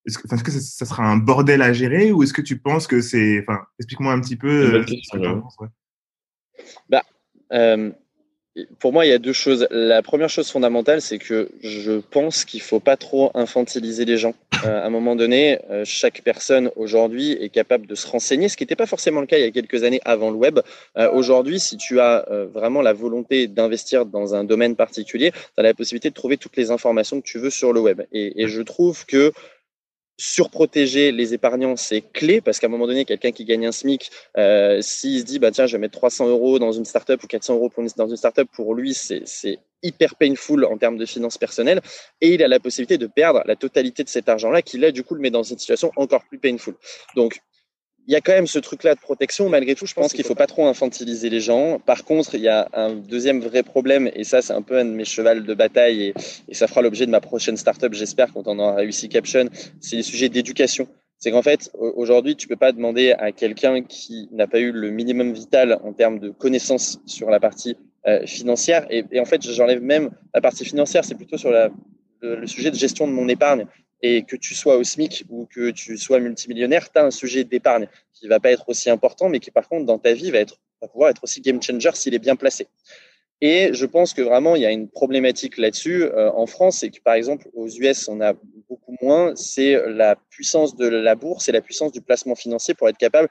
est-ce 0.08 0.17
que, 0.17 0.34
est 0.34 0.43
que 0.43 0.52
ça, 0.52 0.86
sera 0.86 1.06
un 1.06 1.17
bordel 1.17 1.62
à 1.62 1.73
gérer 1.73 2.13
ou 2.13 2.23
est-ce 2.23 2.34
que 2.34 2.41
tu 2.41 2.58
penses 2.58 2.88
que 2.88 3.02
c'est, 3.02 3.41
enfin, 3.41 3.62
explique-moi 3.78 4.13
un 4.13 4.21
petit 4.21 4.38
peu. 4.38 4.86
Bah, 6.89 7.04
pour 8.80 8.93
moi, 8.93 9.06
il 9.06 9.10
y 9.10 9.13
a 9.13 9.17
deux 9.17 9.34
choses. 9.34 9.67
La 9.72 10.02
première 10.02 10.30
chose 10.30 10.50
fondamentale, 10.50 11.02
c'est 11.02 11.17
que 11.17 11.50
je 11.62 12.00
pense 12.00 12.46
qu'il 12.46 12.62
faut 12.62 12.80
pas 12.80 12.98
trop 12.98 13.32
infantiliser 13.34 14.06
les 14.06 14.17
gens. 14.17 14.34
Euh, 14.65 14.82
à 14.82 14.86
un 14.86 14.89
moment 14.89 15.15
donné, 15.15 15.60
euh, 15.70 15.84
chaque 15.86 16.22
personne 16.24 16.72
aujourd'hui 16.76 17.34
est 17.34 17.50
capable 17.50 17.86
de 17.86 17.96
se 17.96 18.08
renseigner, 18.08 18.50
ce 18.50 18.58
qui 18.58 18.63
n'était 18.63 18.76
pas 18.76 18.86
forcément 18.86 19.22
le 19.22 19.28
cas 19.28 19.38
il 19.38 19.43
y 19.43 19.48
a 19.48 19.52
quelques 19.52 19.84
années 19.84 20.02
avant 20.06 20.32
le 20.32 20.38
web. 20.38 20.60
Euh, 20.98 21.12
aujourd'hui, 21.12 21.60
si 21.60 21.78
tu 21.78 22.00
as 22.00 22.26
vraiment 22.54 22.82
la 22.82 22.93
volonté 22.93 23.48
d'investir 23.48 24.06
dans 24.06 24.36
un 24.36 24.43
domaine 24.43 24.76
particulier, 24.76 25.32
tu 25.32 25.38
as 25.58 25.63
la 25.63 25.74
possibilité 25.74 26.10
de 26.10 26.15
trouver 26.15 26.38
toutes 26.38 26.58
les 26.58 26.72
informations 26.72 27.22
que 27.22 27.26
tu 27.26 27.39
veux 27.39 27.50
sur 27.50 27.74
le 27.74 27.80
web. 27.80 28.02
Et, 28.12 28.41
et 28.41 28.48
je 28.48 28.62
trouve 28.62 29.06
que 29.06 29.32
surprotéger 30.18 31.12
les 31.12 31.34
épargnants, 31.34 31.76
c'est 31.76 32.02
clé 32.02 32.42
parce 32.42 32.60
qu'à 32.60 32.68
un 32.68 32.70
moment 32.70 32.88
donné, 32.88 33.06
quelqu'un 33.06 33.32
qui 33.32 33.46
gagne 33.46 33.68
un 33.68 33.72
SMIC, 33.72 34.10
euh, 34.38 34.82
s'il 34.82 35.20
se 35.20 35.26
dit, 35.26 35.40
bah, 35.40 35.52
tiens, 35.52 35.68
je 35.68 35.74
vais 35.74 35.82
mettre 35.82 35.98
300 35.98 36.28
euros 36.28 36.58
dans 36.60 36.72
une 36.72 36.86
startup 36.86 37.24
ou 37.24 37.28
400 37.28 37.56
euros 37.56 37.72
dans 37.96 38.08
une 38.08 38.18
startup, 38.18 38.50
pour 38.52 38.74
lui, 38.74 38.94
c'est 38.94 39.60
hyper 39.84 40.16
painful 40.16 40.66
en 40.66 40.78
termes 40.78 40.98
de 40.98 41.06
finances 41.06 41.38
personnelles 41.38 41.82
et 42.20 42.34
il 42.34 42.44
a 42.44 42.48
la 42.48 42.60
possibilité 42.60 42.98
de 42.98 43.06
perdre 43.06 43.44
la 43.46 43.56
totalité 43.56 44.04
de 44.04 44.10
cet 44.10 44.28
argent-là 44.28 44.64
qui, 44.64 44.80
là, 44.80 44.92
du 44.92 45.04
coup, 45.04 45.14
le 45.14 45.22
met 45.22 45.30
dans 45.30 45.44
une 45.44 45.60
situation 45.60 45.92
encore 45.96 46.24
plus 46.26 46.40
painful. 46.40 46.74
Donc, 47.16 47.40
il 48.08 48.13
y 48.13 48.15
a 48.15 48.22
quand 48.22 48.32
même 48.32 48.48
ce 48.48 48.60
truc-là 48.60 48.96
de 48.96 49.00
protection. 49.00 49.50
Malgré 49.50 49.76
tout, 49.76 49.86
je 49.86 49.93
pense 49.93 50.13
qu'il 50.13 50.24
faut 50.24 50.36
pas 50.36 50.48
trop 50.48 50.65
infantiliser 50.65 51.30
les 51.30 51.41
gens. 51.41 51.80
Par 51.80 52.06
contre, 52.06 52.36
il 52.36 52.41
y 52.41 52.48
a 52.48 52.70
un 52.74 52.96
deuxième 52.96 53.41
vrai 53.41 53.63
problème, 53.63 54.10
et 54.15 54.24
ça, 54.24 54.41
c'est 54.41 54.54
un 54.54 54.62
peu 54.62 54.78
un 54.78 54.86
de 54.86 54.91
mes 54.91 55.06
chevals 55.06 55.43
de 55.43 55.54
bataille, 55.54 56.04
et, 56.04 56.13
et 56.48 56.54
ça 56.54 56.67
fera 56.67 56.82
l'objet 56.82 57.06
de 57.06 57.12
ma 57.12 57.20
prochaine 57.20 57.58
startup, 57.58 57.93
j'espère, 57.93 58.32
quand 58.34 58.48
on 58.48 58.60
aura 58.60 58.76
réussi 58.76 59.10
Caption. 59.10 59.50
C'est 59.82 59.98
les 59.98 60.04
sujets 60.04 60.30
d'éducation. 60.30 60.88
C'est 61.20 61.32
qu'en 61.32 61.41
fait, 61.41 61.72
aujourd'hui, 61.74 62.36
tu 62.36 62.48
peux 62.48 62.56
pas 62.56 62.72
demander 62.72 63.12
à 63.13 63.32
quelqu'un 63.32 63.82
qui 63.82 64.30
n'a 64.32 64.48
pas 64.48 64.60
eu 64.60 64.72
le 64.72 64.89
minimum 64.91 65.34
vital 65.34 65.80
en 65.84 65.91
termes 65.91 66.20
de 66.20 66.30
connaissances 66.30 67.00
sur 67.06 67.30
la 67.30 67.39
partie 67.39 67.76
euh, 68.08 68.26
financière. 68.26 68.86
Et, 68.89 69.04
et, 69.12 69.20
en 69.20 69.26
fait, 69.26 69.41
j'enlève 69.41 69.82
même 69.82 70.12
la 70.34 70.41
partie 70.41 70.63
financière. 70.63 71.04
C'est 71.04 71.15
plutôt 71.15 71.38
sur 71.38 71.50
la, 71.50 71.72
le, 72.22 72.46
sujet 72.48 72.72
de 72.72 72.76
gestion 72.76 73.08
de 73.08 73.13
mon 73.13 73.28
épargne 73.28 73.65
et 74.02 74.24
que 74.24 74.36
tu 74.36 74.54
sois 74.56 74.78
au 74.78 74.84
SMIC 74.84 75.26
ou 75.30 75.46
que 75.46 75.72
tu 75.72 75.98
sois 75.98 76.20
multimillionnaire, 76.20 76.92
tu 76.92 77.00
as 77.00 77.06
un 77.06 77.12
sujet 77.12 77.44
d'épargne 77.44 77.88
qui 78.14 78.28
va 78.28 78.40
pas 78.40 78.52
être 78.52 78.70
aussi 78.70 78.90
important, 78.90 79.30
mais 79.30 79.40
qui 79.40 79.52
par 79.52 79.68
contre 79.68 79.86
dans 79.86 80.00
ta 80.00 80.14
vie 80.14 80.32
va, 80.32 80.40
être, 80.40 80.60
va 80.82 80.88
pouvoir 80.88 81.10
être 81.10 81.24
aussi 81.24 81.42
game 81.42 81.62
changer 81.62 81.92
s'il 81.94 82.14
est 82.14 82.20
bien 82.20 82.36
placé. 82.36 82.68
Et 83.40 83.72
je 83.74 83.86
pense 83.86 84.14
que 84.14 84.22
vraiment, 84.22 84.56
il 84.56 84.64
y 84.64 84.66
a 84.66 84.72
une 84.72 84.90
problématique 84.90 85.58
là-dessus 85.58 86.04
euh, 86.04 86.32
en 86.32 86.48
France, 86.48 86.80
c'est 86.80 86.90
que 86.90 87.00
par 87.02 87.14
exemple, 87.14 87.48
aux 87.54 87.68
US, 87.68 88.08
on 88.08 88.20
a 88.20 88.34
beaucoup 88.68 88.96
moins, 89.00 89.36
c'est 89.36 89.80
la 89.88 90.16
puissance 90.30 90.76
de 90.76 90.88
la 90.88 91.14
bourse 91.14 91.48
et 91.48 91.52
la 91.52 91.62
puissance 91.62 91.92
du 91.92 92.02
placement 92.02 92.34
financier 92.34 92.74
pour 92.74 92.90
être 92.90 92.98
capable 92.98 93.30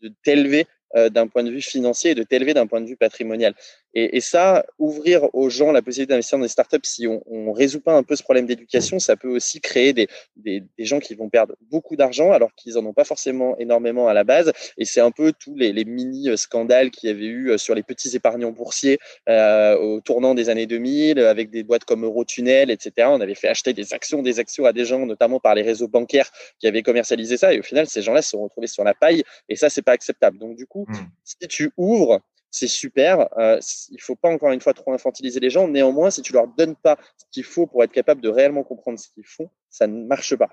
de 0.00 0.12
t'élever 0.22 0.66
euh, 0.96 1.08
d'un 1.10 1.26
point 1.26 1.42
de 1.42 1.50
vue 1.50 1.60
financier 1.60 2.12
et 2.12 2.14
de 2.14 2.22
t'élever 2.22 2.54
d'un 2.54 2.66
point 2.66 2.80
de 2.80 2.86
vue 2.86 2.96
patrimonial. 2.96 3.54
Et, 3.94 4.16
et, 4.16 4.20
ça, 4.20 4.64
ouvrir 4.78 5.34
aux 5.34 5.48
gens 5.48 5.72
la 5.72 5.82
possibilité 5.82 6.10
d'investir 6.10 6.38
dans 6.38 6.44
des 6.44 6.48
startups, 6.48 6.78
si 6.82 7.06
on 7.06 7.22
ne 7.30 7.52
résout 7.52 7.80
pas 7.80 7.94
un 7.94 8.02
peu 8.02 8.16
ce 8.16 8.22
problème 8.22 8.46
d'éducation, 8.46 8.98
ça 8.98 9.16
peut 9.16 9.28
aussi 9.28 9.60
créer 9.60 9.92
des, 9.92 10.08
des, 10.36 10.62
des, 10.76 10.84
gens 10.84 11.00
qui 11.00 11.14
vont 11.14 11.28
perdre 11.28 11.54
beaucoup 11.70 11.96
d'argent 11.96 12.30
alors 12.32 12.54
qu'ils 12.54 12.74
n'en 12.74 12.86
ont 12.86 12.92
pas 12.92 13.04
forcément 13.04 13.56
énormément 13.58 14.08
à 14.08 14.14
la 14.14 14.24
base. 14.24 14.52
Et 14.76 14.84
c'est 14.84 15.00
un 15.00 15.10
peu 15.10 15.32
tous 15.32 15.54
les, 15.56 15.72
les 15.72 15.84
mini-scandales 15.84 16.90
qu'il 16.90 17.08
y 17.08 17.12
avait 17.12 17.24
eu 17.24 17.50
euh, 17.50 17.58
sur 17.58 17.74
les 17.74 17.82
petits 17.82 18.14
épargnants 18.14 18.52
boursiers 18.52 18.98
euh, 19.28 19.76
au 19.78 20.00
tournant 20.00 20.34
des 20.34 20.50
années 20.50 20.66
2000, 20.66 21.18
avec 21.20 21.50
des 21.50 21.62
boîtes 21.62 21.84
comme 21.84 22.04
Eurotunnel, 22.04 22.70
etc. 22.70 23.08
On 23.10 23.20
avait 23.20 23.34
fait 23.34 23.48
acheter 23.48 23.72
des 23.72 23.94
actions, 23.94 24.22
des 24.22 24.38
actions 24.38 24.64
à 24.66 24.72
des 24.72 24.84
gens, 24.84 25.06
notamment 25.06 25.40
par 25.40 25.54
les 25.54 25.62
réseaux 25.62 25.88
bancaires 25.88 26.30
qui 26.60 26.66
avaient 26.66 26.82
commercialisé 26.82 27.36
ça. 27.36 27.54
Et 27.54 27.60
au 27.60 27.62
final, 27.62 27.86
ces 27.86 28.02
gens-là 28.02 28.22
se 28.22 28.30
sont 28.30 28.42
retrouvés 28.42 28.66
sur 28.66 28.84
la 28.84 28.94
paille. 28.94 29.22
Et 29.48 29.56
ça, 29.56 29.70
c'est 29.70 29.82
pas 29.82 29.92
acceptable. 29.92 30.38
Donc, 30.38 30.56
du 30.56 30.66
coup, 30.66 30.86
mmh. 30.88 30.94
si 31.24 31.48
tu 31.48 31.70
ouvres 31.76 32.20
c'est 32.50 32.68
super. 32.68 33.28
Euh, 33.38 33.60
il 33.90 34.00
faut 34.00 34.16
pas 34.16 34.28
encore 34.28 34.52
une 34.52 34.60
fois 34.60 34.74
trop 34.74 34.92
infantiliser 34.92 35.40
les 35.40 35.50
gens. 35.50 35.68
Néanmoins, 35.68 36.10
si 36.10 36.22
tu 36.22 36.32
leur 36.32 36.48
donnes 36.48 36.76
pas 36.76 36.96
ce 37.16 37.24
qu'il 37.30 37.44
faut 37.44 37.66
pour 37.66 37.84
être 37.84 37.92
capable 37.92 38.20
de 38.20 38.28
réellement 38.28 38.64
comprendre 38.64 38.98
ce 38.98 39.08
qu'ils 39.08 39.26
font, 39.26 39.50
ça 39.70 39.86
ne 39.86 40.04
marche 40.04 40.34
pas. 40.36 40.48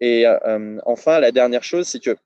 Et 0.00 0.26
euh, 0.26 0.78
enfin, 0.86 1.20
la 1.20 1.32
dernière 1.32 1.64
chose, 1.64 1.88
c'est 1.88 2.00
que 2.00 2.16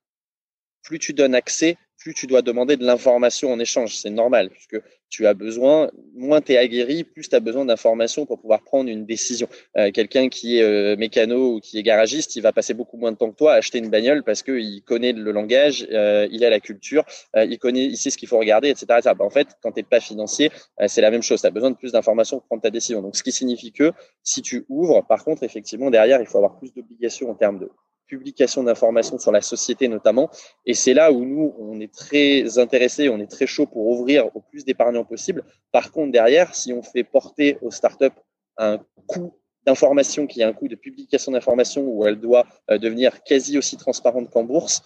plus 0.82 0.98
tu 0.98 1.12
donnes 1.12 1.34
accès, 1.34 1.76
plus 2.04 2.12
tu 2.12 2.26
dois 2.26 2.42
demander 2.42 2.76
de 2.76 2.84
l'information 2.84 3.50
en 3.50 3.58
échange. 3.58 3.96
C'est 3.96 4.10
normal, 4.10 4.50
puisque 4.50 4.78
tu 5.08 5.26
as 5.26 5.32
besoin, 5.32 5.90
moins 6.14 6.42
tu 6.42 6.52
es 6.52 6.58
aguerri, 6.58 7.02
plus 7.02 7.30
tu 7.30 7.34
as 7.34 7.40
besoin 7.40 7.64
d'informations 7.64 8.26
pour 8.26 8.38
pouvoir 8.38 8.62
prendre 8.62 8.90
une 8.90 9.06
décision. 9.06 9.48
Euh, 9.78 9.90
quelqu'un 9.90 10.28
qui 10.28 10.58
est 10.58 10.62
euh, 10.62 10.96
mécano 10.96 11.54
ou 11.54 11.60
qui 11.60 11.78
est 11.78 11.82
garagiste, 11.82 12.36
il 12.36 12.42
va 12.42 12.52
passer 12.52 12.74
beaucoup 12.74 12.98
moins 12.98 13.10
de 13.10 13.16
temps 13.16 13.30
que 13.30 13.36
toi 13.36 13.54
à 13.54 13.56
acheter 13.56 13.78
une 13.78 13.88
bagnole 13.88 14.22
parce 14.22 14.42
qu'il 14.42 14.82
connaît 14.82 15.14
le 15.14 15.32
langage, 15.32 15.86
euh, 15.92 16.28
il 16.30 16.44
a 16.44 16.50
la 16.50 16.60
culture, 16.60 17.04
il 17.34 17.58
connaît, 17.58 17.86
il 17.86 17.96
sait 17.96 18.10
ce 18.10 18.18
qu'il 18.18 18.28
faut 18.28 18.38
regarder, 18.38 18.68
etc. 18.68 18.86
Bah, 19.04 19.14
en 19.20 19.30
fait, 19.30 19.48
quand 19.62 19.72
tu 19.72 19.80
n'es 19.80 19.84
pas 19.84 20.00
financier, 20.00 20.50
c'est 20.86 21.00
la 21.00 21.10
même 21.10 21.22
chose. 21.22 21.40
Tu 21.40 21.46
as 21.46 21.50
besoin 21.50 21.70
de 21.70 21.76
plus 21.76 21.92
d'informations 21.92 22.38
pour 22.38 22.46
prendre 22.48 22.62
ta 22.62 22.70
décision. 22.70 23.00
Donc, 23.00 23.16
ce 23.16 23.22
qui 23.22 23.32
signifie 23.32 23.72
que 23.72 23.92
si 24.22 24.42
tu 24.42 24.66
ouvres, 24.68 25.06
par 25.06 25.24
contre, 25.24 25.42
effectivement, 25.42 25.90
derrière, 25.90 26.20
il 26.20 26.26
faut 26.26 26.36
avoir 26.36 26.58
plus 26.58 26.74
d'obligations 26.74 27.30
en 27.30 27.34
termes 27.34 27.60
de 27.60 27.70
publication 28.14 28.62
d'informations 28.62 29.18
sur 29.18 29.32
la 29.32 29.40
société 29.40 29.88
notamment. 29.88 30.30
Et 30.66 30.74
c'est 30.74 30.94
là 30.94 31.12
où 31.12 31.24
nous, 31.24 31.54
on 31.58 31.80
est 31.80 31.92
très 31.92 32.58
intéressés, 32.58 33.08
on 33.08 33.18
est 33.18 33.30
très 33.30 33.46
chaud 33.46 33.66
pour 33.66 33.86
ouvrir 33.88 34.34
au 34.34 34.40
plus 34.40 34.64
d'épargnants 34.64 35.04
possible. 35.04 35.42
Par 35.72 35.90
contre, 35.92 36.12
derrière, 36.12 36.54
si 36.54 36.72
on 36.72 36.82
fait 36.82 37.04
porter 37.04 37.58
aux 37.62 37.70
startups 37.70 38.20
un 38.56 38.78
coût 39.06 39.34
d'information 39.66 40.26
qui 40.26 40.42
a 40.42 40.48
un 40.48 40.52
coût 40.52 40.68
de 40.68 40.76
publication 40.76 41.32
d'information 41.32 41.82
où 41.82 42.06
elle 42.06 42.20
doit 42.20 42.46
euh, 42.70 42.78
devenir 42.78 43.22
quasi 43.24 43.58
aussi 43.58 43.76
transparente 43.76 44.30
qu'en 44.30 44.44
bourse, 44.44 44.82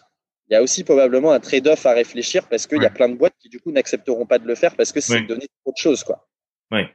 il 0.49 0.55
y 0.55 0.57
a 0.57 0.63
aussi 0.63 0.85
probablement 0.85 1.33
un 1.33 1.41
trade-off 1.41 1.85
à 1.85 1.93
réfléchir 1.93 2.49
parce 2.49 2.67
qu'il 2.67 2.83
y 2.83 2.87
a 2.87 2.91
plein 2.91 3.09
de 3.09 3.17
boîtes 3.17 3.35
qui 3.39 3.49
du 3.51 3.61
coup 3.61 3.71
n'accepteront 3.71 4.25
pas 4.25 4.39
de 4.39 4.47
le 4.47 4.55
faire 4.55 4.75
parce 4.77 4.93
que 4.93 5.01
c'est 5.01 5.21
donner 5.23 5.47
trop 5.63 5.73
de 5.73 5.77
choses 5.77 6.05
quoi. 6.05 6.27
Ouais. 6.71 6.89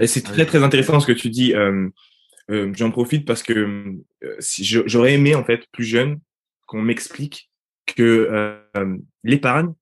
Et 0.00 0.06
c'est 0.06 0.22
très 0.22 0.46
très 0.46 0.62
intéressant 0.62 1.00
ce 1.00 1.06
que 1.06 1.12
tu 1.12 1.30
dis. 1.30 1.54
Euh, 1.54 1.88
j'en 2.48 2.90
profite 2.90 3.26
parce 3.26 3.42
que 3.42 3.94
si 4.38 4.64
j'aurais 4.64 5.14
aimé 5.14 5.34
en 5.34 5.44
fait 5.44 5.66
plus 5.72 5.84
jeune 5.84 6.20
qu'on 6.66 6.82
m'explique 6.82 7.50
que 7.86 8.60
l'épargne, 9.24 9.72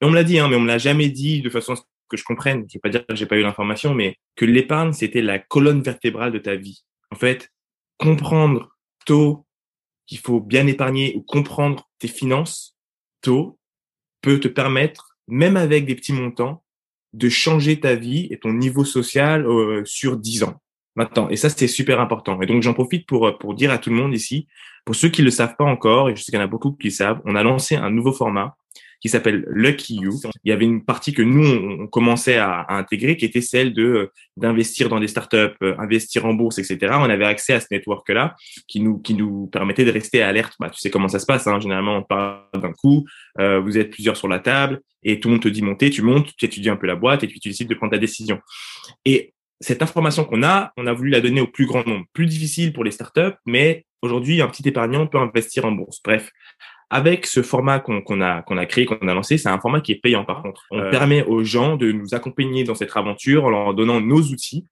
on 0.00 0.10
me 0.10 0.14
l'a 0.14 0.24
dit, 0.24 0.38
hein, 0.38 0.48
mais 0.48 0.56
on 0.56 0.60
me 0.60 0.66
l'a 0.66 0.78
jamais 0.78 1.08
dit 1.08 1.42
de 1.42 1.50
façon 1.50 1.74
que 2.08 2.16
je 2.16 2.24
comprenne. 2.24 2.64
Je 2.68 2.74
vais 2.74 2.80
pas 2.80 2.88
dire 2.88 3.06
que 3.06 3.14
j'ai 3.14 3.26
pas 3.26 3.36
eu 3.36 3.42
l'information, 3.42 3.94
mais 3.94 4.16
que 4.36 4.44
l'épargne 4.44 4.92
c'était 4.92 5.22
la 5.22 5.38
colonne 5.38 5.82
vertébrale 5.82 6.32
de 6.32 6.38
ta 6.38 6.56
vie. 6.56 6.84
En 7.10 7.16
fait, 7.16 7.50
comprendre 7.98 8.76
tôt 9.04 9.46
qu'il 10.06 10.18
faut 10.18 10.40
bien 10.40 10.66
épargner 10.66 11.14
ou 11.16 11.22
comprendre 11.22 11.90
tes 11.98 12.08
finances 12.08 12.76
tôt 13.20 13.58
peut 14.22 14.40
te 14.40 14.48
permettre, 14.48 15.18
même 15.26 15.56
avec 15.56 15.84
des 15.84 15.94
petits 15.94 16.12
montants, 16.12 16.64
de 17.12 17.28
changer 17.28 17.80
ta 17.80 17.94
vie 17.94 18.28
et 18.30 18.38
ton 18.38 18.52
niveau 18.52 18.84
social 18.84 19.46
sur 19.84 20.16
dix 20.16 20.44
ans 20.44 20.60
maintenant. 20.98 21.28
Et 21.30 21.36
ça, 21.36 21.48
c'est 21.48 21.68
super 21.68 22.00
important. 22.00 22.40
Et 22.42 22.46
donc, 22.46 22.62
j'en 22.62 22.74
profite 22.74 23.06
pour, 23.06 23.38
pour 23.38 23.54
dire 23.54 23.70
à 23.70 23.78
tout 23.78 23.88
le 23.88 23.96
monde 23.96 24.12
ici, 24.12 24.46
pour 24.84 24.94
ceux 24.94 25.08
qui 25.08 25.22
ne 25.22 25.26
le 25.26 25.30
savent 25.30 25.54
pas 25.56 25.64
encore, 25.64 26.10
et 26.10 26.16
je 26.16 26.22
sais 26.22 26.30
qu'il 26.30 26.38
y 26.38 26.42
en 26.42 26.44
a 26.44 26.48
beaucoup 26.48 26.72
qui 26.72 26.88
le 26.88 26.92
savent, 26.92 27.20
on 27.24 27.34
a 27.34 27.42
lancé 27.42 27.76
un 27.76 27.90
nouveau 27.90 28.12
format 28.12 28.56
qui 29.00 29.08
s'appelle 29.08 29.44
Lucky 29.48 29.96
You. 29.96 30.20
Il 30.44 30.50
y 30.50 30.52
avait 30.52 30.64
une 30.64 30.84
partie 30.84 31.12
que 31.12 31.22
nous, 31.22 31.46
on, 31.46 31.86
commençait 31.86 32.36
à, 32.36 32.66
intégrer, 32.68 33.16
qui 33.16 33.24
était 33.24 33.40
celle 33.40 33.72
de 33.72 34.10
d'investir 34.36 34.88
dans 34.88 34.98
des 34.98 35.06
startups, 35.06 35.54
euh, 35.62 35.76
investir 35.78 36.26
en 36.26 36.34
bourse, 36.34 36.58
etc. 36.58 36.94
On 36.98 37.08
avait 37.08 37.24
accès 37.24 37.52
à 37.52 37.60
ce 37.60 37.68
network-là 37.70 38.34
qui 38.66 38.80
nous 38.80 38.98
qui 38.98 39.14
nous 39.14 39.46
permettait 39.46 39.84
de 39.84 39.92
rester 39.92 40.20
alerte. 40.22 40.54
Bah, 40.58 40.68
tu 40.68 40.80
sais 40.80 40.90
comment 40.90 41.08
ça 41.08 41.20
se 41.20 41.26
passe. 41.26 41.46
Hein. 41.46 41.60
Généralement, 41.60 41.96
on 41.96 42.02
parle 42.02 42.40
d'un 42.60 42.72
coup, 42.72 43.06
euh, 43.38 43.60
vous 43.60 43.78
êtes 43.78 43.90
plusieurs 43.90 44.16
sur 44.16 44.26
la 44.26 44.40
table 44.40 44.80
et 45.04 45.20
tout 45.20 45.28
le 45.28 45.34
monde 45.34 45.42
te 45.42 45.48
dit 45.48 45.62
monter, 45.62 45.90
tu 45.90 46.02
montes, 46.02 46.34
tu 46.36 46.44
étudies 46.44 46.70
un 46.70 46.76
peu 46.76 46.88
la 46.88 46.96
boîte 46.96 47.22
et 47.22 47.28
puis 47.28 47.38
tu 47.38 47.50
décides 47.50 47.68
de 47.68 47.74
prendre 47.74 47.92
ta 47.92 47.98
décision. 47.98 48.40
Et 49.04 49.32
cette 49.60 49.82
information 49.82 50.24
qu'on 50.24 50.42
a, 50.42 50.72
on 50.76 50.86
a 50.86 50.92
voulu 50.92 51.10
la 51.10 51.20
donner 51.20 51.40
au 51.40 51.46
plus 51.46 51.66
grand 51.66 51.86
nombre. 51.86 52.06
Plus 52.12 52.26
difficile 52.26 52.72
pour 52.72 52.84
les 52.84 52.90
startups, 52.90 53.36
mais 53.46 53.86
aujourd'hui, 54.02 54.40
un 54.40 54.48
petit 54.48 54.68
épargnant 54.68 55.06
peut 55.06 55.18
investir 55.18 55.64
en 55.64 55.72
bourse. 55.72 56.00
Bref, 56.04 56.30
avec 56.90 57.26
ce 57.26 57.42
format 57.42 57.80
qu'on 57.80 58.20
a, 58.20 58.42
qu'on 58.42 58.56
a 58.56 58.66
créé, 58.66 58.86
qu'on 58.86 58.96
a 58.96 59.14
lancé, 59.14 59.36
c'est 59.36 59.48
un 59.48 59.60
format 59.60 59.80
qui 59.80 59.92
est 59.92 60.00
payant 60.00 60.24
par 60.24 60.42
contre. 60.42 60.64
On 60.70 60.80
euh. 60.80 60.90
permet 60.90 61.22
aux 61.24 61.44
gens 61.44 61.76
de 61.76 61.92
nous 61.92 62.14
accompagner 62.14 62.64
dans 62.64 62.74
cette 62.74 62.96
aventure 62.96 63.44
en 63.44 63.50
leur 63.50 63.74
donnant 63.74 64.00
nos 64.00 64.22
outils, 64.22 64.66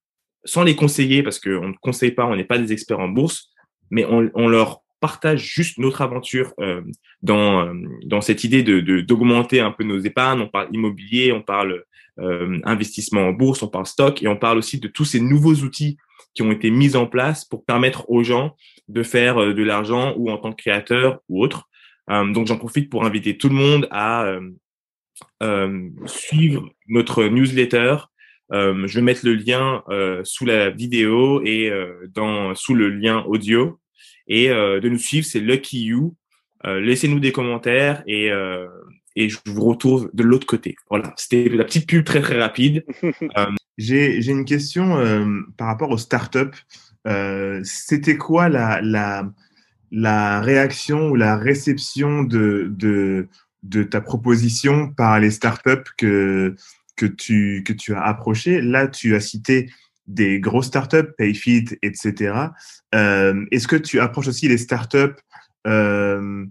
sans 0.45 0.63
les 0.63 0.77
conseiller, 0.77 1.23
parce 1.23 1.39
qu'on 1.39 1.69
ne 1.69 1.75
conseille 1.81 2.13
pas, 2.13 2.25
on 2.25 2.37
n'est 2.37 2.45
pas 2.45 2.59
des 2.59 2.73
experts 2.73 3.01
en 3.01 3.09
bourse, 3.09 3.51
mais 3.91 4.05
on, 4.07 4.31
on 4.35 4.49
leur 4.49 4.83
partage 5.01 5.45
juste 5.45 5.79
notre 5.79 6.03
aventure 6.03 6.53
euh, 6.61 6.83
dans, 7.23 7.67
euh, 7.67 7.75
dans 8.05 8.21
cette 8.21 8.45
idée 8.45 8.63
de 8.63 9.01
d'augmenter 9.01 9.61
un 9.61 9.71
peu 9.71 9.85
nos 9.85 9.99
épargnes. 9.99 10.41
On 10.41 10.49
parle 10.49 10.69
immobilier, 10.73 11.33
on 11.33 11.43
parle 11.43 11.85
euh, 12.19 12.61
investissement 12.65 13.29
en 13.29 13.33
bourse, 13.33 13.63
on 13.63 13.69
parle 13.69 13.85
stock 13.85 14.23
et 14.23 14.29
on 14.29 14.37
parle 14.37 14.57
aussi 14.57 14.81
de 14.81 14.89
tous 14.89 15.05
ces 15.05 15.21
nouveaux 15.21 15.57
outils 15.57 15.99
qui 16.33 16.43
ont 16.43 16.51
été 16.51 16.71
mis 16.71 16.97
en 16.97 17.07
place 17.07 17.45
pour 17.45 17.67
permettre 17.67 18.09
aux 18.09 18.23
gens 18.23 18.57
de 18.89 19.03
faire 19.03 19.37
euh, 19.37 19.53
de 19.53 19.63
l'argent 19.63 20.15
ou 20.17 20.31
en 20.31 20.39
tant 20.39 20.53
que 20.53 20.63
créateur 20.63 21.21
ou 21.29 21.43
autre. 21.43 21.69
Euh, 22.09 22.33
donc 22.33 22.47
j'en 22.47 22.57
profite 22.57 22.89
pour 22.89 23.05
inviter 23.05 23.37
tout 23.37 23.51
le 23.51 23.55
monde 23.55 23.87
à 23.91 24.35
suivre 26.07 26.71
notre 26.89 27.25
newsletter. 27.25 27.97
je 28.51 28.95
vais 28.95 29.03
mettre 29.03 29.25
le 29.25 29.35
lien 29.35 29.83
sous 30.25 30.45
la 30.45 30.69
vidéo 30.69 31.43
et 31.43 31.71
dans 32.15 32.55
sous 32.55 32.75
le 32.75 32.91
lien 32.91 33.25
audio 33.25 33.79
et 34.29 34.49
de 34.49 34.89
nous 34.89 34.99
suivre. 34.99 35.27
C'est 35.27 35.41
Lucky 35.41 35.85
You. 35.85 36.15
Laissez-nous 36.65 37.21
des 37.21 37.33
commentaires 37.33 38.03
et 38.07 38.31
et 39.17 39.31
je 39.31 39.39
vous 39.47 39.65
retrouve 39.65 40.11
de 40.13 40.23
l'autre 40.23 40.47
côté. 40.47 40.77
Voilà, 40.91 41.13
c'était 41.17 41.49
la 41.49 41.65
petite 41.65 41.89
pub 41.89 42.05
très 42.05 42.21
très 42.21 42.39
rapide. 42.39 42.85
Euh, 43.39 43.47
j'ai 43.79 44.31
une 44.31 44.45
question 44.45 44.97
euh, 44.99 45.27
par 45.57 45.67
rapport 45.67 45.91
aux 45.91 45.99
startups. 45.99 46.65
Euh, 47.07 47.61
C'était 47.65 48.17
quoi 48.17 48.49
la, 48.49 48.81
la, 48.83 49.31
la 49.91 50.41
réaction 50.41 51.09
ou 51.09 51.15
la 51.15 51.37
réception 51.37 52.23
de, 52.23 52.69
de, 52.71 53.29
de 53.63 53.83
ta 53.83 54.01
proposition 54.01 54.93
par 54.93 55.21
les 55.21 55.31
startups 55.31 55.91
que, 55.99 56.55
que, 56.97 57.07
tu, 57.07 57.63
que 57.67 57.73
tu 57.73 57.95
as 57.95 58.03
approché 58.03 58.61
Là, 58.63 58.87
tu 58.89 59.15
as 59.15 59.21
cité 59.21 59.71
des 60.07 60.41
grosses 60.41 60.67
startups, 60.67 61.13
Payfit, 61.17 61.67
etc. 61.83 62.35
Euh, 62.95 63.45
Est-ce 63.51 63.69
que 63.69 63.77
tu 63.77 64.01
approches 64.01 64.29
aussi 64.29 64.49
les 64.49 64.59
startups 64.59 65.17
euh, 65.67 66.45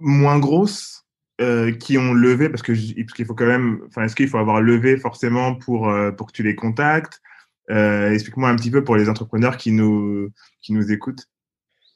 moins 0.00 0.38
grosses 0.38 1.04
euh, 1.40 1.72
qui 1.72 1.98
ont 1.98 2.12
levé 2.12 2.48
parce 2.48 2.62
que 2.62 2.72
parce 2.72 3.14
qu'il 3.14 3.24
faut 3.24 3.34
quand 3.34 3.46
même 3.46 3.82
enfin 3.86 4.02
est-ce 4.02 4.16
qu'il 4.16 4.28
faut 4.28 4.38
avoir 4.38 4.60
levé 4.60 4.96
forcément 4.96 5.54
pour 5.54 5.92
pour 6.16 6.26
que 6.26 6.32
tu 6.32 6.42
les 6.42 6.54
contactes? 6.54 7.20
Explique-moi 7.68 8.48
un 8.48 8.56
petit 8.56 8.70
peu 8.70 8.82
pour 8.82 8.96
les 8.96 9.08
entrepreneurs 9.08 9.56
qui 9.56 9.70
nous 9.70 10.30
qui 10.60 10.72
nous 10.72 10.90
écoutent. 10.90 11.26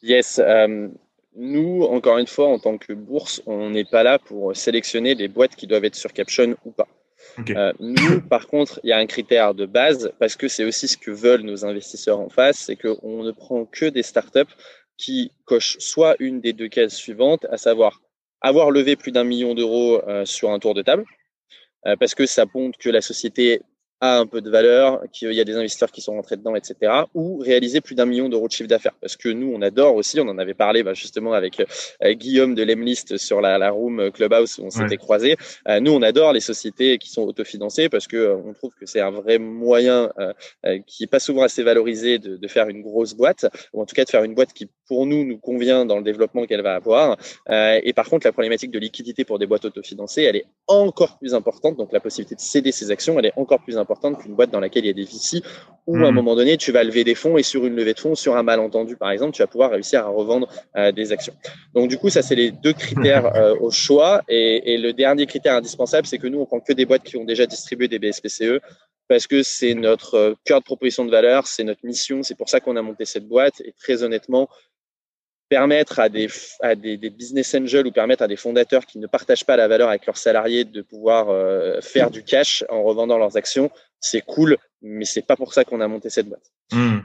Yes 0.02 0.40
nous 1.36 1.82
encore 1.82 2.18
une 2.18 2.28
fois 2.28 2.46
en 2.46 2.60
tant 2.60 2.78
que 2.78 2.92
bourse 2.92 3.42
on 3.46 3.70
n'est 3.70 3.84
pas 3.84 4.04
là 4.04 4.20
pour 4.20 4.54
sélectionner 4.54 5.16
les 5.16 5.26
boîtes 5.26 5.56
qui 5.56 5.66
doivent 5.66 5.84
être 5.84 5.96
sur 5.96 6.12
Caption 6.12 6.54
ou 6.64 6.70
pas 6.70 6.86
nous, 7.80 8.20
par 8.28 8.46
contre, 8.46 8.80
il 8.84 8.90
y 8.90 8.92
a 8.92 8.98
un 8.98 9.06
critère 9.06 9.54
de 9.54 9.66
base 9.66 10.12
parce 10.18 10.36
que 10.36 10.48
c'est 10.48 10.64
aussi 10.64 10.88
ce 10.88 10.96
que 10.96 11.10
veulent 11.10 11.42
nos 11.42 11.64
investisseurs 11.64 12.20
en 12.20 12.28
face, 12.28 12.58
c'est 12.58 12.76
qu'on 12.76 13.22
ne 13.22 13.32
prend 13.32 13.64
que 13.64 13.86
des 13.86 14.02
startups 14.02 14.52
qui 14.96 15.32
cochent 15.44 15.76
soit 15.78 16.16
une 16.20 16.40
des 16.40 16.52
deux 16.52 16.68
cases 16.68 16.94
suivantes, 16.94 17.46
à 17.50 17.56
savoir 17.56 18.00
avoir 18.40 18.70
levé 18.70 18.94
plus 18.94 19.10
d'un 19.10 19.24
million 19.24 19.54
d'euros 19.54 20.02
euh, 20.06 20.24
sur 20.24 20.50
un 20.50 20.58
tour 20.58 20.74
de 20.74 20.82
table, 20.82 21.04
euh, 21.86 21.96
parce 21.96 22.14
que 22.14 22.26
ça 22.26 22.44
montre 22.54 22.78
que 22.78 22.90
la 22.90 23.00
société 23.00 23.62
a 24.04 24.18
un 24.18 24.26
peu 24.26 24.40
de 24.40 24.50
valeur, 24.50 25.02
qu'il 25.12 25.32
y 25.32 25.40
a 25.40 25.44
des 25.44 25.56
investisseurs 25.56 25.90
qui 25.90 26.00
sont 26.02 26.12
rentrés 26.12 26.36
dedans, 26.36 26.54
etc. 26.54 26.92
Ou 27.14 27.38
réaliser 27.38 27.80
plus 27.80 27.94
d'un 27.94 28.04
million 28.04 28.28
d'euros 28.28 28.48
de 28.48 28.52
chiffre 28.52 28.68
d'affaires. 28.68 28.94
Parce 29.00 29.16
que 29.16 29.30
nous, 29.30 29.50
on 29.54 29.62
adore 29.62 29.94
aussi, 29.94 30.20
on 30.20 30.28
en 30.28 30.38
avait 30.38 30.54
parlé 30.54 30.82
bah, 30.82 30.94
justement 30.94 31.32
avec 31.32 31.60
euh, 31.60 32.12
Guillaume 32.12 32.54
de 32.54 32.62
Lemlist 32.62 33.16
sur 33.16 33.40
la, 33.40 33.56
la 33.56 33.70
Room 33.70 34.10
Clubhouse 34.12 34.58
où 34.58 34.66
on 34.66 34.70
s'était 34.70 34.98
croisés. 34.98 35.36
Euh, 35.68 35.80
nous, 35.80 35.92
on 35.92 36.02
adore 36.02 36.32
les 36.32 36.40
sociétés 36.40 36.98
qui 36.98 37.10
sont 37.10 37.22
autofinancées 37.22 37.88
parce 37.88 38.06
que 38.06 38.16
euh, 38.16 38.36
on 38.44 38.52
trouve 38.52 38.72
que 38.78 38.86
c'est 38.86 39.00
un 39.00 39.10
vrai 39.10 39.38
moyen 39.38 40.10
qui 40.86 41.04
est 41.04 41.08
pas 41.08 41.20
souvent 41.20 41.42
assez 41.42 41.62
valorisé 41.62 42.18
de, 42.18 42.36
de, 42.36 42.48
faire 42.48 42.68
une 42.68 42.82
grosse 42.82 43.14
boîte, 43.14 43.46
ou 43.72 43.80
en 43.80 43.86
tout 43.86 43.94
cas 43.94 44.04
de 44.04 44.10
faire 44.10 44.24
une 44.24 44.34
boîte 44.34 44.52
qui, 44.52 44.68
pour 44.86 45.06
nous, 45.06 45.24
nous 45.24 45.38
convient 45.38 45.86
dans 45.86 45.96
le 45.96 46.02
développement 46.02 46.46
qu'elle 46.46 46.62
va 46.62 46.74
avoir. 46.74 47.16
et 47.50 47.92
par 47.94 48.08
contre, 48.08 48.26
la 48.26 48.32
problématique 48.32 48.70
de 48.70 48.78
liquidité 48.78 49.24
pour 49.24 49.38
des 49.38 49.46
boîtes 49.46 49.64
autofinancées, 49.64 50.22
elle 50.22 50.36
est 50.36 50.46
encore 50.66 51.18
plus 51.18 51.34
importante. 51.34 51.76
Donc, 51.76 51.92
la 51.92 52.00
possibilité 52.00 52.34
de 52.34 52.40
céder 52.40 52.72
ses 52.72 52.90
actions, 52.90 53.18
elle 53.18 53.26
est 53.26 53.32
encore 53.36 53.62
plus 53.62 53.76
importante 53.76 53.93
qu'une 53.94 54.34
boîte 54.34 54.50
dans 54.50 54.60
laquelle 54.60 54.84
il 54.84 54.88
y 54.88 54.90
a 54.90 54.94
des 54.94 55.04
VC, 55.04 55.42
où 55.86 55.96
à 55.96 56.00
un 56.00 56.10
hmm. 56.10 56.14
moment 56.14 56.34
donné, 56.34 56.56
tu 56.56 56.72
vas 56.72 56.82
lever 56.82 57.04
des 57.04 57.14
fonds 57.14 57.36
et 57.36 57.42
sur 57.42 57.66
une 57.66 57.76
levée 57.76 57.94
de 57.94 58.00
fonds, 58.00 58.14
sur 58.14 58.36
un 58.36 58.42
malentendu 58.42 58.96
par 58.96 59.10
exemple, 59.10 59.32
tu 59.32 59.42
vas 59.42 59.46
pouvoir 59.46 59.70
réussir 59.70 60.00
à 60.00 60.08
revendre 60.08 60.48
euh, 60.76 60.92
des 60.92 61.12
actions. 61.12 61.34
Donc 61.74 61.88
du 61.88 61.98
coup, 61.98 62.08
ça 62.08 62.22
c'est 62.22 62.34
les 62.34 62.50
deux 62.50 62.72
critères 62.72 63.26
euh, 63.36 63.54
au 63.60 63.70
choix. 63.70 64.22
Et, 64.28 64.78
le 64.78 64.92
dernier 64.92 65.26
critère 65.26 65.54
indispensable, 65.54 66.06
c'est 66.06 66.18
que 66.18 66.26
nous, 66.26 66.40
on 66.40 66.46
prend 66.46 66.60
que 66.60 66.72
des 66.72 66.84
boîtes 66.84 67.04
qui 67.04 67.16
ont 67.16 67.24
déjà 67.24 67.46
distribué 67.46 67.88
des 67.88 67.98
BSPCE 67.98 68.60
parce 69.08 69.26
que 69.26 69.42
c'est 69.42 69.74
notre 69.74 70.14
euh, 70.14 70.34
cœur 70.44 70.60
de 70.60 70.64
proposition 70.64 71.04
de 71.04 71.10
valeur, 71.10 71.46
c'est 71.46 71.64
notre 71.64 71.84
mission, 71.84 72.22
c'est 72.22 72.34
pour 72.34 72.48
ça 72.48 72.60
qu'on 72.60 72.76
a 72.76 72.82
monté 72.82 73.04
cette 73.04 73.28
boîte. 73.28 73.60
Et 73.60 73.74
très 73.78 74.02
honnêtement, 74.02 74.48
permettre 75.48 76.00
à 76.00 76.08
des, 76.08 76.28
à 76.60 76.74
des, 76.74 76.96
business 76.96 77.54
angels 77.54 77.86
ou 77.86 77.92
permettre 77.92 78.22
à 78.22 78.28
des 78.28 78.36
fondateurs 78.36 78.86
qui 78.86 78.98
ne 78.98 79.06
partagent 79.06 79.44
pas 79.44 79.56
la 79.56 79.68
valeur 79.68 79.88
avec 79.88 80.06
leurs 80.06 80.16
salariés 80.16 80.64
de 80.64 80.82
pouvoir 80.82 81.26
faire 81.82 82.10
du 82.10 82.22
cash 82.24 82.64
en 82.70 82.82
revendant 82.82 83.18
leurs 83.18 83.36
actions, 83.36 83.70
c'est 84.00 84.22
cool, 84.22 84.56
mais 84.82 85.04
c'est 85.04 85.26
pas 85.26 85.36
pour 85.36 85.52
ça 85.52 85.64
qu'on 85.64 85.80
a 85.80 85.88
monté 85.88 86.10
cette 86.10 86.28
boîte. 86.28 86.50
Hmm. 86.72 87.00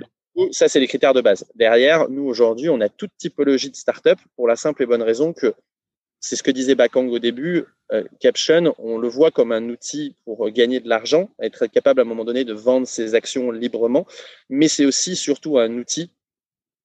Ça, 0.51 0.67
c'est 0.67 0.79
les 0.79 0.87
critères 0.87 1.13
de 1.13 1.21
base. 1.21 1.45
Derrière, 1.55 2.09
nous, 2.09 2.25
aujourd'hui, 2.25 2.69
on 2.69 2.79
a 2.81 2.89
toute 2.89 3.11
typologie 3.17 3.69
de 3.69 3.75
startup 3.75 4.19
pour 4.35 4.47
la 4.47 4.55
simple 4.55 4.83
et 4.83 4.85
bonne 4.85 5.01
raison 5.01 5.33
que 5.33 5.53
c'est 6.19 6.35
ce 6.35 6.43
que 6.43 6.51
disait 6.51 6.75
Bakang 6.75 7.09
au 7.09 7.19
début, 7.19 7.65
euh, 7.91 8.03
Caption, 8.19 8.75
on 8.77 8.97
le 8.97 9.07
voit 9.07 9.31
comme 9.31 9.51
un 9.51 9.69
outil 9.69 10.15
pour 10.25 10.49
gagner 10.49 10.79
de 10.79 10.89
l'argent, 10.89 11.29
être 11.41 11.65
capable 11.67 12.01
à 12.01 12.03
un 12.03 12.05
moment 12.05 12.25
donné 12.25 12.43
de 12.43 12.53
vendre 12.53 12.87
ses 12.87 13.15
actions 13.15 13.51
librement, 13.51 14.05
mais 14.49 14.67
c'est 14.67 14.85
aussi 14.85 15.15
surtout 15.15 15.57
un 15.57 15.71
outil 15.77 16.11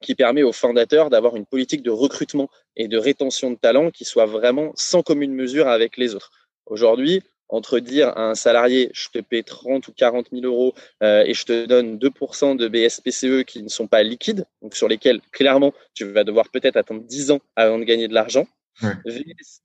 qui 0.04 0.14
permet 0.14 0.42
aux 0.42 0.52
fondateurs 0.52 1.10
d'avoir 1.10 1.34
une 1.34 1.46
politique 1.46 1.82
de 1.82 1.90
recrutement 1.90 2.48
et 2.76 2.88
de 2.88 2.98
rétention 2.98 3.50
de 3.50 3.56
talents 3.56 3.90
qui 3.90 4.04
soit 4.04 4.26
vraiment 4.26 4.72
sans 4.76 5.02
commune 5.02 5.34
mesure 5.34 5.66
avec 5.66 5.96
les 5.96 6.14
autres. 6.14 6.30
Aujourd'hui, 6.66 7.22
entre 7.48 7.78
dire 7.78 8.08
à 8.08 8.30
un 8.30 8.34
salarié, 8.34 8.90
je 8.92 9.08
te 9.08 9.18
paie 9.18 9.42
30 9.42 9.88
ou 9.88 9.92
40 9.92 10.26
000 10.32 10.44
euros 10.44 10.74
euh, 11.02 11.24
et 11.24 11.34
je 11.34 11.44
te 11.44 11.66
donne 11.66 11.98
2% 11.98 12.56
de 12.56 12.68
BSPCE 12.68 13.44
qui 13.44 13.62
ne 13.62 13.68
sont 13.68 13.86
pas 13.86 14.02
liquides, 14.02 14.46
donc 14.62 14.74
sur 14.76 14.88
lesquels 14.88 15.20
clairement 15.32 15.72
tu 15.94 16.04
vas 16.04 16.24
devoir 16.24 16.48
peut-être 16.50 16.76
attendre 16.76 17.02
10 17.02 17.30
ans 17.30 17.40
avant 17.56 17.78
de 17.78 17.84
gagner 17.84 18.08
de 18.08 18.14
l'argent, 18.14 18.46
Ouais. 18.82 18.94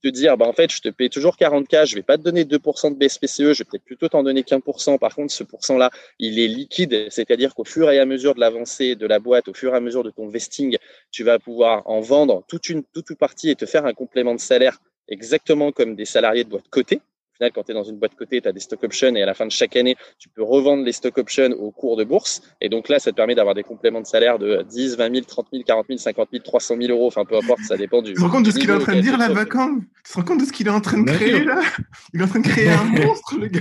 te 0.02 0.08
dire, 0.08 0.36
bah, 0.36 0.46
en 0.46 0.52
fait, 0.52 0.70
je 0.72 0.80
te 0.80 0.88
paye 0.88 1.10
toujours 1.10 1.36
40K, 1.36 1.84
je 1.86 1.96
vais 1.96 2.02
pas 2.02 2.16
te 2.16 2.22
donner 2.22 2.44
2% 2.44 2.90
de 2.90 2.96
BSPCE, 2.96 3.52
je 3.54 3.58
vais 3.58 3.64
peut-être 3.64 3.84
plutôt 3.84 4.08
t'en 4.08 4.22
donner 4.22 4.44
qu'un 4.44 4.60
pour 4.60 4.80
cent. 4.80 4.98
Par 4.98 5.14
contre, 5.14 5.32
ce 5.32 5.42
pourcent-là, 5.42 5.90
il 6.18 6.38
est 6.38 6.46
liquide, 6.48 7.08
c'est-à-dire 7.10 7.54
qu'au 7.54 7.64
fur 7.64 7.90
et 7.90 7.98
à 7.98 8.06
mesure 8.06 8.34
de 8.34 8.40
l'avancée 8.40 8.94
de 8.94 9.06
la 9.06 9.18
boîte, 9.18 9.48
au 9.48 9.54
fur 9.54 9.74
et 9.74 9.76
à 9.76 9.80
mesure 9.80 10.04
de 10.04 10.10
ton 10.10 10.28
vesting, 10.28 10.76
tu 11.10 11.24
vas 11.24 11.38
pouvoir 11.38 11.82
en 11.88 12.00
vendre 12.00 12.44
toute 12.48 12.68
une, 12.68 12.84
toute 12.84 13.10
une 13.10 13.16
partie 13.16 13.50
et 13.50 13.56
te 13.56 13.66
faire 13.66 13.84
un 13.84 13.94
complément 13.94 14.34
de 14.34 14.40
salaire 14.40 14.78
exactement 15.08 15.72
comme 15.72 15.96
des 15.96 16.04
salariés 16.04 16.44
de 16.44 16.50
boîte 16.50 16.68
cotée 16.70 17.00
quand 17.48 17.62
tu 17.62 17.70
es 17.70 17.74
dans 17.74 17.84
une 17.84 17.96
boîte 17.96 18.14
côté, 18.14 18.42
tu 18.42 18.48
as 18.48 18.52
des 18.52 18.60
stock 18.60 18.82
options 18.84 19.14
et 19.16 19.22
à 19.22 19.26
la 19.26 19.34
fin 19.34 19.46
de 19.46 19.50
chaque 19.50 19.76
année, 19.76 19.96
tu 20.18 20.28
peux 20.28 20.42
revendre 20.42 20.84
les 20.84 20.92
stock 20.92 21.16
options 21.16 21.50
au 21.58 21.70
cours 21.70 21.96
de 21.96 22.04
bourse. 22.04 22.42
Et 22.60 22.68
donc 22.68 22.88
là, 22.88 22.98
ça 22.98 23.10
te 23.10 23.16
permet 23.16 23.34
d'avoir 23.34 23.54
des 23.54 23.62
compléments 23.62 24.00
de 24.00 24.06
salaire 24.06 24.38
de 24.38 24.62
10, 24.68 24.96
20 24.96 25.14
000, 25.14 25.24
30 25.26 25.46
000, 25.52 25.64
40 25.64 25.86
000, 25.88 25.98
50 25.98 26.28
000, 26.32 26.42
300 26.44 26.74
000 26.80 26.92
euros. 26.92 27.06
Enfin, 27.06 27.24
peu 27.24 27.36
importe, 27.36 27.60
ça 27.60 27.76
dépend 27.76 28.02
du. 28.02 28.12
Tu 28.12 28.16
te 28.16 28.20
rends 28.20 28.30
compte 28.30 28.44
de 28.44 28.50
ce 28.50 28.58
qu'il 28.58 28.68
est 28.68 28.74
en 28.74 28.78
train 28.78 28.96
de 28.96 29.00
dire 29.00 29.16
là, 29.16 29.28
Vacam 29.28 29.84
Tu 30.04 30.12
te 30.12 30.18
rends 30.18 30.24
compte 30.24 30.40
de 30.40 30.44
ce 30.44 30.52
qu'il 30.52 30.66
est 30.66 30.70
en 30.70 30.80
train 30.80 30.98
de 30.98 31.10
créer 31.10 31.44
là? 31.44 31.62
Il 32.12 32.20
est 32.20 32.24
en 32.24 32.28
train 32.28 32.40
de 32.40 32.48
créer 32.48 32.68
un 32.68 32.84
monstre, 32.84 33.38
le 33.38 33.46
gars. 33.46 33.60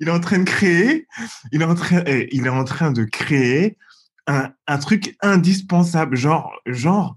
Il 0.00 0.08
est 0.08 0.12
en 0.12 0.20
train 0.20 0.38
de 0.38 0.44
créer. 0.44 1.06
Il 1.52 1.62
est 1.62 1.64
en 1.64 1.74
train, 1.74 2.02
eh, 2.06 2.28
il 2.32 2.46
est 2.46 2.50
en 2.50 2.64
train 2.64 2.90
de 2.90 3.04
créer 3.04 3.78
un, 4.26 4.50
un 4.66 4.78
truc 4.78 5.16
indispensable. 5.22 6.16
Genre, 6.16 6.52
genre, 6.66 7.16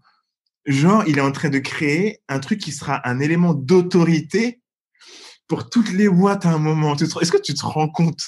genre, 0.66 1.04
il 1.08 1.18
est 1.18 1.22
en 1.22 1.32
train 1.32 1.50
de 1.50 1.60
créer 1.60 2.20
un 2.30 2.40
truc 2.40 2.60
qui 2.60 2.72
sera 2.72 3.08
un 3.08 3.20
élément 3.20 3.54
d'autorité 3.54 4.62
pour 5.50 5.70
toutes 5.70 5.92
les 5.92 6.08
boîtes 6.08 6.46
à 6.46 6.50
un 6.50 6.60
moment. 6.60 6.96
Est-ce 6.96 7.32
que 7.32 7.42
tu 7.42 7.54
te 7.54 7.66
rends 7.66 7.90
compte? 7.90 8.22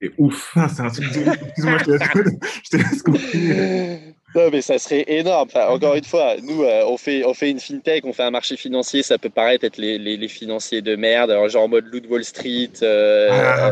C'est 0.00 0.12
ouf. 0.18 0.52
Ah, 0.56 0.68
c'est 0.68 0.82
un 0.82 0.90
truc 0.90 1.12
de 1.12 1.30
Excuse-moi, 1.30 1.78
je 1.78 2.70
te 2.70 2.76
laisse 2.76 3.02
continuer. 3.02 4.14
Non, 4.34 4.50
mais 4.50 4.62
ça 4.62 4.78
serait 4.78 5.04
énorme. 5.06 5.48
encore 5.54 5.94
une 5.94 6.04
fois, 6.04 6.34
nous, 6.42 6.64
euh, 6.64 6.82
on, 6.86 6.96
fait, 6.96 7.24
on 7.24 7.34
fait 7.34 7.50
une 7.50 7.60
fintech, 7.60 8.04
on 8.04 8.12
fait 8.12 8.24
un 8.24 8.32
marché 8.32 8.56
financier. 8.56 9.04
Ça 9.04 9.16
peut 9.16 9.30
paraître 9.30 9.64
être 9.64 9.76
les, 9.76 9.98
les, 9.98 10.28
financiers 10.28 10.82
de 10.82 10.96
merde, 10.96 11.30
genre 11.48 11.64
en 11.64 11.68
mode 11.68 11.84
loot 11.86 12.04
Wall 12.08 12.24
Street, 12.24 12.72
euh, 12.82 13.28
ah. 13.30 13.70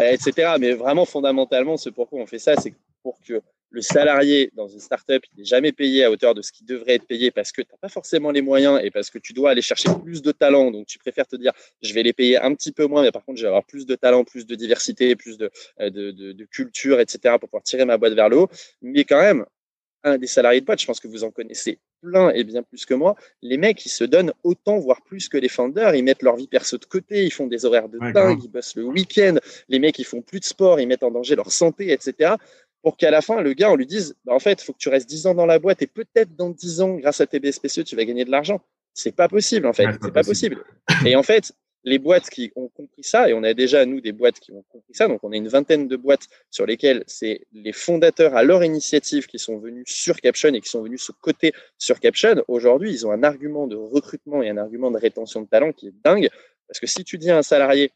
euh, 0.00 0.12
etc. 0.12 0.56
Mais 0.60 0.72
vraiment, 0.72 1.06
fondamentalement, 1.06 1.78
c'est 1.78 1.92
pourquoi 1.92 2.20
on 2.20 2.26
fait 2.26 2.38
ça, 2.38 2.56
c'est 2.56 2.74
pour 3.02 3.18
que 3.26 3.40
le 3.76 3.82
salarié 3.82 4.50
dans 4.54 4.68
une 4.68 4.80
startup 4.80 5.22
n'est 5.36 5.44
jamais 5.44 5.70
payé 5.70 6.02
à 6.04 6.10
hauteur 6.10 6.32
de 6.32 6.40
ce 6.40 6.50
qui 6.50 6.64
devrait 6.64 6.94
être 6.94 7.06
payé 7.06 7.30
parce 7.30 7.52
que 7.52 7.60
tu 7.60 7.68
n'as 7.70 7.76
pas 7.76 7.90
forcément 7.90 8.30
les 8.30 8.40
moyens 8.40 8.80
et 8.82 8.90
parce 8.90 9.10
que 9.10 9.18
tu 9.18 9.34
dois 9.34 9.50
aller 9.50 9.60
chercher 9.60 9.90
plus 10.02 10.22
de 10.22 10.32
talents. 10.32 10.70
Donc, 10.70 10.86
tu 10.86 10.98
préfères 10.98 11.26
te 11.26 11.36
dire, 11.36 11.52
je 11.82 11.92
vais 11.92 12.02
les 12.02 12.14
payer 12.14 12.38
un 12.38 12.54
petit 12.54 12.72
peu 12.72 12.86
moins, 12.86 13.02
mais 13.02 13.12
par 13.12 13.22
contre, 13.22 13.36
je 13.36 13.42
vais 13.42 13.48
avoir 13.48 13.66
plus 13.66 13.84
de 13.84 13.94
talents, 13.94 14.24
plus 14.24 14.46
de 14.46 14.54
diversité, 14.54 15.14
plus 15.14 15.36
de, 15.36 15.50
euh, 15.80 15.90
de, 15.90 16.10
de, 16.10 16.44
culture, 16.46 17.00
etc. 17.00 17.34
pour 17.38 17.50
pouvoir 17.50 17.64
tirer 17.64 17.84
ma 17.84 17.98
boîte 17.98 18.14
vers 18.14 18.30
le 18.30 18.38
haut. 18.38 18.48
Mais 18.80 19.04
quand 19.04 19.20
même, 19.20 19.44
un 20.04 20.16
des 20.16 20.26
salariés 20.26 20.62
de 20.62 20.66
boîte, 20.66 20.80
je 20.80 20.86
pense 20.86 21.00
que 21.00 21.08
vous 21.08 21.24
en 21.24 21.30
connaissez 21.30 21.78
plein 22.00 22.30
et 22.30 22.44
bien 22.44 22.62
plus 22.62 22.86
que 22.86 22.94
moi, 22.94 23.14
les 23.42 23.58
mecs, 23.58 23.84
ils 23.84 23.90
se 23.90 24.04
donnent 24.04 24.32
autant, 24.42 24.78
voire 24.78 25.02
plus 25.02 25.28
que 25.28 25.36
les 25.36 25.48
founders. 25.48 25.94
Ils 25.94 26.04
mettent 26.04 26.22
leur 26.22 26.36
vie 26.36 26.46
perso 26.46 26.78
de 26.78 26.84
côté, 26.86 27.24
ils 27.24 27.32
font 27.32 27.46
des 27.46 27.66
horaires 27.66 27.90
de 27.90 27.98
dingue, 27.98 28.40
ils 28.42 28.50
bossent 28.50 28.76
le 28.76 28.84
week-end. 28.84 29.34
Les 29.68 29.78
mecs, 29.80 29.98
ils 29.98 30.04
font 30.04 30.22
plus 30.22 30.40
de 30.40 30.46
sport, 30.46 30.80
ils 30.80 30.86
mettent 30.86 31.02
en 31.02 31.10
danger 31.10 31.36
leur 31.36 31.52
santé, 31.52 31.92
etc 31.92 32.36
pour 32.82 32.96
qu'à 32.96 33.10
la 33.10 33.20
fin, 33.20 33.40
le 33.40 33.52
gars, 33.52 33.70
on 33.70 33.76
lui 33.76 33.86
dise, 33.86 34.16
bah, 34.24 34.34
en 34.34 34.38
fait, 34.38 34.62
il 34.62 34.64
faut 34.64 34.72
que 34.72 34.78
tu 34.78 34.88
restes 34.88 35.08
10 35.08 35.26
ans 35.26 35.34
dans 35.34 35.46
la 35.46 35.58
boîte 35.58 35.82
et 35.82 35.86
peut-être 35.86 36.36
dans 36.36 36.50
10 36.50 36.80
ans, 36.80 36.94
grâce 36.94 37.20
à 37.20 37.26
tes 37.26 37.40
BSPCE, 37.40 37.84
tu 37.84 37.96
vas 37.96 38.04
gagner 38.04 38.24
de 38.24 38.30
l'argent. 38.30 38.60
C'est 38.94 39.14
pas 39.14 39.28
possible, 39.28 39.66
en 39.66 39.72
fait. 39.72 39.86
c'est 40.02 40.12
pas 40.12 40.22
possible. 40.22 40.64
Et 41.04 41.16
en 41.16 41.22
fait, 41.22 41.52
les 41.86 41.98
boîtes 41.98 42.28
qui 42.30 42.52
ont 42.56 42.68
compris 42.68 43.04
ça, 43.04 43.28
et 43.28 43.32
on 43.32 43.44
a 43.44 43.54
déjà, 43.54 43.86
nous, 43.86 44.00
des 44.00 44.12
boîtes 44.12 44.40
qui 44.40 44.50
ont 44.52 44.64
compris 44.68 44.92
ça, 44.92 45.06
donc 45.06 45.20
on 45.22 45.32
a 45.32 45.36
une 45.36 45.46
vingtaine 45.46 45.86
de 45.86 45.96
boîtes 45.96 46.26
sur 46.50 46.66
lesquelles 46.66 47.04
c'est 47.06 47.42
les 47.52 47.72
fondateurs 47.72 48.34
à 48.34 48.42
leur 48.42 48.64
initiative 48.64 49.26
qui 49.26 49.38
sont 49.38 49.58
venus 49.58 49.84
sur 49.86 50.16
Caption 50.20 50.52
et 50.52 50.60
qui 50.60 50.68
sont 50.68 50.82
venus 50.82 51.02
se 51.02 51.12
coter 51.12 51.52
sur 51.78 52.00
Caption. 52.00 52.42
Aujourd'hui, 52.48 52.90
ils 52.90 53.06
ont 53.06 53.12
un 53.12 53.22
argument 53.22 53.68
de 53.68 53.76
recrutement 53.76 54.42
et 54.42 54.48
un 54.48 54.56
argument 54.56 54.90
de 54.90 54.98
rétention 54.98 55.42
de 55.42 55.46
talent 55.46 55.72
qui 55.72 55.88
est 55.88 55.94
dingue. 56.04 56.28
Parce 56.66 56.80
que 56.80 56.88
si 56.88 57.04
tu 57.04 57.18
dis 57.18 57.30
à 57.30 57.38
un 57.38 57.42
salarié, 57.42 57.92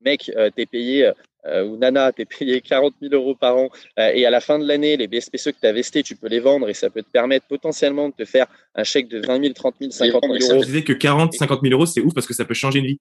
mec, 0.00 0.30
euh, 0.34 0.50
t'es 0.50 0.64
payé 0.64 1.12
euh, 1.46 1.64
ou 1.64 1.76
Nana, 1.76 2.12
tu 2.12 2.22
es 2.22 2.24
payé 2.24 2.60
40 2.60 2.94
000 3.00 3.14
euros 3.14 3.34
par 3.34 3.56
an 3.56 3.68
euh, 3.98 4.10
et 4.14 4.26
à 4.26 4.30
la 4.30 4.40
fin 4.40 4.58
de 4.58 4.66
l'année, 4.66 4.96
les 4.96 5.08
BSPCE 5.08 5.52
que 5.52 5.60
tu 5.60 5.66
as 5.66 5.72
vestés, 5.72 6.02
tu 6.02 6.16
peux 6.16 6.28
les 6.28 6.40
vendre 6.40 6.68
et 6.68 6.74
ça 6.74 6.90
peut 6.90 7.02
te 7.02 7.10
permettre 7.10 7.46
potentiellement 7.46 8.08
de 8.08 8.14
te 8.14 8.24
faire 8.24 8.46
un 8.74 8.84
chèque 8.84 9.08
de 9.08 9.24
20 9.26 9.40
000, 9.40 9.52
30 9.52 9.74
000, 9.80 9.90
50 9.90 10.22
000 10.22 10.34
euros. 10.34 10.62
Je 10.62 10.66
disais 10.66 10.84
que 10.84 10.92
40, 10.92 11.34
50 11.34 11.60
000 11.62 11.74
euros, 11.74 11.86
c'est 11.86 12.00
ouf 12.00 12.14
parce 12.14 12.26
que 12.26 12.34
ça 12.34 12.44
peut 12.44 12.54
changer 12.54 12.78
une 12.78 12.86
vie. 12.86 12.98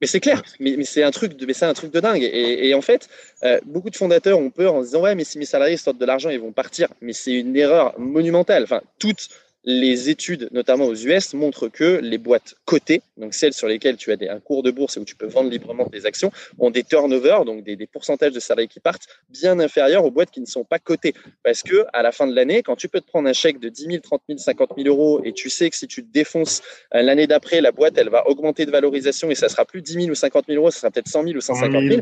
Mais 0.00 0.06
c'est 0.06 0.20
clair, 0.20 0.42
mais, 0.60 0.76
mais 0.78 0.84
c'est 0.84 1.02
un 1.02 1.10
truc 1.10 1.36
de, 1.36 1.44
mais 1.44 1.52
c'est 1.52 1.66
un 1.66 1.74
truc 1.74 1.92
de 1.92 2.00
dingue. 2.00 2.22
Et, 2.22 2.68
et 2.68 2.74
en 2.74 2.80
fait, 2.80 3.08
euh, 3.42 3.60
beaucoup 3.66 3.90
de 3.90 3.96
fondateurs 3.96 4.38
ont 4.38 4.50
peur 4.50 4.74
en 4.74 4.80
se 4.80 4.86
disant 4.86 5.02
ouais, 5.02 5.14
mais 5.14 5.24
si 5.24 5.38
mes 5.38 5.44
salariés 5.44 5.76
sortent 5.76 5.98
de 5.98 6.06
l'argent, 6.06 6.30
ils 6.30 6.40
vont 6.40 6.52
partir. 6.52 6.88
Mais 7.02 7.12
c'est 7.12 7.34
une 7.34 7.54
erreur 7.54 7.98
monumentale. 7.98 8.62
Enfin, 8.62 8.80
toute 8.98 9.28
les 9.64 10.08
études, 10.08 10.48
notamment 10.52 10.86
aux 10.86 10.94
US, 10.94 11.34
montrent 11.34 11.68
que 11.68 12.00
les 12.02 12.18
boîtes 12.18 12.54
cotées, 12.64 13.02
donc 13.16 13.34
celles 13.34 13.52
sur 13.52 13.68
lesquelles 13.68 13.96
tu 13.96 14.10
as 14.10 14.16
des, 14.16 14.28
un 14.28 14.40
cours 14.40 14.62
de 14.62 14.70
bourse 14.70 14.96
et 14.96 15.00
où 15.00 15.04
tu 15.04 15.14
peux 15.14 15.26
vendre 15.26 15.50
librement 15.50 15.86
des 15.86 16.06
actions, 16.06 16.32
ont 16.58 16.70
des 16.70 16.82
turnovers, 16.82 17.44
donc 17.44 17.62
des, 17.62 17.76
pourcentages 17.86 18.32
de 18.32 18.40
salariés 18.40 18.68
qui 18.68 18.80
partent, 18.80 19.06
bien 19.28 19.58
inférieurs 19.58 20.04
aux 20.04 20.10
boîtes 20.10 20.30
qui 20.30 20.40
ne 20.40 20.46
sont 20.46 20.64
pas 20.64 20.78
cotées. 20.78 21.14
Parce 21.42 21.62
que 21.62 21.84
à 21.92 22.02
la 22.02 22.12
fin 22.12 22.26
de 22.26 22.34
l'année, 22.34 22.62
quand 22.62 22.76
tu 22.76 22.88
peux 22.88 23.00
te 23.00 23.06
prendre 23.06 23.28
un 23.28 23.32
chèque 23.32 23.58
de 23.58 23.68
10 23.68 23.82
000, 23.84 23.98
30 23.98 24.22
000, 24.28 24.38
50 24.38 24.70
000 24.76 24.88
euros 24.88 25.20
et 25.24 25.32
tu 25.32 25.50
sais 25.50 25.68
que 25.68 25.76
si 25.76 25.86
tu 25.86 26.04
te 26.04 26.12
défonces 26.12 26.62
euh, 26.94 27.02
l'année 27.02 27.26
d'après, 27.26 27.60
la 27.60 27.72
boîte, 27.72 27.98
elle 27.98 28.08
va 28.08 28.26
augmenter 28.28 28.64
de 28.64 28.70
valorisation 28.70 29.30
et 29.30 29.34
ça 29.34 29.48
sera 29.48 29.64
plus 29.64 29.82
10 29.82 29.92
000 29.94 30.06
ou 30.10 30.14
50 30.14 30.46
000 30.46 30.58
euros, 30.58 30.70
ça 30.70 30.80
sera 30.80 30.90
peut-être 30.90 31.08
100 31.08 31.24
000 31.24 31.36
ou 31.36 31.40
150 31.40 31.82
000, 31.82 32.00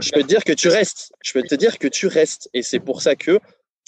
je 0.00 0.10
peux 0.12 0.22
te 0.22 0.26
dire 0.26 0.44
que 0.44 0.52
tu 0.52 0.68
restes. 0.68 1.12
Je 1.22 1.32
peux 1.32 1.42
te 1.42 1.54
dire 1.54 1.78
que 1.78 1.88
tu 1.88 2.06
restes. 2.06 2.50
Et 2.52 2.62
c'est 2.62 2.80
pour 2.80 3.02
ça 3.02 3.14
que 3.16 3.38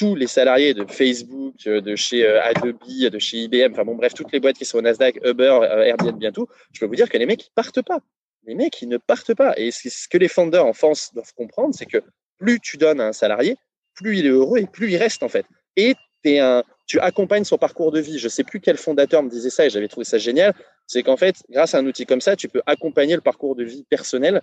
tous 0.01 0.15
les 0.15 0.27
salariés 0.27 0.73
de 0.73 0.87
Facebook, 0.91 1.57
euh, 1.67 1.83
de 1.83 1.95
chez 1.95 2.25
euh, 2.27 2.43
Adobe, 2.43 2.79
de 2.89 3.19
chez 3.19 3.37
IBM, 3.37 3.73
enfin 3.73 3.85
bon 3.85 3.97
bref, 3.97 4.15
toutes 4.15 4.33
les 4.33 4.41
boîtes 4.41 4.57
qui 4.57 4.65
sont 4.65 4.79
au 4.79 4.81
Nasdaq, 4.81 5.21
Uber, 5.23 5.59
euh, 5.63 5.83
Airbnb, 5.83 6.17
bientôt, 6.17 6.49
je 6.73 6.81
peux 6.81 6.87
vous 6.87 6.95
dire 6.95 7.11
que 7.11 7.19
les 7.19 7.27
mecs 7.27 7.47
ils 7.47 7.53
partent 7.55 7.83
pas. 7.83 8.01
Les 8.47 8.55
mecs 8.55 8.81
ils 8.81 8.89
ne 8.89 8.97
partent 8.97 9.35
pas. 9.35 9.53
Et 9.59 9.71
ce 9.71 10.09
que 10.09 10.17
les 10.17 10.29
founders 10.29 10.65
en 10.65 10.73
France 10.73 11.11
doivent 11.13 11.35
comprendre, 11.35 11.75
c'est 11.75 11.85
que 11.85 11.99
plus 12.39 12.61
tu 12.61 12.79
donnes 12.79 12.99
à 12.99 13.09
un 13.09 13.13
salarié, 13.13 13.57
plus 13.93 14.17
il 14.17 14.25
est 14.25 14.31
heureux 14.31 14.57
et 14.57 14.67
plus 14.67 14.91
il 14.91 14.97
reste 14.97 15.23
en 15.23 15.29
fait. 15.29 15.45
Et 15.77 15.95
un, 16.41 16.65
tu 16.87 16.99
accompagnes 17.01 17.45
son 17.45 17.59
parcours 17.59 17.93
de 17.93 18.01
vie. 18.01 18.19
Je 18.19 18.29
sais 18.29 18.45
plus 18.45 18.61
quel 18.61 18.79
fondateur 18.79 19.23
me 19.23 19.29
disait 19.29 19.51
ça 19.51 19.67
et 19.67 19.71
j'avais 19.71 19.89
trouvé 19.89 20.07
ça 20.07 20.17
génial. 20.17 20.55
C'est 20.87 21.03
qu'en 21.03 21.19
fait, 21.19 21.37
grâce 21.51 21.75
à 21.75 21.79
un 21.79 21.87
outil 21.87 22.07
comme 22.07 22.23
ça, 22.23 22.37
tu 22.37 22.49
peux 22.49 22.63
accompagner 22.65 23.17
le 23.17 23.21
parcours 23.21 23.55
de 23.55 23.65
vie 23.65 23.85
personnel 23.91 24.41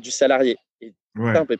du 0.00 0.10
salarié. 0.12 0.56
Et 0.80 0.94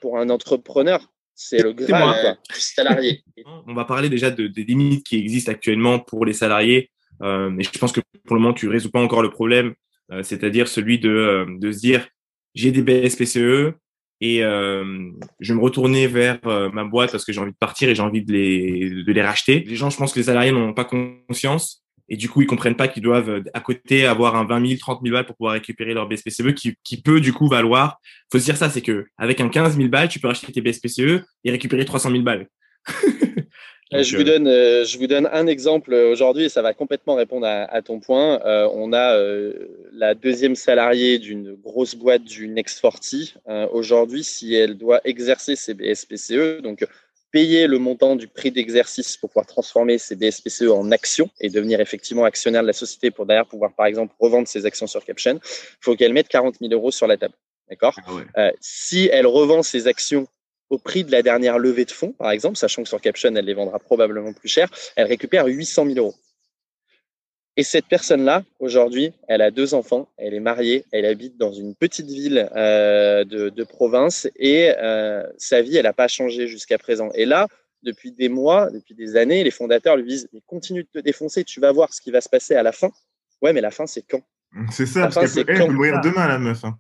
pour 0.01 0.19
un 0.19 0.31
entrepreneur, 0.31 1.09
c'est 1.37 1.63
le 1.63 1.73
Graal 1.75 2.39
du 2.53 2.61
salarié. 2.61 3.23
On 3.67 3.75
va 3.75 3.85
parler 3.85 4.09
déjà 4.09 4.31
de, 4.31 4.47
des 4.47 4.65
limites 4.65 5.07
qui 5.07 5.19
existent 5.19 5.53
actuellement 5.53 5.99
pour 5.99 6.25
les 6.25 6.33
salariés. 6.33 6.91
Euh, 7.23 7.57
et 7.59 7.63
je 7.63 7.79
pense 7.79 7.93
que 7.93 8.01
pour 8.25 8.37
le 8.37 8.43
moment, 8.43 8.55
tu 8.55 8.69
résous 8.69 8.91
pas 8.91 9.01
encore 9.01 9.23
le 9.23 9.31
problème, 9.31 9.75
euh, 10.13 10.23
c'est-à-dire 10.23 10.67
celui 10.67 10.99
de, 10.99 11.11
euh, 11.11 11.47
de 11.59 11.71
se 11.73 11.79
dire 11.79 12.09
j'ai 12.55 12.73
des 12.73 12.83
BSPCE 12.83 13.75
et 14.23 14.43
euh, 14.43 15.11
je 15.41 15.53
vais 15.53 15.59
me 15.59 15.63
retourner 15.63 16.07
vers 16.07 16.39
euh, 16.47 16.71
ma 16.71 16.85
boîte 16.85 17.13
parce 17.13 17.25
que 17.25 17.33
j'ai 17.33 17.41
envie 17.41 17.53
de 17.53 17.59
partir 17.59 17.89
et 17.91 17.95
j'ai 17.95 18.03
envie 18.03 18.25
de 18.25 18.33
les, 18.33 19.05
de 19.05 19.13
les 19.13 19.23
racheter. 19.23 19.61
Les 19.61 19.77
gens, 19.77 19.91
je 19.91 19.99
pense 19.99 20.15
que 20.15 20.19
les 20.19 20.25
salariés 20.25 20.53
n'ont 20.53 20.73
pas 20.73 20.87
conscience 20.87 21.86
et 22.09 22.17
du 22.17 22.29
coup, 22.29 22.43
ils 22.43 22.47
comprennent 22.47 22.77
pas 22.77 22.89
qu'ils 22.89 23.03
doivent 23.03 23.31
euh, 23.31 23.43
à 23.55 23.61
côté 23.61 24.07
avoir 24.07 24.37
un 24.37 24.45
20 24.45 24.67
000, 24.67 24.79
30 24.79 25.01
000 25.03 25.13
balles 25.15 25.27
pour 25.27 25.37
pouvoir 25.37 25.55
récupérer 25.55 25.95
leur 25.95 26.09
BSPCE 26.09 26.55
qui, 26.55 26.77
qui 26.85 27.01
peut 27.01 27.21
du 27.21 27.33
coup 27.33 27.49
valoir. 27.49 28.01
Faut 28.31 28.39
se 28.39 28.45
dire 28.45 28.57
ça, 28.57 28.71
c'est 28.71 28.83
que 28.83 29.07
avec 29.19 29.41
un 29.41 29.49
15 29.49 29.77
000 29.77 29.89
balles, 29.89 30.09
tu 30.09 30.21
peux 30.21 30.29
acheter 30.29 30.53
tes 30.53 30.61
BSPCE 30.61 31.25
et 31.45 31.51
récupérer 31.51 31.85
300 31.85 32.11
000 32.11 32.23
balles. 32.23 32.47
je, 33.93 34.17
vous 34.17 34.25
donne, 34.25 34.49
euh, 34.49 34.85
je 34.85 34.99
vous 34.99 35.07
donne 35.07 35.29
un 35.33 35.47
exemple 35.47 35.95
aujourd'hui 35.95 36.45
et 36.45 36.49
ça 36.49 36.63
va 36.63 36.75
complètement 36.75 37.15
répondre 37.15 37.47
à, 37.47 37.65
à 37.65 37.83
ton 37.83 38.01
point. 38.01 38.41
Euh, 38.45 38.69
on 38.73 38.93
a 38.93 39.17
euh, 39.17 39.69
la 39.93 40.15
deuxième 40.15 40.55
salariée 40.55 41.19
d'une 41.19 41.55
grosse 41.55 41.95
boîte 41.95 42.25
du 42.25 42.49
Next 42.49 42.81
40. 42.81 43.39
aujourd'hui, 43.73 44.25
si 44.25 44.55
elle 44.55 44.77
doit 44.77 45.01
exercer 45.05 45.57
ses 45.57 45.75
BSPCE, 45.75 46.63
donc 46.63 46.87
payer 47.37 47.67
le 47.67 47.79
montant 47.79 48.17
du 48.17 48.29
prix 48.29 48.51
d'exercice 48.51 49.19
pour 49.19 49.29
pouvoir 49.29 49.45
transformer 49.45 49.99
ses 49.99 50.17
BSPCE 50.17 50.71
en 50.71 50.91
actions 50.91 51.29
et 51.39 51.51
devenir 51.51 51.81
effectivement 51.83 52.25
actionnaire 52.25 52.63
de 52.63 52.67
la 52.67 52.73
société 52.73 53.11
pour 53.11 53.27
derrière 53.27 53.45
pouvoir, 53.45 53.75
par 53.75 53.85
exemple, 53.85 54.15
revendre 54.19 54.49
ses 54.49 54.65
actions 54.65 54.87
sur 54.87 55.05
Caption, 55.05 55.35
il 55.35 55.83
faut 55.83 55.95
qu'elle 55.97 56.15
mette 56.15 56.29
40 56.29 56.55
000 56.59 56.73
euros 56.73 56.91
sur 56.91 57.07
la 57.07 57.19
table. 57.19 57.35
D'accord? 57.69 57.95
Ah 58.07 58.11
euh, 58.39 58.51
Si 58.63 59.11
elle 59.13 59.27
revend 59.27 59.63
ses 59.63 59.87
actions 59.87 60.27
au 60.71 60.79
prix 60.79 61.05
de 61.05 61.13
la 61.13 61.21
dernière 61.21 61.59
levée 61.59 61.85
de 61.85 61.91
fonds, 61.91 62.13
par 62.13 62.31
exemple, 62.31 62.57
sachant 62.57 62.83
que 62.83 62.89
sur 62.89 63.03
Caption, 63.03 63.37
elle 63.37 63.45
les 63.45 63.53
vendra 63.53 63.79
probablement 63.81 64.33
plus 64.33 64.49
cher, 64.49 64.71
elle 64.97 65.07
récupère 65.07 65.45
800 65.45 65.85
000 65.89 65.99
euros. 65.99 66.15
Et 67.59 67.63
cette 67.63 67.87
personne-là, 67.87 68.45
aujourd'hui, 68.59 69.13
elle 69.29 69.41
a 69.41 69.51
deux 69.51 69.73
enfants, 69.73 70.09
elle 70.19 70.35
est 70.35 70.41
mariée, 70.41 70.85
elle 70.93 71.07
habite 71.07 71.39
dans 71.39 71.53
une 71.53 71.75
petite 71.75 72.07
ville 72.07 72.51
euh, 72.55 73.25
de, 73.25 73.49
de, 73.49 73.65
province 73.65 74.29
et 74.37 74.73
euh, 74.77 75.27
sa 75.39 75.63
vie, 75.63 75.79
elle 75.79 75.85
n'a 75.85 75.95
pas 75.95 76.07
changé 76.07 76.49
jusqu'à 76.49 76.77
présent. 76.77 77.09
Et 77.15 77.25
là, 77.25 77.49
depuis 77.83 78.13
des 78.13 78.29
mois, 78.29 78.71
depuis 78.71 78.95
des 78.95 79.17
années, 79.17 79.43
les 79.43 79.51
fondateurs 79.51 79.97
lui 79.97 80.07
disent 80.07 80.29
mais 80.35 80.43
continue 80.47 80.83
de 80.83 80.89
te 80.93 80.99
défoncer, 80.99 81.45
tu 81.45 81.61
vas 81.61 81.73
voir 81.73 81.95
ce 81.95 82.03
qui 82.03 82.11
va 82.11 82.21
se 82.21 82.29
passer 82.29 82.55
à 82.55 82.63
la 82.63 82.73
fin. 82.73 82.91
Ouais, 83.41 83.55
mais 83.55 83.63
la 83.63 83.71
fin, 83.71 83.87
c'est 83.87 84.03
quand? 84.03 84.23
C'est 84.71 84.87
ça, 84.87 85.09
parce 85.09 85.35
qu'elle 85.35 85.47
peut, 85.47 85.67
mourir 85.67 86.01
demain, 86.03 86.29
la 86.29 86.39
meuf. 86.39 86.65
Hein. 86.65 86.79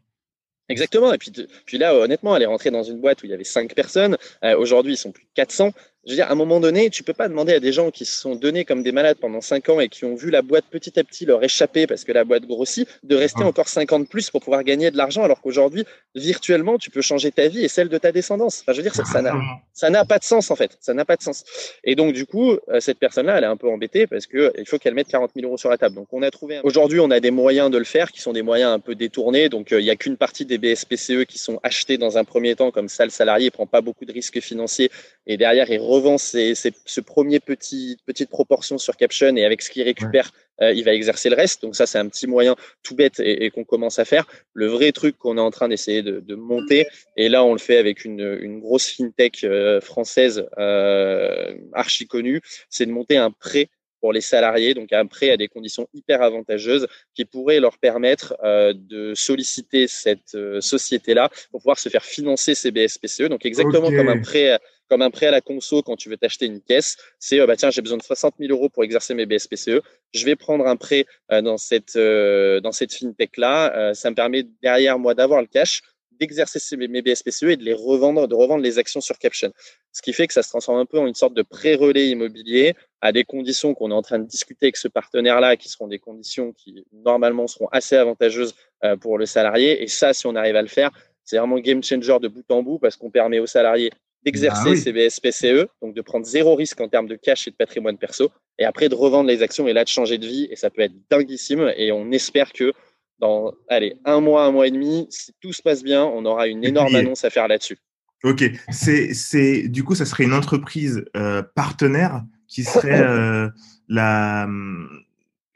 Exactement. 0.69 1.13
Et 1.13 1.19
puis, 1.19 1.33
puis 1.65 1.79
là, 1.79 1.95
honnêtement, 1.95 2.35
elle 2.37 2.43
est 2.43 2.47
rentrée 2.47 2.71
dans 2.71 2.83
une 2.83 3.01
boîte 3.01 3.23
où 3.23 3.27
il 3.27 3.31
y 3.31 3.35
avait 3.35 3.45
cinq 3.45 3.75
personnes. 3.75 4.17
Euh, 4.45 4.57
aujourd'hui, 4.59 4.95
ils 4.95 4.99
sont 4.99 5.13
plus 5.13 5.25
de 5.25 5.31
400 5.35 5.73
je 6.07 6.13
veux 6.13 6.17
dire, 6.17 6.29
à 6.29 6.33
un 6.33 6.37
moment 6.37 6.61
donné, 6.61 6.89
tu 6.89 7.03
peux 7.03 7.13
pas 7.13 7.29
demander 7.29 7.53
à 7.53 7.59
des 7.59 7.73
gens 7.73 7.91
qui 7.91 8.05
se 8.05 8.21
sont 8.21 8.37
donnés 8.37 8.65
comme 8.65 8.85
des 8.85 8.93
malades 8.93 9.19
pendant 9.21 9.41
5 9.41 9.69
ans 9.71 9.81
et 9.81 9.89
qui 9.89 10.05
ont 10.05 10.15
vu 10.15 10.31
la 10.31 10.41
boîte 10.41 10.65
petit 10.71 10.99
à 11.01 11.05
petit 11.05 11.27
leur 11.27 11.43
échapper 11.43 11.89
parce 11.89 12.05
que 12.05 12.13
la 12.13 12.23
boîte 12.23 12.45
grossit, 12.45 12.89
de 13.03 13.17
rester 13.17 13.43
ah. 13.43 13.49
encore 13.49 13.69
50 13.69 14.09
plus 14.09 14.31
pour 14.31 14.41
pouvoir 14.41 14.63
gagner 14.63 14.93
de 14.93 14.97
l'argent, 14.97 15.25
alors 15.25 15.41
qu'aujourd'hui, 15.41 15.85
virtuellement, 16.15 16.79
tu 16.79 16.91
peux 16.91 17.03
changer 17.03 17.33
ta 17.33 17.49
vie 17.49 17.65
et 17.65 17.69
celle 17.69 17.89
de 17.89 17.99
ta 17.99 18.13
descendance. 18.13 18.61
Enfin, 18.61 18.73
je 18.73 18.77
veux 18.79 18.83
dire, 18.85 18.95
ça 18.95 19.21
n'a 19.21 19.35
ça 19.73 19.91
n'a 19.91 20.05
pas 20.05 20.19
de 20.19 20.25
sens 20.25 20.51
en 20.53 20.57
fait. 20.57 20.79
Ça 20.81 20.95
n'a 20.95 21.05
pas 21.05 21.17
de 21.17 21.23
sens. 21.23 21.45
Et 21.83 21.97
donc, 21.97 22.13
du 22.13 22.25
coup, 22.25 22.53
euh, 22.53 22.79
cette 22.79 22.99
personne-là, 22.99 23.39
elle 23.39 23.45
est 23.45 23.49
un 23.49 23.57
peu 23.57 23.69
embêtée 23.69 24.07
parce 24.07 24.27
que 24.27 24.53
il 24.59 24.67
faut 24.67 24.79
qu'elle 24.79 24.95
mette 24.95 25.09
40 25.09 25.33
000 25.35 25.47
euros 25.47 25.59
sur 25.59 25.71
la 25.71 25.77
table. 25.77 25.97
Donc, 25.97 26.07
on 26.13 26.23
a 26.23 26.31
trouvé. 26.31 26.61
Aujourd'hui, 26.63 27.01
on 27.01 27.11
a 27.11 27.19
des 27.19 27.33
moyens 27.33 27.69
de 27.69 27.79
le 27.79 27.85
faire 27.85 28.13
qui 28.13 28.21
sont 28.21 28.33
des 28.33 28.43
moyens 28.43 28.71
un 28.71 28.79
peu 28.79 28.95
détournés. 28.95 29.49
Donc, 29.49 29.73
euh, 29.73 29.81
il 29.81 29.87
y 29.87 29.91
a 29.91 29.97
qu'une 29.97 30.17
partie 30.17 30.45
des 30.45 30.59
BSPCE 30.59 31.25
qui 31.27 31.39
sont 31.39 31.59
achetés 31.65 31.99
dans 31.99 32.17
un 32.17 32.25
premier 32.25 32.55
temps 32.55 32.71
comme 32.71 32.89
ça. 32.89 33.05
Le 33.05 33.11
salarié 33.11 33.51
prend 33.51 33.67
pas 33.67 33.81
beaucoup 33.81 34.05
de 34.05 34.13
risques 34.13 34.41
financiers 34.41 34.91
et 35.27 35.37
derrière, 35.37 35.69
il 35.71 35.81
ses 36.19 36.55
ce 36.55 37.01
premier 37.01 37.41
petit 37.41 37.97
petite 38.07 38.31
proportion 38.31 38.79
sur 38.79 38.97
Caption 38.97 39.37
et 39.37 39.45
avec 39.45 39.63
ce 39.63 39.71
qu'il 39.71 39.83
récupère, 39.83 40.33
euh, 40.63 40.73
il 40.73 40.85
va 40.85 40.95
exercer 40.95 41.29
le 41.29 41.37
reste. 41.37 41.63
Donc 41.63 41.77
ça, 41.77 41.87
c'est 41.87 41.99
un 41.99 42.09
petit 42.09 42.27
moyen 42.27 42.57
tout 42.83 42.95
bête 42.95 43.21
et, 43.21 43.51
qu'on 43.51 43.65
commence 43.65 43.99
à 43.99 44.05
faire. 44.05 44.27
Le 44.55 44.67
vrai 44.67 44.93
truc 44.93 45.19
qu'on 45.19 45.37
est 45.37 45.41
en 45.41 45.51
train 45.51 45.69
d'essayer 45.69 46.03
de, 46.03 46.35
monter, 46.35 46.87
et 47.17 47.29
là 47.29 47.45
on 47.45 47.53
le 47.53 47.59
fait 47.59 47.79
avec 47.79 48.05
une, 48.05 48.39
une 48.41 48.61
grosse 48.61 48.89
fintech 48.89 49.43
euh, 49.45 49.81
française 49.81 50.47
euh, 50.59 51.55
archi 51.73 52.07
connue, 52.07 52.41
c'est 52.69 52.87
de 52.87 52.91
monter 52.91 53.17
un 53.17 53.31
prêt 53.31 53.69
pour 54.01 54.13
les 54.13 54.21
salariés, 54.21 54.75
donc 54.75 54.93
un 54.93 55.07
prêt 55.07 55.31
à 55.31 55.37
des 55.37 55.49
conditions 55.49 55.89
hyper 55.95 56.21
avantageuses 56.23 56.87
qui 57.15 57.25
pourrait 57.25 57.59
leur 57.59 57.79
permettre 57.79 58.37
de 58.45 59.15
solliciter 59.15 59.89
cette 59.89 60.37
société-là 60.61 61.31
pour 61.51 61.61
pouvoir 61.61 61.79
se 61.79 61.89
faire 61.89 62.05
financer 62.05 62.55
ces 62.55 62.71
BSPCE. 62.71 63.23
Donc 63.23 63.47
exactement 63.47 63.91
comme 63.91 64.11
un 64.11 64.21
prêt 64.21 64.61
comme 64.89 65.03
un 65.03 65.11
prêt 65.11 65.27
à 65.27 65.31
la 65.31 65.41
conso 65.41 65.83
quand 65.83 65.97
tu 65.97 66.09
veux 66.09 66.17
t'acheter 66.17 66.47
une 66.47 66.61
caisse. 66.61 66.97
C'est 67.19 67.41
euh, 67.41 67.47
bah 67.47 67.57
tiens, 67.57 67.71
j'ai 67.71 67.83
besoin 67.83 67.99
de 67.99 68.03
60 68.03 68.35
000 68.39 68.53
euros 68.53 68.69
pour 68.69 68.85
exercer 68.85 69.15
mes 69.15 69.27
BSPCE. 69.27 69.81
Je 70.15 70.25
vais 70.25 70.37
prendre 70.37 70.67
un 70.67 70.77
prêt 70.77 71.07
euh, 71.33 71.43
dans 71.43 71.59
cette 71.59 71.97
euh, 71.97 72.61
dans 72.61 72.73
cette 72.73 72.93
fintech 72.93 73.37
là. 73.37 73.95
ça 73.95 74.11
me 74.11 74.15
permet 74.15 74.45
derrière 74.63 74.99
moi 74.99 75.15
d'avoir 75.15 75.41
le 75.41 75.47
cash 75.47 75.83
d'exercer 76.19 76.77
mes 76.79 77.03
BSPCE 77.03 77.43
et 77.43 77.57
de 77.59 77.63
les 77.63 77.75
revendre, 77.75 78.27
de 78.27 78.35
revendre 78.35 78.63
les 78.63 78.79
actions 78.79 79.03
sur 79.03 79.19
Caption. 79.19 79.53
Ce 79.93 80.01
qui 80.01 80.15
fait 80.15 80.27
que 80.27 80.33
ça 80.33 80.43
se 80.43 80.49
transforme 80.49 80.79
un 80.79 80.87
peu 80.87 80.99
en 80.99 81.07
une 81.07 81.15
sorte 81.15 81.35
de 81.35 81.43
pré-relais 81.43 82.09
immobilier 82.09 82.75
à 83.03 83.13
des 83.13 83.25
conditions 83.25 83.75
qu'on 83.75 83.91
est 83.91 83.95
en 83.95 84.01
train 84.01 84.19
de 84.19 84.25
discuter 84.25 84.67
avec 84.67 84.79
ce 84.79 84.89
partenaire-là, 84.89 85.59
qui 85.59 85.69
seront 85.69 85.89
des 85.89 85.99
conditions 85.99 86.55
qui 86.55 86.87
normalement 86.91 87.47
seront 87.47 87.69
assez 87.71 87.97
avantageuses 87.97 88.55
pour 89.03 89.19
le 89.19 89.27
salarié. 89.27 89.83
Et 89.83 89.89
ça, 89.89 90.15
si 90.15 90.27
on 90.27 90.35
arrive 90.37 90.57
à 90.57 90.63
le 90.63 90.69
faire, 90.69 90.91
c'est 91.27 91.37
vraiment 91.37 91.59
game 91.59 91.83
changer 91.83 92.19
de 92.21 92.29
bout 92.29 92.51
en 92.51 92.63
bout 92.63 92.79
parce 92.79 92.97
qu'on 92.97 93.11
permet 93.11 93.41
aux 93.41 93.47
salariés 93.47 93.91
d'exercer 94.27 94.71
bah 94.71 94.77
ses 94.77 94.93
BSPCE, 94.93 95.69
donc 95.81 95.95
de 95.95 96.03
prendre 96.03 96.27
zéro 96.27 96.57
risque 96.57 96.81
en 96.81 96.89
termes 96.89 97.07
de 97.07 97.15
cash 97.15 97.47
et 97.47 97.53
de 97.53 97.57
patrimoine 97.57 97.97
perso, 97.97 98.31
et 98.59 98.65
après 98.65 98.89
de 98.89 98.95
revendre 98.95 99.29
les 99.29 99.43
actions 99.43 99.69
et 99.69 99.73
là 99.73 99.85
de 99.85 99.89
changer 99.89 100.19
de 100.19 100.27
vie. 100.27 100.49
Et 100.51 100.57
ça 100.57 100.69
peut 100.69 100.83
être 100.83 100.95
dinguissime. 101.09 101.73
Et 101.77 101.93
on 101.93 102.11
espère 102.11 102.53
que 102.53 102.73
dans 103.21 103.55
allez, 103.69 103.97
un 104.05 104.21
mois, 104.21 104.45
un 104.45 104.51
mois 104.51 104.67
et 104.67 104.71
demi, 104.71 105.07
si 105.11 105.33
tout 105.41 105.53
se 105.53 105.63
passe 105.63 105.83
bien, 105.83 106.05
on 106.05 106.27
aura 106.27 106.49
une 106.49 106.65
énorme 106.65 106.95
annonce 106.95 107.25
à 107.25 107.31
faire 107.31 107.49
là-dessus. 107.49 107.79
Ok, 108.25 108.45
c'est, 108.71 109.15
c'est 109.15 109.69
du 109.69 109.85
coup, 109.85 109.95
ça 109.95 110.05
serait 110.05 110.25
une 110.25 110.35
entreprise 110.35 111.05
euh, 111.17 111.43
partenaire 111.55 112.25
qui 112.49 112.65
serait 112.65 113.01
euh, 113.07 113.49
la, 113.89 114.49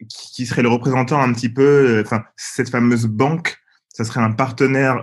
qui 0.09 0.47
serait 0.47 0.63
le 0.63 0.69
représentant 0.69 1.21
un 1.21 1.33
petit 1.33 1.49
peu, 1.49 1.99
euh, 1.99 2.03
enfin 2.03 2.23
cette 2.37 2.71
fameuse 2.71 3.07
banque, 3.07 3.57
ça 3.89 4.05
serait 4.05 4.21
un 4.21 4.31
partenaire 4.31 5.03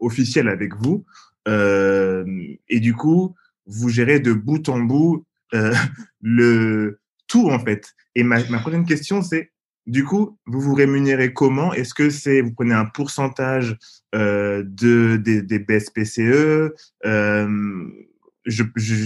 officiel 0.00 0.48
avec 0.48 0.74
vous 0.74 1.06
euh, 1.48 2.24
et 2.68 2.80
du 2.80 2.94
coup, 2.94 3.34
vous 3.66 3.88
gérez 3.88 4.20
de 4.20 4.32
bout 4.32 4.68
en 4.68 4.80
bout 4.80 5.24
euh, 5.54 5.74
le 6.20 7.00
tout 7.26 7.50
en 7.50 7.58
fait. 7.58 7.94
Et 8.14 8.22
ma, 8.22 8.42
prochaine 8.42 8.86
question, 8.86 9.22
c'est 9.22 9.50
du 9.86 10.04
coup, 10.04 10.38
vous 10.46 10.60
vous 10.60 10.74
rémunérez 10.74 11.32
comment? 11.32 11.72
Est-ce 11.72 11.94
que 11.94 12.10
c'est 12.10 12.42
vous 12.42 12.52
prenez 12.52 12.74
un 12.74 12.84
pourcentage 12.84 13.76
euh, 14.14 14.62
de 14.66 15.16
des, 15.16 15.42
des 15.42 15.58
BSPCE 15.58 16.72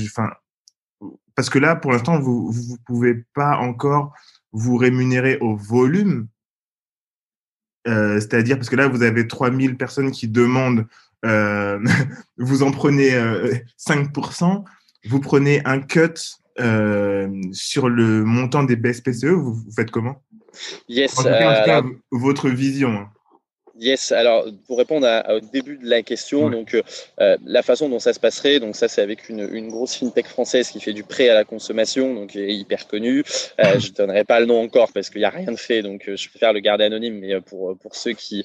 enfin, 0.07 0.31
parce 1.35 1.51
que 1.51 1.59
là, 1.59 1.77
pour 1.77 1.93
l'instant, 1.93 2.19
vous 2.19 2.51
vous 2.51 2.77
pouvez 2.85 3.25
pas 3.35 3.57
encore 3.59 4.13
vous 4.53 4.77
rémunérer 4.77 5.39
au 5.41 5.57
volume. 5.57 6.29
C'est-à-dire 7.85 8.57
parce 8.57 8.71
que 8.71 8.77
là, 8.77 8.87
vous 8.87 9.03
avez 9.03 9.27
3000 9.27 9.77
personnes 9.77 10.13
qui 10.13 10.29
demandent 10.29 10.87
euh, 11.25 11.79
vous 12.39 12.63
en 12.63 12.71
prenez 12.71 13.11
5%, 13.79 14.45
euh, 14.45 14.59
vous 15.09 15.21
prenez 15.21 15.63
un 15.65 15.81
cut 15.81 16.15
euh, 16.61 17.29
sur 17.53 17.89
le 17.89 18.25
montant 18.25 18.63
des 18.63 18.77
BSPCE, 18.77 19.27
vous, 19.27 19.55
vous 19.55 19.73
faites 19.75 19.91
comment? 19.91 20.23
Yes. 20.89 21.19
En 21.19 21.23
tout 21.23 21.29
cas, 21.29 21.83
votre 22.11 22.49
vision. 22.51 23.07
Yes, 23.83 24.13
alors 24.13 24.47
pour 24.69 24.79
répondre 24.79 25.09
au 25.29 25.41
début 25.41 25.77
de 25.77 25.89
la 25.89 26.03
question, 26.03 26.49
donc 26.51 26.81
euh, 27.21 27.37
la 27.45 27.63
façon 27.63 27.89
dont 27.89 27.99
ça 27.99 28.13
se 28.13 28.21
passerait, 28.21 28.61
donc 28.61 28.77
ça 28.77 28.87
c'est 28.87 29.03
avec 29.03 29.29
une, 29.29 29.49
une, 29.53 29.71
grosse 29.71 29.97
fintech 29.97 30.29
française 30.29 30.71
qui 30.71 30.79
fait 30.79 30.93
du 30.93 31.03
prêt 31.03 31.29
à 31.29 31.35
la 31.35 31.43
consommation, 31.43 32.15
donc 32.15 32.37
est 32.37 32.55
hyper 32.55 32.87
connue. 32.87 33.25
Euh, 33.59 33.81
je 33.81 33.91
donnerai 33.91 34.23
pas 34.23 34.39
le 34.39 34.47
nom 34.47 34.63
encore 34.63 34.93
parce 34.93 35.11
qu'il 35.11 35.19
n'y 35.19 35.25
a 35.25 35.31
rien 35.31 35.51
de 35.51 35.59
fait, 35.59 35.83
donc 35.83 36.09
je 36.15 36.29
préfère 36.29 36.53
le 36.53 36.61
garder 36.61 36.85
anonyme. 36.85 37.19
Mais 37.19 37.41
pour 37.41 37.77
pour 37.77 37.97
ceux 37.97 38.13
qui 38.13 38.45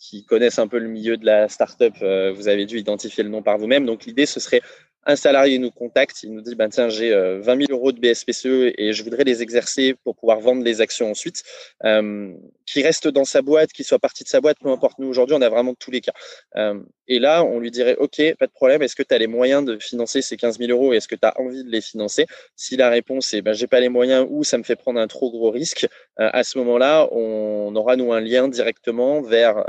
qui 0.00 0.24
connaissent 0.24 0.58
un 0.58 0.66
peu 0.66 0.78
le 0.78 0.88
milieu 0.88 1.18
de 1.18 1.26
la 1.26 1.50
startup, 1.50 1.92
vous 1.98 2.48
avez 2.48 2.64
dû 2.64 2.78
identifier 2.78 3.24
le 3.24 3.28
nom 3.28 3.42
par 3.42 3.58
vous-même. 3.58 3.84
Donc 3.84 4.06
l'idée 4.06 4.24
ce 4.24 4.40
serait 4.40 4.62
un 5.08 5.16
salarié 5.16 5.58
nous 5.58 5.70
contacte, 5.70 6.22
il 6.22 6.34
nous 6.34 6.42
dit 6.42 6.54
ben 6.54 6.68
tiens 6.68 6.90
j'ai 6.90 7.10
20 7.10 7.16
euh, 7.16 7.42
000 7.42 7.58
euros 7.70 7.92
de 7.92 7.98
BSPCE 7.98 8.74
et 8.76 8.92
je 8.92 9.02
voudrais 9.02 9.24
les 9.24 9.40
exercer 9.40 9.94
pour 10.04 10.14
pouvoir 10.14 10.38
vendre 10.40 10.62
les 10.62 10.82
actions 10.82 11.10
ensuite, 11.10 11.42
euh, 11.84 12.30
qui 12.66 12.82
reste 12.82 13.08
dans 13.08 13.24
sa 13.24 13.40
boîte, 13.40 13.72
qui 13.72 13.84
soit 13.84 13.98
partie 13.98 14.22
de 14.22 14.28
sa 14.28 14.42
boîte, 14.42 14.58
peu 14.60 14.68
importe. 14.68 14.98
Nous 14.98 15.08
aujourd'hui 15.08 15.34
on 15.34 15.40
a 15.40 15.48
vraiment 15.48 15.74
tous 15.74 15.90
les 15.90 16.02
cas. 16.02 16.12
Euh, 16.56 16.78
et 17.06 17.18
là 17.18 17.42
on 17.42 17.58
lui 17.58 17.70
dirait 17.70 17.96
ok 17.96 18.20
pas 18.38 18.46
de 18.46 18.52
problème, 18.52 18.82
est-ce 18.82 18.94
que 18.94 19.02
tu 19.02 19.14
as 19.14 19.18
les 19.18 19.26
moyens 19.26 19.64
de 19.64 19.78
financer 19.78 20.20
ces 20.20 20.36
15 20.36 20.58
000 20.58 20.70
euros 20.70 20.92
et 20.92 20.98
est-ce 20.98 21.08
que 21.08 21.16
tu 21.16 21.26
as 21.26 21.40
envie 21.40 21.64
de 21.64 21.70
les 21.70 21.80
financer? 21.80 22.26
Si 22.54 22.76
la 22.76 22.90
réponse 22.90 23.32
est 23.32 23.40
ben 23.40 23.54
j'ai 23.54 23.66
pas 23.66 23.80
les 23.80 23.88
moyens 23.88 24.26
ou 24.28 24.44
ça 24.44 24.58
me 24.58 24.62
fait 24.62 24.76
prendre 24.76 25.00
un 25.00 25.06
trop 25.06 25.30
gros 25.30 25.50
risque, 25.50 25.86
à 26.18 26.44
ce 26.44 26.58
moment-là 26.58 27.08
on 27.12 27.74
aura 27.76 27.96
nous 27.96 28.12
un 28.12 28.20
lien 28.20 28.46
directement 28.48 29.22
vers 29.22 29.64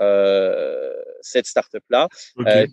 cette 1.22 1.46
startup 1.46 1.84
là, 1.90 2.08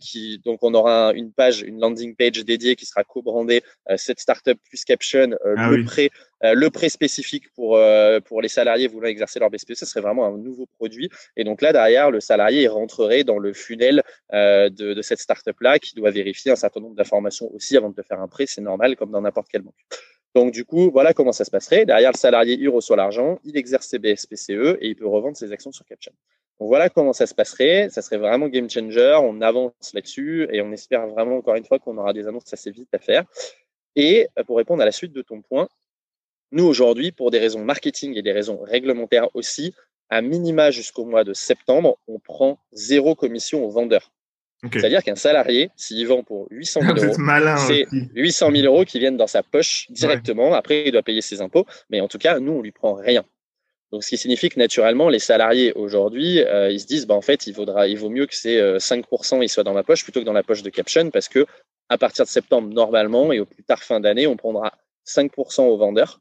qui 0.01 0.39
donc 0.45 0.61
on 0.63 0.75
aura 0.75 1.13
une 1.15 1.33
page, 1.33 1.63
une 1.63 1.81
landing 1.81 2.15
page 2.15 2.45
dédié 2.45 2.77
qui 2.77 2.87
sera 2.87 3.05
co-brandé 3.05 3.63
euh, 3.91 3.97
cette 3.97 4.21
startup 4.21 4.59
plus 4.69 4.85
caption, 4.85 5.33
euh, 5.45 5.55
ah 5.57 5.71
le 5.71 5.85
prêt 5.85 6.11
euh, 6.45 6.55
le 6.55 6.71
prêt 6.71 6.89
spécifique 6.89 7.53
pour 7.55 7.79
pour 8.25 8.43
les 8.43 8.49
salariés 8.49 8.89
voulant 8.89 9.09
exercer 9.09 9.39
leur 9.39 9.51
BSPE, 9.51 9.75
ce 9.75 9.87
serait 9.87 10.01
vraiment 10.01 10.27
un 10.27 10.37
nouveau 10.37 10.67
produit. 10.79 11.09
Et 11.37 11.45
donc 11.45 11.63
là 11.63 11.73
derrière, 11.73 12.11
le 12.11 12.21
salarié 12.21 12.69
rentrerait 12.69 13.25
dans 13.25 13.39
le 13.39 13.53
funnel 13.53 14.03
de, 14.33 14.69
de 14.71 15.03
cette 15.03 15.21
startup 15.21 15.59
là 15.61 15.79
qui 15.79 15.95
doit 15.95 16.11
vérifier 16.11 16.53
un 16.53 16.57
certain 16.57 16.81
nombre 16.81 16.95
d'informations 16.95 17.53
aussi 17.55 17.77
avant 17.77 17.91
de 17.91 17.95
te 17.95 18.03
faire 18.03 18.21
un 18.21 18.29
prêt. 18.29 18.47
C'est 18.47 18.61
normal 18.61 18.97
comme 18.97 19.11
dans 19.11 19.21
n'importe 19.21 19.49
quelle 19.49 19.63
banque. 19.63 19.75
Donc, 20.37 20.53
du 20.53 20.67
coup, 20.67 20.91
voilà 20.91 21.15
comment 21.15 21.33
ça 21.33 21.47
se 21.47 21.51
passerait. 21.51 21.87
Derrière, 21.87 22.13
le 22.13 22.19
salarié, 22.19 22.59
il 22.61 22.69
reçoit 22.69 22.95
l'argent, 22.95 23.39
il 23.45 23.57
exerce 23.57 23.87
ses 23.87 23.99
BSPCE 23.99 24.77
et 24.81 24.89
il 24.89 24.95
peut 24.95 25.07
revendre 25.07 25.35
ses 25.35 25.51
actions 25.51 25.73
sur 25.73 25.87
Caption. 25.87 26.13
Donc, 26.59 26.69
voilà 26.69 26.89
comment 26.89 27.13
ça 27.13 27.27
se 27.27 27.35
passerait. 27.35 27.89
Ça 27.91 28.03
serait 28.03 28.19
vraiment 28.19 28.49
game 28.49 28.69
changer. 28.71 29.19
On 29.23 29.41
avance 29.41 29.73
là-dessus 29.93 30.49
et 30.51 30.63
on 30.63 30.73
espère 30.73 31.07
vraiment, 31.07 31.37
encore 31.37 31.55
une 31.57 31.65
fois, 31.65 31.79
qu'on 31.79 31.99
aura 31.99 32.13
des 32.13 32.27
annonces 32.27 32.53
assez 32.53 32.71
vite 32.71 32.89
à 32.93 32.99
faire. 32.99 33.25
Et 33.95 34.29
euh, 34.39 34.45
pour 34.45 34.57
répondre 34.57 34.83
à 34.83 34.85
la 34.85 34.93
suite 34.93 35.13
de 35.13 35.23
ton 35.23 35.43
point, 35.43 35.69
nous, 36.53 36.65
aujourd'hui, 36.65 37.13
pour 37.13 37.31
des 37.31 37.39
raisons 37.39 37.65
marketing 37.65 38.17
et 38.17 38.23
des 38.23 38.33
raisons 38.33 38.61
réglementaires 38.63 39.29
aussi, 39.35 39.75
à 40.09 40.23
minima 40.23 40.71
jusqu'au 40.71 41.05
mois 41.05 41.25
de 41.25 41.33
septembre, 41.33 41.99
on 42.07 42.19
prend 42.19 42.59
zéro 42.73 43.15
commission 43.15 43.65
aux 43.65 43.71
vendeurs. 43.71 44.13
C'est-à-dire 44.73 45.03
qu'un 45.03 45.17
salarié, 45.17 45.71
s'il 45.77 46.07
vend 46.07 46.23
pour 46.23 46.47
800 46.51 46.81
000 46.81 46.93
euros, 46.97 47.57
c'est 47.67 47.87
800 48.15 48.51
000 48.53 48.65
euros 48.65 48.85
qui 48.85 48.99
viennent 48.99 49.17
dans 49.17 49.27
sa 49.27 49.43
poche 49.43 49.87
directement. 49.91 50.55
Après, 50.55 50.85
il 50.87 50.93
doit 50.93 51.03
payer 51.03 51.21
ses 51.21 51.41
impôts. 51.41 51.67
Mais 51.91 52.01
en 52.01 52.09
tout 52.09 52.19
cas, 52.19 52.41
nous, 52.41 52.53
on 52.53 52.63
lui 52.63 52.73
prend 52.73 52.95
rien. 52.95 53.25
Donc, 53.93 54.03
ce 54.03 54.11
qui 54.11 54.17
signifie 54.17 54.49
que 54.49 54.59
naturellement, 54.59 55.09
les 55.09 55.19
salariés 55.19 55.73
aujourd'hui, 55.75 56.41
euh, 56.41 56.71
ils 56.71 56.81
se 56.81 56.87
disent, 56.87 57.07
bah, 57.07 57.15
en 57.15 57.21
fait, 57.21 57.47
il, 57.47 57.55
vaudra, 57.55 57.87
il 57.87 57.97
vaut 57.97 58.11
mieux 58.11 58.27
que 58.27 58.35
ces 58.35 58.59
5% 58.59 59.39
euh, 59.39 59.45
ils 59.45 59.49
soient 59.49 59.65
dans 59.65 59.75
ma 59.75 59.85
poche 59.85 60.03
plutôt 60.03 60.21
que 60.21 60.25
dans 60.25 60.33
la 60.33 60.43
poche 60.43 60.63
de 60.63 60.71
Caption 60.71 61.11
parce 61.11 61.29
que 61.29 61.47
à 61.89 61.99
partir 61.99 62.25
de 62.25 62.31
septembre, 62.31 62.69
normalement, 62.69 63.33
et 63.33 63.39
au 63.39 63.47
plus 63.47 63.63
tard 63.63 63.83
fin 63.83 64.01
d'année, 64.01 64.27
on 64.27 64.37
prendra 64.37 64.73
5% 65.07 65.63
aux 65.63 65.77
vendeurs 65.77 66.21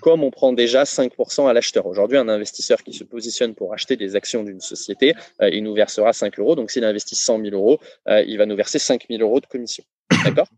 comme 0.00 0.22
on 0.22 0.30
prend 0.30 0.52
déjà 0.52 0.84
5% 0.84 1.48
à 1.48 1.52
l'acheteur. 1.52 1.86
Aujourd'hui, 1.86 2.18
un 2.18 2.28
investisseur 2.28 2.82
qui 2.82 2.92
se 2.92 3.04
positionne 3.04 3.54
pour 3.54 3.72
acheter 3.72 3.96
des 3.96 4.16
actions 4.16 4.42
d'une 4.42 4.60
société, 4.60 5.14
euh, 5.42 5.50
il 5.50 5.62
nous 5.62 5.74
versera 5.74 6.12
5 6.12 6.38
euros. 6.38 6.54
Donc, 6.54 6.70
s'il 6.70 6.84
investit 6.84 7.16
100 7.16 7.40
000 7.42 7.54
euros, 7.54 7.78
euh, 8.08 8.22
il 8.26 8.38
va 8.38 8.46
nous 8.46 8.56
verser 8.56 8.78
5 8.78 9.06
000 9.08 9.22
euros 9.22 9.40
de 9.40 9.46
commission. 9.46 9.84
D'accord? 10.24 10.48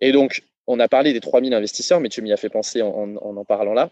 Et 0.00 0.12
donc, 0.12 0.42
on 0.66 0.80
a 0.80 0.88
parlé 0.88 1.12
des 1.12 1.20
3 1.20 1.42
000 1.42 1.54
investisseurs, 1.54 2.00
mais 2.00 2.08
tu 2.08 2.22
m'y 2.22 2.32
as 2.32 2.36
fait 2.36 2.48
penser 2.48 2.82
en 2.82 3.16
en, 3.16 3.44
parlant 3.44 3.74
là. 3.74 3.90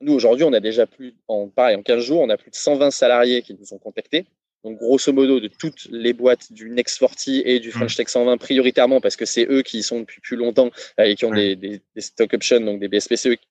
Nous, 0.00 0.12
aujourd'hui, 0.12 0.44
on 0.44 0.52
a 0.52 0.60
déjà 0.60 0.86
plus, 0.86 1.14
en, 1.26 1.48
pareil, 1.48 1.76
en 1.76 1.82
15 1.82 2.02
jours, 2.04 2.20
on 2.20 2.28
a 2.28 2.36
plus 2.36 2.50
de 2.50 2.56
120 2.56 2.90
salariés 2.90 3.42
qui 3.42 3.54
nous 3.54 3.74
ont 3.74 3.78
contactés. 3.78 4.26
Donc, 4.64 4.78
grosso 4.78 5.12
modo, 5.12 5.40
de 5.40 5.48
toutes 5.48 5.86
les 5.90 6.12
boîtes 6.12 6.52
du 6.52 6.70
Next 6.70 6.98
40 6.98 7.28
et 7.44 7.60
du 7.60 7.70
French 7.70 7.96
Tech 7.96 8.08
120, 8.08 8.38
prioritairement 8.38 9.00
parce 9.00 9.16
que 9.16 9.24
c'est 9.24 9.46
eux 9.48 9.62
qui 9.62 9.78
y 9.78 9.82
sont 9.82 10.00
depuis 10.00 10.20
plus 10.20 10.36
longtemps 10.36 10.70
euh, 10.98 11.04
et 11.04 11.14
qui 11.14 11.24
ont 11.24 11.30
des, 11.30 11.54
des, 11.56 11.80
des, 11.94 12.00
stock 12.00 12.34
options, 12.34 12.60
donc 12.60 12.80
des 12.80 12.88
BSPCE 12.88 13.36
qui 13.36 13.48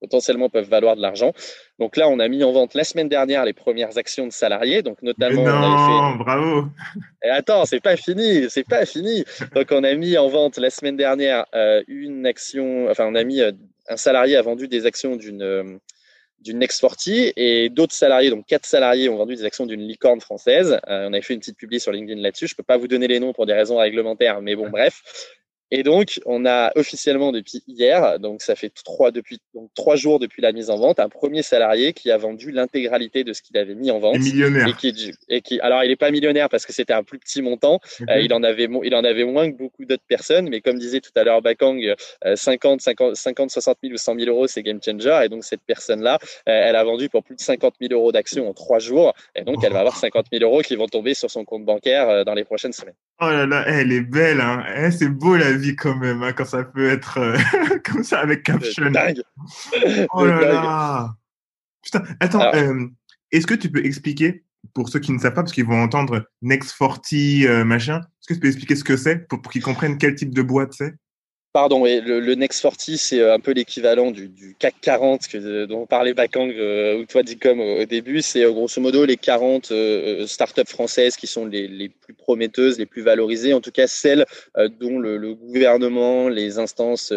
potentiellement 0.00 0.48
peuvent 0.48 0.68
valoir 0.68 0.96
de 0.96 1.02
l'argent. 1.02 1.32
Donc 1.78 1.96
là, 1.96 2.08
on 2.08 2.18
a 2.18 2.28
mis 2.28 2.42
en 2.44 2.52
vente 2.52 2.74
la 2.74 2.84
semaine 2.84 3.08
dernière 3.08 3.44
les 3.44 3.52
premières 3.52 3.98
actions 3.98 4.26
de 4.26 4.32
salariés. 4.32 4.82
Donc, 4.82 5.00
notamment. 5.02 5.44
non, 5.44 5.52
on 5.52 6.12
fait... 6.12 6.24
bravo! 6.24 6.64
Et 7.24 7.28
attends, 7.28 7.64
c'est 7.64 7.80
pas 7.80 7.96
fini, 7.96 8.48
c'est 8.48 8.66
pas 8.66 8.84
fini. 8.84 9.24
Donc, 9.54 9.68
on 9.70 9.84
a 9.84 9.94
mis 9.94 10.16
en 10.18 10.28
vente 10.28 10.58
la 10.58 10.70
semaine 10.70 10.96
dernière 10.96 11.46
euh, 11.54 11.82
une 11.88 12.26
action, 12.26 12.88
enfin, 12.90 13.06
on 13.06 13.14
a 13.14 13.24
mis 13.24 13.40
euh, 13.40 13.52
un 13.88 13.96
salarié 13.96 14.36
a 14.36 14.42
vendu 14.42 14.68
des 14.68 14.86
actions 14.86 15.16
d'une. 15.16 15.42
Euh, 15.42 15.78
d'une 16.40 16.58
Next 16.58 16.80
40 16.80 17.32
et 17.36 17.68
d'autres 17.68 17.94
salariés, 17.94 18.30
donc 18.30 18.46
quatre 18.46 18.66
salariés, 18.66 19.08
ont 19.08 19.16
vendu 19.16 19.34
des 19.34 19.44
actions 19.44 19.66
d'une 19.66 19.86
licorne 19.86 20.20
française. 20.20 20.78
Euh, 20.88 21.08
on 21.08 21.12
avait 21.12 21.22
fait 21.22 21.34
une 21.34 21.40
petite 21.40 21.56
publi 21.56 21.80
sur 21.80 21.92
LinkedIn 21.92 22.20
là-dessus. 22.20 22.46
Je 22.46 22.54
peux 22.54 22.62
pas 22.62 22.76
vous 22.76 22.88
donner 22.88 23.08
les 23.08 23.20
noms 23.20 23.32
pour 23.32 23.46
des 23.46 23.54
raisons 23.54 23.76
réglementaires, 23.76 24.40
mais 24.40 24.54
bon, 24.54 24.68
bref. 24.70 25.02
Et 25.70 25.82
donc, 25.82 26.20
on 26.24 26.46
a 26.46 26.72
officiellement 26.76 27.32
depuis 27.32 27.62
hier, 27.66 28.18
donc 28.18 28.40
ça 28.42 28.56
fait 28.56 28.70
trois 28.70 29.10
depuis 29.10 29.38
donc 29.54 29.70
trois 29.74 29.96
jours 29.96 30.18
depuis 30.18 30.40
la 30.40 30.52
mise 30.52 30.70
en 30.70 30.78
vente, 30.78 30.98
un 30.98 31.08
premier 31.08 31.42
salarié 31.42 31.92
qui 31.92 32.10
a 32.10 32.16
vendu 32.16 32.50
l'intégralité 32.50 33.24
de 33.24 33.32
ce 33.32 33.42
qu'il 33.42 33.56
avait 33.58 33.74
mis 33.74 33.90
en 33.90 33.98
vente. 33.98 34.16
Et 34.16 34.18
millionnaire. 34.18 34.68
Et 34.68 34.72
qui, 34.72 35.12
et 35.28 35.40
qui, 35.42 35.60
alors 35.60 35.84
il 35.84 35.88
n'est 35.88 35.96
pas 35.96 36.10
millionnaire 36.10 36.48
parce 36.48 36.64
que 36.64 36.72
c'était 36.72 36.94
un 36.94 37.02
plus 37.02 37.18
petit 37.18 37.42
montant. 37.42 37.80
Euh, 38.08 38.20
il 38.20 38.32
en 38.32 38.42
avait, 38.42 38.68
il 38.84 38.94
en 38.94 39.04
avait 39.04 39.24
moins 39.24 39.50
que 39.50 39.56
beaucoup 39.56 39.84
d'autres 39.84 40.06
personnes, 40.08 40.48
mais 40.48 40.60
comme 40.60 40.78
disait 40.78 41.00
tout 41.00 41.12
à 41.16 41.24
l'heure 41.24 41.42
Bakang, 41.42 41.94
50, 42.34 42.80
50, 42.80 43.16
50, 43.16 43.50
60 43.50 43.78
000 43.82 43.94
ou 43.94 43.96
100 43.98 44.14
000 44.18 44.30
euros, 44.30 44.46
c'est 44.46 44.62
game 44.62 44.80
changer. 44.82 45.20
Et 45.24 45.28
donc 45.28 45.44
cette 45.44 45.62
personne-là, 45.66 46.18
euh, 46.48 46.52
elle 46.68 46.76
a 46.76 46.84
vendu 46.84 47.08
pour 47.08 47.22
plus 47.22 47.36
de 47.36 47.40
50 47.40 47.74
000 47.80 47.92
euros 47.92 48.12
d'actions 48.12 48.48
en 48.48 48.54
trois 48.54 48.78
jours, 48.78 49.14
et 49.34 49.42
donc 49.42 49.62
elle 49.64 49.72
va 49.72 49.80
avoir 49.80 49.96
50 49.96 50.26
000 50.32 50.44
euros 50.44 50.62
qui 50.62 50.76
vont 50.76 50.86
tomber 50.86 51.14
sur 51.14 51.30
son 51.30 51.44
compte 51.44 51.64
bancaire 51.64 52.08
euh, 52.08 52.24
dans 52.24 52.34
les 52.34 52.44
prochaines 52.44 52.72
semaines. 52.72 52.94
Oh 53.20 53.28
là 53.28 53.46
là, 53.46 53.64
elle 53.66 53.90
est 53.90 54.00
belle, 54.00 54.40
hein. 54.40 54.64
Eh, 54.76 54.92
c'est 54.92 55.08
beau 55.08 55.36
la 55.36 55.52
vie 55.52 55.74
quand 55.74 55.96
même, 55.96 56.22
hein, 56.22 56.32
quand 56.32 56.44
ça 56.44 56.62
peut 56.62 56.88
être 56.88 57.18
euh, 57.18 57.36
comme 57.84 58.04
ça 58.04 58.20
avec 58.20 58.44
caption. 58.44 58.90
Dingue. 58.90 59.22
Oh 60.12 60.24
là 60.24 60.40
là. 60.40 61.14
Putain, 61.82 62.04
attends, 62.20 62.54
euh, 62.54 62.86
est-ce 63.32 63.46
que 63.46 63.54
tu 63.54 63.70
peux 63.70 63.84
expliquer 63.84 64.44
pour 64.72 64.88
ceux 64.88 65.00
qui 65.00 65.10
ne 65.10 65.18
savent 65.18 65.34
pas, 65.34 65.42
parce 65.42 65.52
qu'ils 65.52 65.66
vont 65.66 65.82
entendre 65.82 66.28
Next 66.42 66.76
40 66.78 67.00
euh, 67.12 67.64
machin, 67.64 68.00
est-ce 68.00 68.28
que 68.28 68.34
tu 68.34 68.40
peux 68.40 68.48
expliquer 68.48 68.76
ce 68.76 68.84
que 68.84 68.96
c'est 68.96 69.26
pour, 69.26 69.42
pour 69.42 69.50
qu'ils 69.50 69.62
comprennent 69.62 69.98
quel 69.98 70.14
type 70.14 70.32
de 70.32 70.42
boîte 70.42 70.72
c'est? 70.74 70.94
Pardon, 71.58 71.82
le, 71.82 72.20
le, 72.20 72.34
Next 72.36 72.62
40, 72.62 72.96
c'est 72.96 73.18
euh, 73.18 73.34
un 73.34 73.40
peu 73.40 73.50
l'équivalent 73.50 74.12
du, 74.12 74.54
CAC 74.60 74.76
40 74.80 75.26
que, 75.26 75.64
dont 75.64 75.86
parlait 75.86 76.14
Bakang 76.14 76.52
euh, 76.52 77.00
ou 77.00 77.04
toi, 77.04 77.24
Dicom, 77.24 77.58
au, 77.58 77.84
début. 77.84 78.22
C'est 78.22 78.44
euh, 78.44 78.52
grosso 78.52 78.80
modo 78.80 79.04
les 79.04 79.16
40 79.16 79.72
euh, 79.72 80.24
startups 80.28 80.68
françaises 80.68 81.16
qui 81.16 81.26
sont 81.26 81.46
les, 81.46 81.88
plus 81.88 82.14
prometteuses, 82.14 82.78
les 82.78 82.86
plus 82.86 83.02
valorisées, 83.02 83.54
en 83.54 83.60
tout 83.60 83.72
cas 83.72 83.88
celles 83.88 84.24
dont 84.78 85.00
le, 85.00 85.34
gouvernement, 85.34 86.28
les 86.28 86.60
instances 86.60 87.12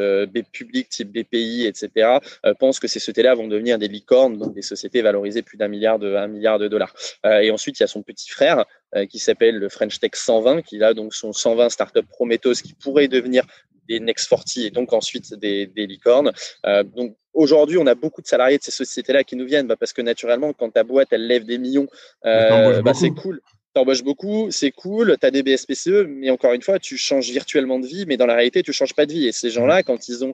publiques 0.52 0.90
type 0.90 1.12
BPI, 1.12 1.68
etc., 1.68 2.18
pensent 2.60 2.80
que 2.80 2.88
ces 2.88 3.00
sociétés-là 3.00 3.36
vont 3.36 3.48
devenir 3.48 3.78
des 3.78 3.88
licornes, 3.88 4.38
donc 4.38 4.56
des 4.56 4.64
sociétés 4.64 5.04
valorisées 5.04 5.44
plus 5.44 5.58
d'un 5.58 5.68
milliard, 5.68 6.00
milliard 6.00 6.58
de 6.58 6.68
dollars. 6.68 6.94
et 7.26 7.52
ensuite, 7.52 7.80
il 7.80 7.84
y 7.84 7.86
a 7.86 7.88
son 7.88 8.02
petit 8.02 8.30
frère 8.30 8.66
qui 9.10 9.20
s'appelle 9.20 9.58
le 9.58 9.70
French 9.70 10.00
Tech 10.00 10.12
120, 10.16 10.64
qui 10.64 10.82
a 10.84 10.94
donc 10.94 11.14
son 11.14 11.32
120 11.32 11.70
startups 11.70 12.02
prometteuses 12.10 12.62
qui 12.62 12.74
pourraient 12.74 13.08
devenir 13.08 13.46
des 13.92 14.00
Next 14.00 14.30
40 14.30 14.58
et 14.58 14.70
donc 14.70 14.94
ensuite 14.94 15.34
des, 15.34 15.68
des 15.68 15.86
licornes. 15.86 16.32
Euh, 16.66 16.84
donc 16.84 17.16
aujourd'hui, 17.34 17.78
on 17.78 17.88
a 17.88 17.96
beaucoup 17.96 18.22
de 18.22 18.28
salariés 18.28 18.58
de 18.58 18.64
ces 18.64 18.72
sociétés-là 18.72 19.24
qui 19.24 19.36
nous 19.36 19.46
viennent 19.46 19.68
bah, 19.68 19.76
parce 19.76 19.94
que 19.94 20.02
naturellement, 20.02 20.54
quand 20.54 20.72
ta 20.72 20.84
boîte 20.84 21.10
elle 21.12 21.28
lève 21.28 21.46
des 21.46 21.58
millions, 21.58 21.88
euh, 22.26 22.82
bah, 22.82 22.94
c'est 22.94 23.12
cool. 23.12 23.42
T'embauches 23.74 24.04
beaucoup, 24.04 24.52
c'est 24.52 24.72
cool, 24.72 25.16
tu 25.20 25.26
as 25.26 25.32
des 25.32 25.44
BSPCE, 25.44 26.06
mais 26.08 26.30
encore 26.30 26.52
une 26.52 26.62
fois, 26.62 26.78
tu 26.78 26.98
changes 26.98 27.30
virtuellement 27.30 27.80
de 27.80 27.88
vie, 27.88 28.06
mais 28.06 28.18
dans 28.18 28.26
la 28.26 28.36
réalité, 28.36 28.64
tu 28.64 28.74
changes 28.74 28.94
pas 28.94 29.06
de 29.06 29.14
vie. 29.14 29.28
Et 29.28 29.32
ces 29.32 29.50
gens-là, 29.50 29.82
quand 29.82 30.10
ils 30.10 30.26
ont 30.26 30.34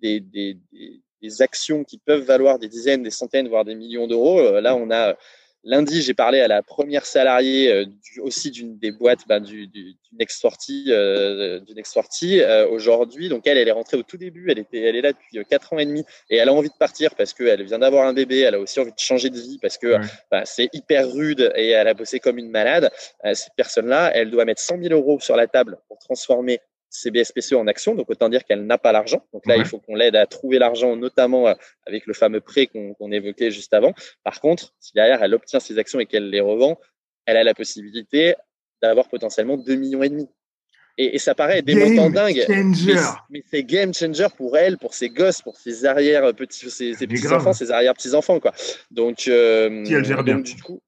des, 0.00 0.20
des, 0.20 0.56
des, 0.72 1.02
des, 1.20 1.42
actions 1.42 1.84
qui 1.84 1.98
peuvent 1.98 2.22
valoir 2.22 2.58
des 2.58 2.68
dizaines, 2.68 3.02
des 3.02 3.10
centaines, 3.10 3.46
voire 3.48 3.66
des 3.66 3.74
millions 3.74 4.06
d'euros, 4.06 4.40
euh, 4.40 4.62
là, 4.62 4.74
on 4.74 4.90
a 4.90 5.16
Lundi, 5.68 6.00
j'ai 6.00 6.14
parlé 6.14 6.40
à 6.40 6.48
la 6.48 6.62
première 6.62 7.04
salariée 7.04 7.70
euh, 7.70 7.84
du, 7.84 8.20
aussi 8.20 8.50
d'une 8.50 8.78
des 8.78 8.90
boîtes 8.90 9.28
ben, 9.28 9.38
du, 9.38 9.66
du, 9.66 9.92
du 9.92 10.16
Next 10.18 10.40
40, 10.40 10.56
euh, 10.88 11.60
du 11.60 11.74
Next 11.74 11.92
40 11.92 12.08
euh, 12.22 12.66
aujourd'hui. 12.70 13.28
Donc 13.28 13.46
elle, 13.46 13.58
elle 13.58 13.68
est 13.68 13.72
rentrée 13.72 13.98
au 13.98 14.02
tout 14.02 14.16
début. 14.16 14.50
Elle 14.50 14.60
était, 14.60 14.80
elle 14.80 14.96
est 14.96 15.02
là 15.02 15.12
depuis 15.12 15.44
quatre 15.44 15.74
ans 15.74 15.78
et 15.78 15.84
demi 15.84 16.06
et 16.30 16.38
elle 16.38 16.48
a 16.48 16.54
envie 16.54 16.70
de 16.70 16.78
partir 16.78 17.14
parce 17.14 17.34
qu'elle 17.34 17.62
vient 17.64 17.80
d'avoir 17.80 18.06
un 18.06 18.14
bébé. 18.14 18.40
Elle 18.40 18.54
a 18.54 18.60
aussi 18.60 18.80
envie 18.80 18.92
de 18.92 18.98
changer 18.98 19.28
de 19.28 19.38
vie 19.38 19.58
parce 19.60 19.76
que 19.76 19.98
ouais. 19.98 20.06
ben, 20.30 20.42
c'est 20.46 20.70
hyper 20.72 21.06
rude 21.06 21.52
et 21.54 21.68
elle 21.68 21.88
a 21.88 21.92
bossé 21.92 22.18
comme 22.18 22.38
une 22.38 22.50
malade. 22.50 22.90
cette 23.34 23.52
personne-là, 23.54 24.10
elle 24.14 24.30
doit 24.30 24.46
mettre 24.46 24.62
100 24.62 24.80
000 24.82 24.94
euros 24.94 25.20
sur 25.20 25.36
la 25.36 25.48
table 25.48 25.76
pour 25.86 25.98
transformer 25.98 26.60
CBSPCE 26.90 27.52
en 27.54 27.66
action, 27.66 27.94
donc 27.94 28.10
autant 28.10 28.28
dire 28.28 28.44
qu'elle 28.44 28.64
n'a 28.64 28.78
pas 28.78 28.92
l'argent. 28.92 29.26
Donc 29.32 29.46
là, 29.46 29.54
ouais. 29.54 29.60
il 29.60 29.66
faut 29.66 29.78
qu'on 29.78 29.94
l'aide 29.94 30.16
à 30.16 30.26
trouver 30.26 30.58
l'argent, 30.58 30.96
notamment 30.96 31.48
euh, 31.48 31.54
avec 31.86 32.06
le 32.06 32.14
fameux 32.14 32.40
prêt 32.40 32.66
qu'on 32.66 32.94
qu 32.94 33.14
évoquait 33.14 33.50
juste 33.50 33.74
avant. 33.74 33.92
Par 34.24 34.40
contre, 34.40 34.74
si 34.80 34.92
derrière 34.94 35.22
elle 35.22 35.34
obtient 35.34 35.60
ses 35.60 35.78
actions 35.78 36.00
et 36.00 36.06
qu'elle 36.06 36.30
les 36.30 36.40
revend, 36.40 36.78
elle 37.26 37.36
a 37.36 37.44
la 37.44 37.54
possibilité 37.54 38.34
d'avoir 38.82 39.08
potentiellement 39.08 39.56
2 39.56 39.74
millions 39.74 40.02
et 40.02 40.08
demi. 40.08 40.28
Et, 41.00 41.14
et 41.14 41.18
ça 41.18 41.32
paraît 41.34 41.62
des 41.62 41.76
game 41.76 41.94
montants 41.94 42.10
dingues, 42.10 42.44
mais, 42.48 42.94
mais 43.30 43.42
c'est 43.48 43.62
game 43.62 43.94
changer 43.94 44.26
pour 44.36 44.58
elle, 44.58 44.76
pour 44.78 44.94
ses 44.94 45.08
gosses, 45.08 45.40
pour 45.40 45.56
ses 45.56 45.86
arrière 45.86 46.34
petits, 46.34 46.68
ses, 46.68 46.94
ses 46.94 47.06
petits 47.06 47.28
enfants, 47.28 47.52
ses 47.52 47.70
arrière 47.70 47.94
petits 47.94 48.14
enfants, 48.14 48.40
quoi. 48.40 48.52
Donc, 48.90 49.28
euh, 49.28 49.84
si 49.84 49.92
elle 49.94 50.04
gère 50.04 50.24
donc, 50.24 50.26
bien, 50.26 50.38
du 50.40 50.60
coup, 50.60 50.80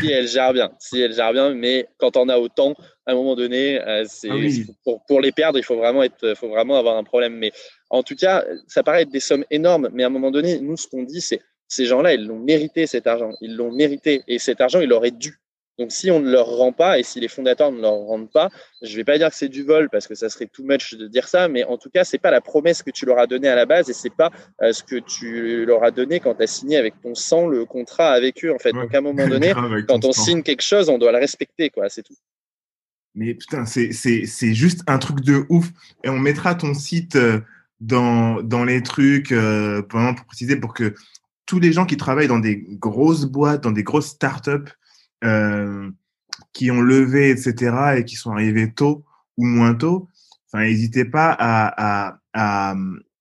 si 0.00 0.10
elle 0.10 0.26
gère 0.26 0.52
bien, 0.52 0.72
si 0.80 1.00
elle 1.00 1.14
gère 1.14 1.32
bien, 1.32 1.54
mais 1.54 1.86
quand 1.96 2.16
on 2.16 2.28
a 2.28 2.38
autant, 2.38 2.74
à 3.06 3.12
un 3.12 3.14
moment 3.14 3.36
donné, 3.36 3.80
euh, 3.80 4.04
c'est 4.08 4.28
ah 4.28 4.34
oui. 4.34 4.66
pour, 4.82 5.04
pour 5.06 5.20
les 5.20 5.30
perdre, 5.30 5.58
il 5.58 5.64
faut 5.64 5.76
vraiment 5.76 6.02
être, 6.02 6.34
faut 6.36 6.48
vraiment 6.48 6.76
avoir 6.76 6.96
un 6.96 7.04
problème. 7.04 7.36
Mais 7.36 7.52
en 7.90 8.02
tout 8.02 8.16
cas, 8.16 8.44
ça 8.66 8.82
paraît 8.82 9.02
être 9.02 9.12
des 9.12 9.20
sommes 9.20 9.44
énormes, 9.52 9.90
mais 9.92 10.02
à 10.02 10.06
un 10.06 10.10
moment 10.10 10.32
donné, 10.32 10.58
nous, 10.58 10.76
ce 10.76 10.88
qu'on 10.88 11.04
dit, 11.04 11.20
c'est 11.20 11.40
ces 11.68 11.86
gens-là, 11.86 12.14
ils 12.14 12.26
l'ont 12.26 12.38
mérité 12.38 12.86
cet 12.86 13.06
argent, 13.06 13.32
ils 13.40 13.54
l'ont 13.54 13.72
mérité, 13.72 14.22
et 14.26 14.38
cet 14.40 14.60
argent, 14.60 14.80
il 14.80 14.92
aurait 14.92 15.12
dû 15.12 15.38
donc, 15.78 15.92
si 15.92 16.10
on 16.10 16.20
ne 16.20 16.30
leur 16.30 16.46
rend 16.46 16.72
pas 16.72 16.98
et 16.98 17.02
si 17.02 17.20
les 17.20 17.28
fondateurs 17.28 17.70
ne 17.70 17.80
leur 17.80 17.92
rendent 17.92 18.30
pas, 18.30 18.48
je 18.80 18.90
ne 18.92 18.96
vais 18.96 19.04
pas 19.04 19.18
dire 19.18 19.28
que 19.28 19.36
c'est 19.36 19.48
du 19.48 19.62
vol 19.62 19.90
parce 19.90 20.06
que 20.06 20.14
ça 20.14 20.30
serait 20.30 20.46
too 20.46 20.64
much 20.64 20.94
de 20.94 21.06
dire 21.06 21.28
ça, 21.28 21.48
mais 21.48 21.64
en 21.64 21.76
tout 21.76 21.90
cas, 21.90 22.04
c'est 22.04 22.18
pas 22.18 22.30
la 22.30 22.40
promesse 22.40 22.82
que 22.82 22.90
tu 22.90 23.04
leur 23.04 23.18
as 23.18 23.26
donnée 23.26 23.48
à 23.48 23.54
la 23.54 23.66
base 23.66 23.90
et 23.90 23.92
c'est 23.92 24.14
pas 24.14 24.30
euh, 24.62 24.72
ce 24.72 24.82
que 24.82 24.96
tu 24.96 25.66
leur 25.66 25.84
as 25.84 25.90
donné 25.90 26.20
quand 26.20 26.34
tu 26.34 26.42
as 26.42 26.46
signé 26.46 26.78
avec 26.78 27.00
ton 27.02 27.14
sang 27.14 27.46
le 27.46 27.66
contrat 27.66 28.12
avec 28.12 28.42
eux, 28.44 28.54
en 28.54 28.58
fait. 28.58 28.72
Ouais, 28.72 28.84
Donc, 28.84 28.94
à 28.94 28.98
un 28.98 29.02
moment 29.02 29.28
donné, 29.28 29.52
quand 29.88 30.04
on 30.06 30.12
sang. 30.12 30.24
signe 30.24 30.42
quelque 30.42 30.62
chose, 30.62 30.88
on 30.88 30.96
doit 30.96 31.12
le 31.12 31.18
respecter, 31.18 31.68
quoi. 31.68 31.90
C'est 31.90 32.02
tout. 32.02 32.16
Mais 33.14 33.34
putain, 33.34 33.66
c'est, 33.66 33.92
juste 34.54 34.82
un 34.86 34.98
truc 34.98 35.20
de 35.20 35.44
ouf. 35.50 35.66
Et 36.04 36.08
on 36.08 36.18
mettra 36.18 36.54
ton 36.54 36.72
site 36.72 37.16
euh, 37.16 37.40
dans, 37.80 38.42
dans 38.42 38.64
les 38.64 38.82
trucs, 38.82 39.32
euh, 39.32 39.82
pour 39.82 40.00
préciser, 40.26 40.56
pour 40.56 40.72
que 40.72 40.94
tous 41.44 41.60
les 41.60 41.72
gens 41.72 41.84
qui 41.84 41.98
travaillent 41.98 42.28
dans 42.28 42.38
des 42.38 42.64
grosses 42.68 43.26
boîtes, 43.26 43.62
dans 43.62 43.70
des 43.70 43.84
grosses 43.84 44.08
startups, 44.08 44.72
euh, 45.24 45.90
qui 46.52 46.70
ont 46.70 46.80
levé, 46.80 47.30
etc., 47.30 47.98
et 47.98 48.04
qui 48.04 48.16
sont 48.16 48.32
arrivés 48.32 48.72
tôt 48.72 49.04
ou 49.36 49.44
moins 49.44 49.74
tôt, 49.74 50.08
enfin, 50.46 50.64
n'hésitez 50.64 51.04
pas 51.04 51.36
à, 51.38 52.18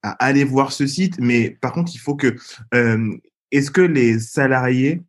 aller 0.02 0.44
voir 0.44 0.72
ce 0.72 0.86
site. 0.86 1.20
Mais 1.20 1.50
par 1.50 1.74
contre, 1.74 1.94
il 1.96 2.00
faut 2.00 2.16
que, 2.16 2.36
euh, 2.74 3.18
est-ce 3.52 3.72
que 3.72 3.82
les 3.82 4.20
salariés 4.20 5.04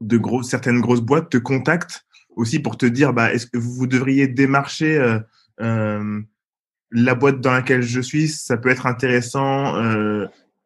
de 0.00 0.18
gros, 0.18 0.42
certaines 0.42 0.80
grosses 0.80 1.00
boîtes 1.00 1.30
te 1.30 1.38
contactent 1.38 2.04
aussi 2.36 2.58
pour 2.58 2.76
te 2.76 2.86
dire, 2.86 3.12
bah, 3.12 3.32
est-ce 3.32 3.46
que 3.46 3.58
vous 3.58 3.86
devriez 3.86 4.28
démarcher 4.28 5.18
euh, 5.60 6.20
la 6.90 7.14
boîte 7.14 7.40
dans 7.40 7.52
laquelle 7.52 7.82
je 7.82 8.00
suis, 8.00 8.28
ça 8.28 8.56
peut 8.56 8.70
être 8.70 8.86
intéressant 8.86 9.74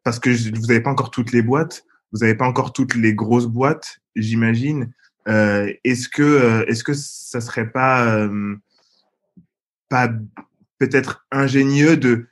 parce 0.06 0.20
que 0.20 0.30
vous 0.30 0.66
n'avez 0.66 0.80
pas 0.80 0.90
encore 0.90 1.10
toutes 1.10 1.32
les 1.32 1.42
boîtes, 1.42 1.84
vous 2.12 2.20
n'avez 2.20 2.36
pas 2.36 2.46
encore 2.46 2.72
toutes 2.72 2.94
les 2.94 3.12
grosses 3.12 3.48
boîtes, 3.48 3.98
j'imagine. 4.14 4.92
Euh, 5.28 5.72
est-ce 5.82 6.08
que 6.08 6.22
euh, 6.22 6.64
est-ce 6.66 6.84
que 6.84 6.94
ça 6.94 7.40
serait 7.40 7.70
pas 7.70 8.06
euh, 8.06 8.56
pas 9.88 10.08
peut-être 10.78 11.26
ingénieux 11.32 11.96
de 11.96 12.26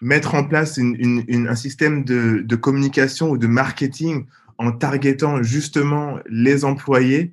mettre 0.00 0.34
en 0.34 0.44
place 0.44 0.78
un 0.78 1.54
système 1.56 2.04
de, 2.04 2.42
de, 2.44 2.56
communication 2.56 3.30
ou 3.30 3.38
de 3.38 3.48
marketing 3.48 4.26
en 4.58 4.70
targetant 4.70 5.42
justement 5.42 6.20
les 6.28 6.64
employés 6.64 7.32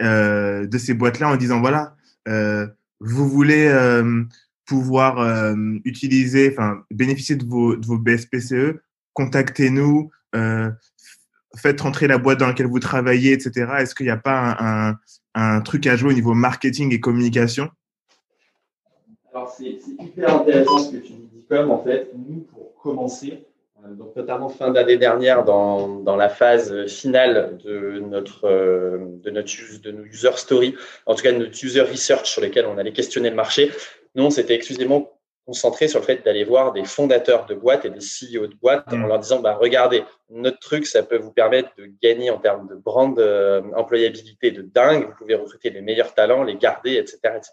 de 0.00 0.78
ces 0.78 0.94
boîtes-là 0.94 1.28
en 1.28 1.36
disant 1.36 1.60
voilà 1.60 1.96
vous 3.00 3.28
voulez 3.28 3.68
pouvoir 4.64 5.54
utiliser 5.84 6.50
enfin 6.50 6.82
bénéficier 6.90 7.36
de 7.36 7.44
vos, 7.44 7.76
de 7.76 7.86
vos 7.86 7.98
BSPCE 7.98 8.80
contactez-nous, 9.12 10.10
faites 11.56 11.80
rentrer 11.80 12.06
la 12.06 12.18
boîte 12.18 12.38
dans 12.38 12.46
laquelle 12.46 12.66
vous 12.66 12.80
travaillez, 12.80 13.32
etc. 13.32 13.66
Est-ce 13.78 13.94
qu'il 13.94 14.06
n'y 14.06 14.12
a 14.12 14.16
pas 14.16 14.94
un, 15.34 15.60
truc 15.60 15.86
à 15.86 15.96
jouer 15.96 16.10
au 16.10 16.14
niveau 16.14 16.34
marketing 16.34 16.92
et 16.92 17.00
communication? 17.00 17.68
Alors, 19.32 19.54
c'est 19.56 19.78
hyper 19.98 20.40
intéressant 20.40 20.78
ce 20.78 20.92
que 20.92 20.96
tu 20.96 21.12
dis, 21.12 21.44
comme 21.48 21.70
en 21.70 21.82
fait, 21.82 22.10
nous, 22.14 22.40
pour 22.40 22.74
commencer, 22.82 23.44
euh, 23.84 23.94
donc 23.94 24.16
notamment 24.16 24.48
fin 24.48 24.70
d'année 24.70 24.96
dernière, 24.96 25.44
dans, 25.44 26.00
dans, 26.00 26.16
la 26.16 26.28
phase 26.28 26.86
finale 26.86 27.58
de 27.64 28.00
notre, 28.00 28.46
euh, 28.46 28.98
de 29.22 29.30
notre 29.30 29.80
de 29.80 29.92
nos 29.92 30.04
user 30.04 30.32
story, 30.36 30.74
en 31.06 31.14
tout 31.14 31.22
cas 31.22 31.32
de 31.32 31.38
notre 31.38 31.64
user 31.64 31.82
research 31.82 32.28
sur 32.28 32.40
lesquels 32.42 32.66
on 32.66 32.78
allait 32.78 32.92
questionner 32.92 33.30
le 33.30 33.36
marché, 33.36 33.70
nous, 34.16 34.24
on 34.24 34.30
s'était 34.30 34.54
exclusivement 34.54 35.17
concentré 35.48 35.88
sur 35.88 36.00
le 36.00 36.04
fait 36.04 36.22
d'aller 36.22 36.44
voir 36.44 36.74
des 36.74 36.84
fondateurs 36.84 37.46
de 37.46 37.54
boîtes 37.54 37.86
et 37.86 37.88
des 37.88 38.00
CEO 38.00 38.48
de 38.48 38.54
boîtes 38.54 38.84
en 38.92 38.98
mm. 38.98 39.08
leur 39.08 39.18
disant 39.18 39.40
bah, 39.40 39.56
regardez, 39.58 40.04
notre 40.28 40.58
truc, 40.58 40.86
ça 40.86 41.02
peut 41.02 41.16
vous 41.16 41.32
permettre 41.32 41.70
de 41.78 41.90
gagner 42.02 42.30
en 42.30 42.36
termes 42.36 42.68
de 42.68 42.74
brand 42.74 43.18
euh, 43.18 43.62
employabilité 43.74 44.50
de 44.50 44.60
dingue. 44.60 45.06
Vous 45.06 45.14
pouvez 45.16 45.36
recruter 45.36 45.70
les 45.70 45.80
meilleurs 45.80 46.12
talents, 46.12 46.42
les 46.42 46.56
garder, 46.56 46.96
etc. 46.96 47.18
etc. 47.34 47.52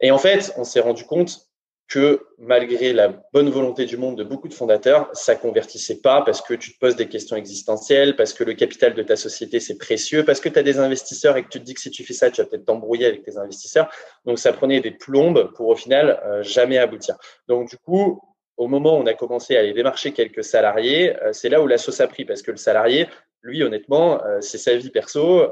Et 0.00 0.12
en 0.12 0.18
fait, 0.18 0.54
on 0.56 0.62
s'est 0.62 0.78
rendu 0.78 1.04
compte 1.04 1.48
que 1.88 2.26
malgré 2.38 2.92
la 2.92 3.08
bonne 3.32 3.50
volonté 3.50 3.84
du 3.84 3.96
monde 3.96 4.16
de 4.16 4.24
beaucoup 4.24 4.48
de 4.48 4.54
fondateurs, 4.54 5.08
ça 5.12 5.34
convertissait 5.34 6.00
pas 6.00 6.22
parce 6.22 6.40
que 6.40 6.54
tu 6.54 6.72
te 6.72 6.78
poses 6.78 6.96
des 6.96 7.08
questions 7.08 7.36
existentielles, 7.36 8.16
parce 8.16 8.32
que 8.32 8.42
le 8.42 8.54
capital 8.54 8.94
de 8.94 9.02
ta 9.02 9.16
société, 9.16 9.60
c'est 9.60 9.76
précieux, 9.76 10.24
parce 10.24 10.40
que 10.40 10.48
tu 10.48 10.58
as 10.58 10.62
des 10.62 10.78
investisseurs 10.78 11.36
et 11.36 11.44
que 11.44 11.48
tu 11.48 11.60
te 11.60 11.64
dis 11.64 11.74
que 11.74 11.80
si 11.80 11.90
tu 11.90 12.04
fais 12.04 12.14
ça, 12.14 12.30
tu 12.30 12.40
vas 12.40 12.46
peut-être 12.48 12.64
t'embrouiller 12.64 13.06
avec 13.06 13.22
tes 13.22 13.36
investisseurs. 13.36 13.90
Donc, 14.24 14.38
ça 14.38 14.52
prenait 14.52 14.80
des 14.80 14.92
plombes 14.92 15.52
pour 15.54 15.68
au 15.68 15.76
final 15.76 16.20
euh, 16.24 16.42
jamais 16.42 16.78
aboutir. 16.78 17.16
Donc, 17.48 17.68
du 17.68 17.76
coup, 17.76 18.20
au 18.56 18.66
moment 18.66 18.98
où 18.98 19.02
on 19.02 19.06
a 19.06 19.14
commencé 19.14 19.56
à 19.56 19.60
aller 19.60 19.74
démarcher 19.74 20.12
quelques 20.12 20.44
salariés, 20.44 21.14
euh, 21.22 21.32
c'est 21.32 21.48
là 21.50 21.60
où 21.60 21.66
la 21.66 21.78
sauce 21.78 22.00
a 22.00 22.08
pris 22.08 22.24
parce 22.24 22.40
que 22.42 22.50
le 22.50 22.56
salarié, 22.56 23.08
lui, 23.42 23.62
honnêtement, 23.62 24.24
euh, 24.24 24.40
c'est 24.40 24.58
sa 24.58 24.74
vie 24.74 24.90
perso, 24.90 25.44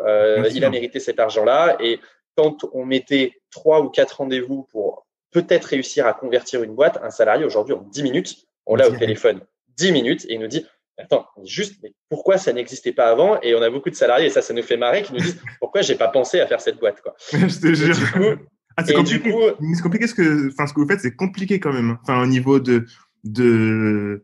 il 0.51 0.65
a 0.65 0.71
mérité 0.71 0.99
cet 0.99 1.21
argent-là 1.21 1.77
et 1.79 2.01
quand 2.37 2.65
on 2.73 2.87
mettait 2.87 3.33
trois 3.51 3.83
ou 3.83 3.91
quatre 3.91 4.19
rendez-vous 4.19 4.67
pour 4.71 5.07
peut-être 5.33 5.65
réussir 5.65 6.07
à 6.07 6.13
convertir 6.13 6.63
une 6.63 6.75
boîte, 6.75 6.99
un 7.03 7.11
salarié 7.11 7.45
aujourd'hui 7.45 7.75
en 7.75 7.83
10 7.83 8.03
minutes, 8.03 8.47
on 8.67 8.77
l'a 8.77 8.89
au 8.89 8.97
téléphone 8.97 9.41
10 9.77 9.93
minutes 9.93 10.25
et 10.29 10.35
il 10.35 10.41
nous 10.41 10.47
dit 10.47 10.67
Attends, 10.99 11.27
juste, 11.43 11.81
mais 11.83 11.95
pourquoi 12.11 12.37
ça 12.37 12.53
n'existait 12.53 12.93
pas 12.93 13.11
avant? 13.11 13.41
Et 13.41 13.55
on 13.55 13.63
a 13.63 13.71
beaucoup 13.71 13.89
de 13.89 13.95
salariés, 13.95 14.27
et 14.27 14.31
ça, 14.31 14.43
ça 14.43 14.53
nous 14.53 14.63
fait 14.63 14.77
marrer, 14.77 15.03
qui 15.03 15.15
nous 15.15 15.21
disent 15.21 15.41
Pourquoi 15.59 15.81
j'ai 15.81 15.95
pas 15.95 16.09
pensé 16.09 16.39
à 16.39 16.47
faire 16.47 16.61
cette 16.61 16.79
boîte 16.79 17.01
quoi. 17.01 17.17
Je 17.33 17.61
te 17.61 17.75
jure. 17.75 17.97
Ah, 18.77 18.85
c'est 18.85 18.95
compliqué. 18.95 19.35
c'est 19.75 19.83
compliqué 19.83 20.07
ce 20.07 20.15
que, 20.15 20.49
enfin, 20.51 20.67
ce 20.67 20.73
que 20.73 20.81
vous 20.81 20.87
faites, 20.87 21.01
c'est 21.01 21.15
compliqué 21.15 21.61
quand 21.61 21.73
même. 21.73 21.99
Enfin, 22.03 22.23
au 22.23 22.27
niveau 22.27 22.61
de, 22.61 22.87
de, 23.25 24.23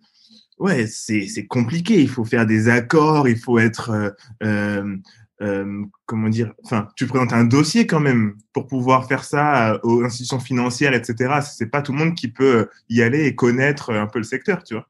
ouais, 0.59 0.87
c'est, 0.87 1.27
c'est 1.27 1.47
compliqué. 1.47 2.01
Il 2.01 2.09
faut 2.09 2.25
faire 2.25 2.47
des 2.47 2.69
accords, 2.69 3.29
il 3.29 3.39
faut 3.39 3.59
être, 3.59 4.15
euh, 4.43 4.97
euh 5.41 5.59
euh, 5.59 5.85
comment 6.07 6.29
dire, 6.29 6.53
enfin, 6.65 6.89
tu 6.97 7.07
présentes 7.07 7.33
un 7.33 7.45
dossier 7.45 7.87
quand 7.87 8.01
même 8.01 8.37
pour 8.53 8.67
pouvoir 8.67 9.07
faire 9.07 9.25
ça 9.25 9.75
euh, 9.75 9.79
aux 9.83 10.05
institutions 10.05 10.41
financières, 10.41 10.95
etc. 10.95 11.41
C'est 11.43 11.71
pas 11.71 11.83
tout 11.83 11.93
le 11.93 11.99
monde 11.99 12.15
qui 12.15 12.29
peut 12.29 12.69
y 12.89 13.03
aller 13.03 13.27
et 13.27 13.35
connaître 13.35 13.93
un 13.93 14.07
peu 14.07 14.19
le 14.19 14.25
secteur, 14.25 14.63
tu 14.65 14.75
vois. 14.75 14.87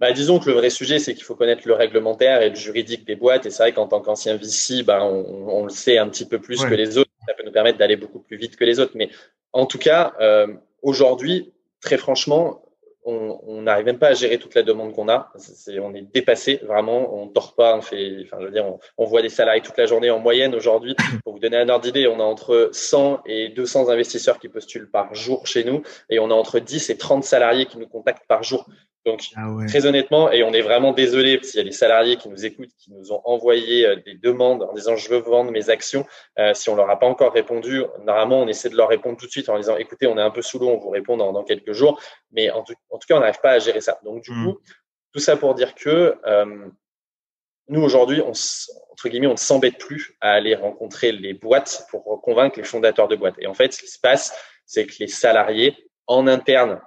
Bah, 0.00 0.12
disons 0.12 0.40
que 0.40 0.50
le 0.50 0.56
vrai 0.56 0.70
sujet, 0.70 0.98
c'est 0.98 1.14
qu'il 1.14 1.22
faut 1.22 1.36
connaître 1.36 1.62
le 1.66 1.74
réglementaire 1.74 2.42
et 2.42 2.50
le 2.50 2.56
juridique 2.56 3.06
des 3.06 3.14
boîtes. 3.14 3.46
Et 3.46 3.50
c'est 3.50 3.62
vrai 3.62 3.72
qu'en 3.72 3.86
tant 3.86 4.00
qu'ancien 4.00 4.36
VC, 4.36 4.82
bah, 4.82 5.04
on, 5.04 5.48
on, 5.48 5.64
le 5.64 5.70
sait 5.70 5.98
un 5.98 6.08
petit 6.08 6.26
peu 6.26 6.40
plus 6.40 6.64
que 6.64 6.74
les 6.74 6.98
autres. 6.98 7.10
Ça 7.26 7.34
peut 7.34 7.44
nous 7.44 7.52
permettre 7.52 7.78
d'aller 7.78 7.96
beaucoup 7.96 8.18
plus 8.18 8.36
vite 8.36 8.56
que 8.56 8.64
les 8.64 8.80
autres. 8.80 8.92
Mais 8.96 9.10
en 9.52 9.66
tout 9.66 9.78
cas, 9.78 10.12
euh, 10.20 10.48
aujourd'hui, 10.82 11.52
très 11.80 11.98
franchement, 11.98 12.62
on 13.04 13.62
n'arrive 13.62 13.86
même 13.86 13.98
pas 13.98 14.08
à 14.08 14.14
gérer 14.14 14.38
toute 14.38 14.54
la 14.54 14.62
demande 14.62 14.92
qu'on 14.92 15.08
a. 15.08 15.32
on 15.80 15.94
est 15.94 16.02
dépassé, 16.02 16.60
vraiment. 16.62 17.14
On 17.14 17.26
dort 17.26 17.54
pas. 17.54 17.76
On 17.76 17.80
fait, 17.80 18.24
enfin, 18.24 18.38
je 18.40 18.46
veux 18.46 18.52
dire, 18.52 18.66
on, 18.96 19.04
voit 19.04 19.22
des 19.22 19.28
salariés 19.28 19.60
toute 19.60 19.76
la 19.76 19.86
journée 19.86 20.10
en 20.10 20.18
moyenne 20.18 20.54
aujourd'hui. 20.54 20.94
Pour 21.24 21.34
vous 21.34 21.38
donner 21.38 21.56
un 21.56 21.68
ordre 21.68 21.84
d'idée, 21.84 22.06
on 22.06 22.20
a 22.20 22.24
entre 22.24 22.70
100 22.72 23.22
et 23.26 23.48
200 23.48 23.88
investisseurs 23.88 24.38
qui 24.38 24.48
postulent 24.48 24.90
par 24.90 25.14
jour 25.14 25.46
chez 25.46 25.64
nous, 25.64 25.82
et 26.10 26.18
on 26.18 26.30
a 26.30 26.34
entre 26.34 26.58
10 26.58 26.90
et 26.90 26.96
30 26.96 27.24
salariés 27.24 27.66
qui 27.66 27.78
nous 27.78 27.88
contactent 27.88 28.26
par 28.26 28.42
jour. 28.42 28.66
Donc, 29.04 29.22
ah 29.34 29.48
très 29.66 29.84
honnêtement, 29.86 30.30
et 30.30 30.44
on 30.44 30.52
est 30.52 30.60
vraiment 30.60 30.92
désolé 30.92 31.40
s'il 31.42 31.58
y 31.58 31.60
a 31.60 31.64
des 31.64 31.72
salariés 31.72 32.16
qui 32.16 32.28
nous 32.28 32.44
écoutent, 32.44 32.70
qui 32.78 32.92
nous 32.92 33.12
ont 33.12 33.20
envoyé 33.24 33.84
euh, 33.84 33.96
des 33.96 34.14
demandes 34.14 34.62
en 34.62 34.72
disant 34.74 34.94
je 34.94 35.08
veux 35.08 35.18
vendre 35.18 35.50
mes 35.50 35.70
actions. 35.70 36.06
Euh, 36.38 36.54
si 36.54 36.70
on 36.70 36.76
leur 36.76 36.88
a 36.88 36.98
pas 36.98 37.06
encore 37.06 37.32
répondu, 37.32 37.82
normalement, 38.04 38.40
on 38.40 38.46
essaie 38.46 38.68
de 38.68 38.76
leur 38.76 38.88
répondre 38.88 39.16
tout 39.16 39.26
de 39.26 39.30
suite 39.30 39.48
en 39.48 39.56
disant 39.56 39.76
écoutez, 39.76 40.06
on 40.06 40.16
est 40.18 40.22
un 40.22 40.30
peu 40.30 40.40
sous 40.40 40.60
l'eau, 40.60 40.68
on 40.68 40.78
vous 40.78 40.90
répond 40.90 41.16
dans, 41.16 41.42
quelques 41.42 41.72
jours. 41.72 42.00
Mais 42.30 42.50
en 42.50 42.62
tout, 42.62 42.74
cas, 43.08 43.16
on 43.16 43.20
n'arrive 43.20 43.40
pas 43.40 43.52
à 43.52 43.58
gérer 43.58 43.80
ça. 43.80 43.98
Donc, 44.04 44.22
du 44.22 44.30
hmm. 44.30 44.52
coup, 44.52 44.58
tout 45.12 45.20
ça 45.20 45.36
pour 45.36 45.54
dire 45.54 45.74
que 45.74 46.16
euh, 46.24 46.68
nous, 47.68 47.82
aujourd'hui, 47.82 48.20
on, 48.20 48.32
entre 48.92 49.08
guillemets, 49.08 49.26
on 49.26 49.32
ne 49.32 49.36
s'embête 49.36 49.78
plus 49.78 50.16
à 50.20 50.30
aller 50.30 50.54
rencontrer 50.54 51.10
les 51.10 51.34
boîtes 51.34 51.86
pour 51.90 52.22
convaincre 52.22 52.58
les 52.58 52.64
fondateurs 52.64 53.08
de 53.08 53.16
boîtes. 53.16 53.36
Et 53.38 53.48
en 53.48 53.54
fait, 53.54 53.72
ce 53.72 53.80
qui 53.80 53.88
se 53.88 53.98
passe, 53.98 54.32
c'est 54.64 54.86
que 54.86 54.94
les 55.00 55.08
salariés 55.08 55.76
en 56.06 56.28
interne 56.28 56.80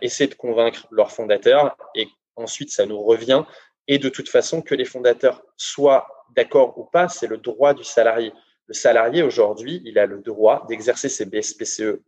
essayer 0.00 0.28
de 0.28 0.34
convaincre 0.34 0.86
leurs 0.90 1.10
fondateurs 1.10 1.76
et 1.94 2.08
ensuite 2.36 2.70
ça 2.70 2.86
nous 2.86 3.02
revient. 3.02 3.42
Et 3.88 3.98
de 3.98 4.08
toute 4.08 4.28
façon, 4.28 4.62
que 4.62 4.74
les 4.74 4.84
fondateurs 4.84 5.42
soient 5.56 6.06
d'accord 6.34 6.78
ou 6.78 6.84
pas, 6.84 7.08
c'est 7.08 7.26
le 7.26 7.38
droit 7.38 7.74
du 7.74 7.84
salarié. 7.84 8.32
Le 8.66 8.74
salarié 8.74 9.22
aujourd'hui, 9.22 9.82
il 9.84 9.98
a 9.98 10.06
le 10.06 10.20
droit 10.20 10.64
d'exercer 10.68 11.08
ses 11.08 11.26
BSPCE 11.26 12.00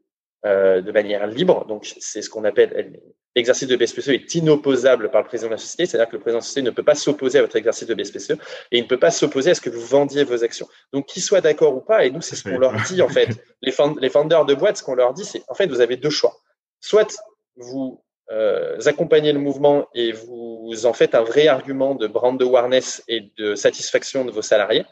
euh, 0.46 0.80
de 0.80 0.92
manière 0.92 1.26
libre. 1.26 1.66
Donc, 1.66 1.94
c'est 2.00 2.22
ce 2.22 2.30
qu'on 2.30 2.44
appelle 2.44 3.00
l'exercice 3.34 3.68
de 3.68 3.76
BSPCE 3.76 4.08
est 4.08 4.34
inopposable 4.34 5.10
par 5.10 5.20
le 5.20 5.28
président 5.28 5.48
de 5.48 5.54
la 5.54 5.58
société, 5.58 5.84
c'est-à-dire 5.84 6.08
que 6.08 6.16
le 6.16 6.20
président 6.20 6.38
de 6.38 6.42
la 6.42 6.46
société 6.46 6.62
ne 6.62 6.70
peut 6.70 6.82
pas 6.82 6.94
s'opposer 6.94 7.38
à 7.38 7.42
votre 7.42 7.56
exercice 7.56 7.86
de 7.86 7.92
BSPCE 7.92 8.30
et 8.70 8.78
il 8.78 8.82
ne 8.84 8.88
peut 8.88 8.98
pas 8.98 9.10
s'opposer 9.10 9.50
à 9.50 9.54
ce 9.54 9.60
que 9.60 9.68
vous 9.68 9.84
vendiez 9.84 10.24
vos 10.24 10.42
actions. 10.42 10.66
Donc, 10.92 11.06
qu'ils 11.06 11.22
soient 11.22 11.42
d'accord 11.42 11.76
ou 11.76 11.82
pas, 11.82 12.06
et 12.06 12.10
nous, 12.10 12.22
c'est 12.22 12.36
ce 12.36 12.44
qu'on 12.44 12.58
leur 12.58 12.72
dit 12.86 13.02
en 13.02 13.08
fait. 13.08 13.28
Les, 13.62 13.74
les 14.00 14.10
founders 14.10 14.44
de 14.44 14.54
boîtes, 14.54 14.76
ce 14.76 14.82
qu'on 14.82 14.94
leur 14.94 15.12
dit, 15.12 15.24
c'est 15.24 15.42
en 15.48 15.54
fait, 15.54 15.66
vous 15.66 15.80
avez 15.80 15.96
deux 15.96 16.10
choix. 16.10 16.36
Soit 16.80 17.18
vous 17.56 18.02
euh, 18.30 18.78
accompagnez 18.86 19.32
le 19.32 19.38
mouvement 19.38 19.88
et 19.94 20.12
vous 20.12 20.84
en 20.84 20.92
faites 20.92 21.14
un 21.14 21.22
vrai 21.22 21.46
argument 21.46 21.94
de 21.94 22.06
brand 22.06 22.40
awareness 22.40 23.02
et 23.08 23.32
de 23.38 23.54
satisfaction 23.54 24.24
de 24.24 24.30
vos 24.30 24.42
salariés, 24.42 24.84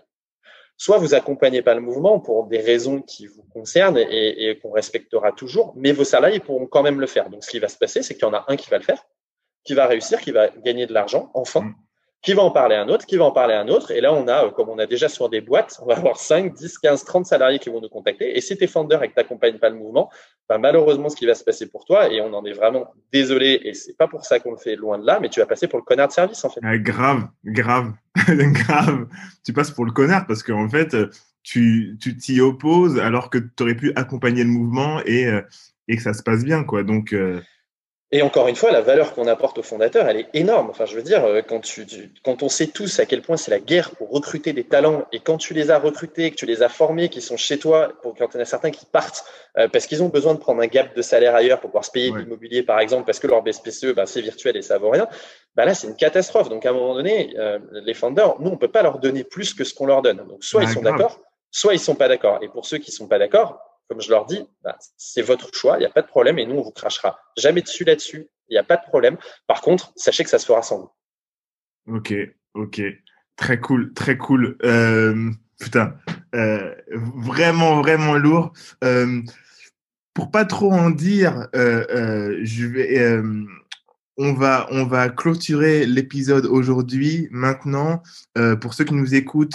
soit 0.76 0.98
vous 0.98 1.14
accompagnez 1.14 1.62
pas 1.62 1.74
le 1.74 1.80
mouvement 1.80 2.20
pour 2.20 2.46
des 2.46 2.60
raisons 2.60 3.00
qui 3.02 3.26
vous 3.26 3.42
concernent 3.52 3.98
et, 3.98 4.50
et 4.50 4.58
qu'on 4.58 4.72
respectera 4.72 5.32
toujours, 5.32 5.72
mais 5.76 5.92
vos 5.92 6.04
salariés 6.04 6.40
pourront 6.40 6.66
quand 6.66 6.82
même 6.82 7.00
le 7.00 7.06
faire. 7.06 7.30
Donc, 7.30 7.44
ce 7.44 7.50
qui 7.50 7.58
va 7.58 7.68
se 7.68 7.78
passer, 7.78 8.02
c'est 8.02 8.14
qu'il 8.14 8.24
y 8.24 8.30
en 8.30 8.34
a 8.34 8.44
un 8.48 8.56
qui 8.56 8.70
va 8.70 8.78
le 8.78 8.84
faire, 8.84 9.04
qui 9.64 9.74
va 9.74 9.86
réussir, 9.86 10.20
qui 10.20 10.30
va 10.30 10.48
gagner 10.48 10.86
de 10.86 10.92
l'argent, 10.92 11.30
enfin, 11.34 11.60
mm 11.62 11.74
qui 12.24 12.32
va 12.32 12.42
en 12.42 12.50
parler 12.50 12.74
à 12.74 12.82
un 12.82 12.88
autre, 12.88 13.04
qui 13.04 13.18
va 13.18 13.26
en 13.26 13.32
parler 13.32 13.52
à 13.52 13.60
un 13.60 13.68
autre. 13.68 13.90
Et 13.90 14.00
là, 14.00 14.12
on 14.14 14.26
a, 14.28 14.46
euh, 14.46 14.50
comme 14.50 14.70
on 14.70 14.78
a 14.78 14.86
déjà 14.86 15.10
sur 15.10 15.28
des 15.28 15.42
boîtes, 15.42 15.78
on 15.82 15.86
va 15.86 15.96
avoir 15.96 16.16
5, 16.16 16.54
10, 16.54 16.78
15, 16.78 17.04
30 17.04 17.26
salariés 17.26 17.58
qui 17.58 17.68
vont 17.68 17.82
nous 17.82 17.90
contacter. 17.90 18.36
Et 18.36 18.40
si 18.40 18.56
tu 18.56 18.64
es 18.64 18.66
founder 18.66 18.96
et 19.02 19.08
que 19.08 19.14
tu 19.14 19.18
n'accompagnes 19.18 19.58
pas 19.58 19.68
le 19.68 19.76
mouvement, 19.76 20.10
bah, 20.48 20.56
malheureusement, 20.56 21.10
ce 21.10 21.16
qui 21.16 21.26
va 21.26 21.34
se 21.34 21.44
passer 21.44 21.68
pour 21.68 21.84
toi, 21.84 22.10
et 22.10 22.22
on 22.22 22.32
en 22.32 22.44
est 22.46 22.52
vraiment 22.52 22.86
désolé, 23.12 23.60
et 23.62 23.74
c'est 23.74 23.96
pas 23.96 24.08
pour 24.08 24.24
ça 24.24 24.40
qu'on 24.40 24.52
le 24.52 24.56
fait 24.56 24.74
loin 24.74 24.98
de 24.98 25.04
là, 25.04 25.20
mais 25.20 25.28
tu 25.28 25.40
vas 25.40 25.46
passer 25.46 25.68
pour 25.68 25.78
le 25.78 25.84
connard 25.84 26.08
de 26.08 26.12
service, 26.14 26.42
en 26.44 26.48
fait. 26.48 26.60
Ah, 26.62 26.78
grave, 26.78 27.28
grave, 27.44 27.92
grave. 28.26 29.06
Tu 29.44 29.52
passes 29.52 29.70
pour 29.70 29.84
le 29.84 29.92
connard 29.92 30.26
parce 30.26 30.42
qu'en 30.42 30.68
fait, 30.70 30.96
tu 31.42 31.98
t'y 31.98 32.40
opposes 32.40 32.98
alors 32.98 33.28
que 33.28 33.36
tu 33.36 33.62
aurais 33.62 33.76
pu 33.76 33.92
accompagner 33.96 34.44
le 34.44 34.50
mouvement 34.50 35.00
et, 35.04 35.26
euh, 35.26 35.42
et 35.88 35.96
que 35.96 36.02
ça 36.02 36.14
se 36.14 36.22
passe 36.22 36.42
bien, 36.42 36.64
quoi. 36.64 36.84
Donc, 36.84 37.12
euh, 37.12 37.42
et 38.14 38.22
encore 38.22 38.46
une 38.46 38.54
fois, 38.54 38.70
la 38.70 38.80
valeur 38.80 39.12
qu'on 39.12 39.26
apporte 39.26 39.58
aux 39.58 39.64
fondateurs, 39.64 40.06
elle 40.06 40.18
est 40.18 40.28
énorme. 40.34 40.70
Enfin, 40.70 40.84
je 40.84 40.94
veux 40.94 41.02
dire, 41.02 41.24
euh, 41.24 41.42
quand, 41.42 41.58
tu, 41.58 41.84
quand 42.22 42.44
on 42.44 42.48
sait 42.48 42.68
tous 42.68 43.00
à 43.00 43.06
quel 43.06 43.22
point 43.22 43.36
c'est 43.36 43.50
la 43.50 43.58
guerre 43.58 43.90
pour 43.90 44.08
recruter 44.08 44.52
des 44.52 44.62
talents, 44.62 45.04
et 45.10 45.18
quand 45.18 45.36
tu 45.36 45.52
les 45.52 45.72
as 45.72 45.80
recrutés, 45.80 46.30
que 46.30 46.36
tu 46.36 46.46
les 46.46 46.62
as 46.62 46.68
formés, 46.68 47.08
qui 47.08 47.20
sont 47.20 47.36
chez 47.36 47.58
toi, 47.58 47.92
pour 48.02 48.14
quand 48.14 48.28
il 48.32 48.34
y 48.36 48.38
en 48.38 48.42
a 48.42 48.44
certains 48.44 48.70
qui 48.70 48.86
partent 48.86 49.24
euh, 49.58 49.66
parce 49.66 49.88
qu'ils 49.88 50.00
ont 50.00 50.10
besoin 50.10 50.32
de 50.34 50.38
prendre 50.38 50.62
un 50.62 50.68
gap 50.68 50.94
de 50.94 51.02
salaire 51.02 51.34
ailleurs 51.34 51.58
pour 51.58 51.70
pouvoir 51.70 51.84
se 51.84 51.90
payer 51.90 52.12
de 52.12 52.18
l'immobilier, 52.18 52.62
par 52.62 52.78
exemple, 52.78 53.04
parce 53.04 53.18
que 53.18 53.26
leur 53.26 53.42
BSPCE, 53.42 53.94
bah, 53.96 54.06
c'est 54.06 54.20
virtuel 54.20 54.56
et 54.56 54.62
ça 54.62 54.78
vaut 54.78 54.90
rien, 54.90 55.08
bah 55.56 55.64
là, 55.64 55.74
c'est 55.74 55.88
une 55.88 55.96
catastrophe. 55.96 56.48
Donc, 56.48 56.64
à 56.66 56.70
un 56.70 56.72
moment 56.72 56.94
donné, 56.94 57.34
euh, 57.36 57.58
les 57.72 57.94
founders, 57.94 58.36
nous, 58.38 58.48
on 58.48 58.56
peut 58.56 58.70
pas 58.70 58.84
leur 58.84 59.00
donner 59.00 59.24
plus 59.24 59.54
que 59.54 59.64
ce 59.64 59.74
qu'on 59.74 59.86
leur 59.86 60.02
donne. 60.02 60.18
Donc, 60.18 60.44
soit 60.44 60.62
ils 60.62 60.68
sont 60.68 60.82
d'accord, 60.82 61.18
soit 61.50 61.74
ils 61.74 61.80
sont 61.80 61.96
pas 61.96 62.06
d'accord. 62.06 62.38
Et 62.42 62.48
pour 62.48 62.64
ceux 62.64 62.78
qui 62.78 62.92
sont 62.92 63.08
pas 63.08 63.18
d'accord, 63.18 63.58
comme 63.94 64.02
je 64.02 64.10
leur 64.10 64.26
dis, 64.26 64.44
bah, 64.64 64.76
c'est 64.96 65.22
votre 65.22 65.54
choix, 65.54 65.76
il 65.76 65.80
n'y 65.80 65.86
a 65.86 65.90
pas 65.90 66.02
de 66.02 66.08
problème 66.08 66.36
et 66.40 66.46
nous, 66.46 66.56
on 66.56 66.62
vous 66.62 66.72
crachera 66.72 67.16
jamais 67.36 67.62
dessus 67.62 67.84
là-dessus, 67.84 68.26
il 68.48 68.54
n'y 68.54 68.58
a 68.58 68.64
pas 68.64 68.76
de 68.76 68.82
problème. 68.82 69.16
Par 69.46 69.60
contre, 69.60 69.92
sachez 69.94 70.24
que 70.24 70.30
ça 70.30 70.40
se 70.40 70.46
fera 70.46 70.62
sans 70.62 70.78
vous. 71.86 71.94
Ok, 71.94 72.12
ok. 72.54 72.82
Très 73.36 73.60
cool, 73.60 73.94
très 73.94 74.18
cool. 74.18 74.56
Euh, 74.64 75.30
putain, 75.60 75.94
euh, 76.34 76.74
vraiment, 76.92 77.80
vraiment 77.80 78.14
lourd. 78.14 78.52
Euh, 78.82 79.22
pour 80.12 80.32
pas 80.32 80.44
trop 80.44 80.72
en 80.72 80.90
dire, 80.90 81.46
on 84.16 84.34
va 84.34 85.08
clôturer 85.10 85.86
l'épisode 85.86 86.46
aujourd'hui. 86.46 87.28
Maintenant, 87.30 88.02
pour 88.60 88.74
ceux 88.74 88.84
qui 88.84 88.94
nous 88.94 89.14
écoutent, 89.14 89.54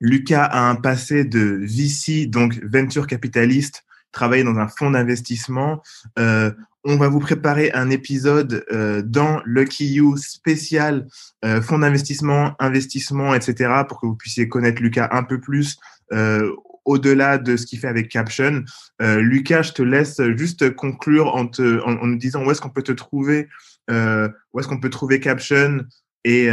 Lucas 0.00 0.44
a 0.44 0.68
un 0.68 0.76
passé 0.76 1.24
de 1.24 1.60
VC, 1.62 2.26
donc 2.26 2.60
venture 2.62 3.06
capitaliste, 3.06 3.84
travaillé 4.12 4.44
dans 4.44 4.56
un 4.56 4.68
fonds 4.68 4.90
d'investissement. 4.90 5.82
Euh, 6.18 6.50
on 6.88 6.96
va 6.96 7.08
vous 7.08 7.18
préparer 7.18 7.72
un 7.72 7.90
épisode 7.90 8.64
euh, 8.70 9.02
dans 9.02 9.42
Lucky 9.44 9.86
You 9.94 10.16
spécial 10.16 11.08
euh, 11.44 11.60
fonds 11.60 11.80
d'investissement, 11.80 12.54
investissement, 12.60 13.34
etc. 13.34 13.82
pour 13.88 14.00
que 14.00 14.06
vous 14.06 14.14
puissiez 14.14 14.48
connaître 14.48 14.80
Lucas 14.80 15.08
un 15.10 15.24
peu 15.24 15.40
plus 15.40 15.76
euh, 16.12 16.48
au-delà 16.84 17.38
de 17.38 17.56
ce 17.56 17.66
qu'il 17.66 17.80
fait 17.80 17.88
avec 17.88 18.08
Caption. 18.08 18.62
Lucas, 19.00 19.62
je 19.62 19.72
te 19.72 19.82
laisse 19.82 20.22
juste 20.36 20.72
conclure 20.76 21.34
en, 21.34 21.48
te, 21.48 21.82
en, 21.82 22.06
nous 22.06 22.16
disant 22.16 22.44
où 22.44 22.50
est-ce 22.52 22.60
qu'on 22.60 22.70
peut 22.70 22.84
te 22.84 22.92
trouver, 22.92 23.48
où 23.88 24.60
est-ce 24.60 24.68
qu'on 24.68 24.78
peut 24.78 24.88
trouver 24.88 25.18
Caption 25.18 25.80
et, 26.22 26.48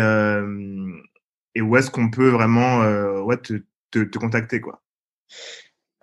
et 1.55 1.61
où 1.61 1.77
est-ce 1.77 1.91
qu'on 1.91 2.09
peut 2.09 2.29
vraiment 2.29 2.81
te, 3.37 3.61
te, 3.91 4.03
te 4.03 4.17
contacter 4.17 4.61
quoi. 4.61 4.81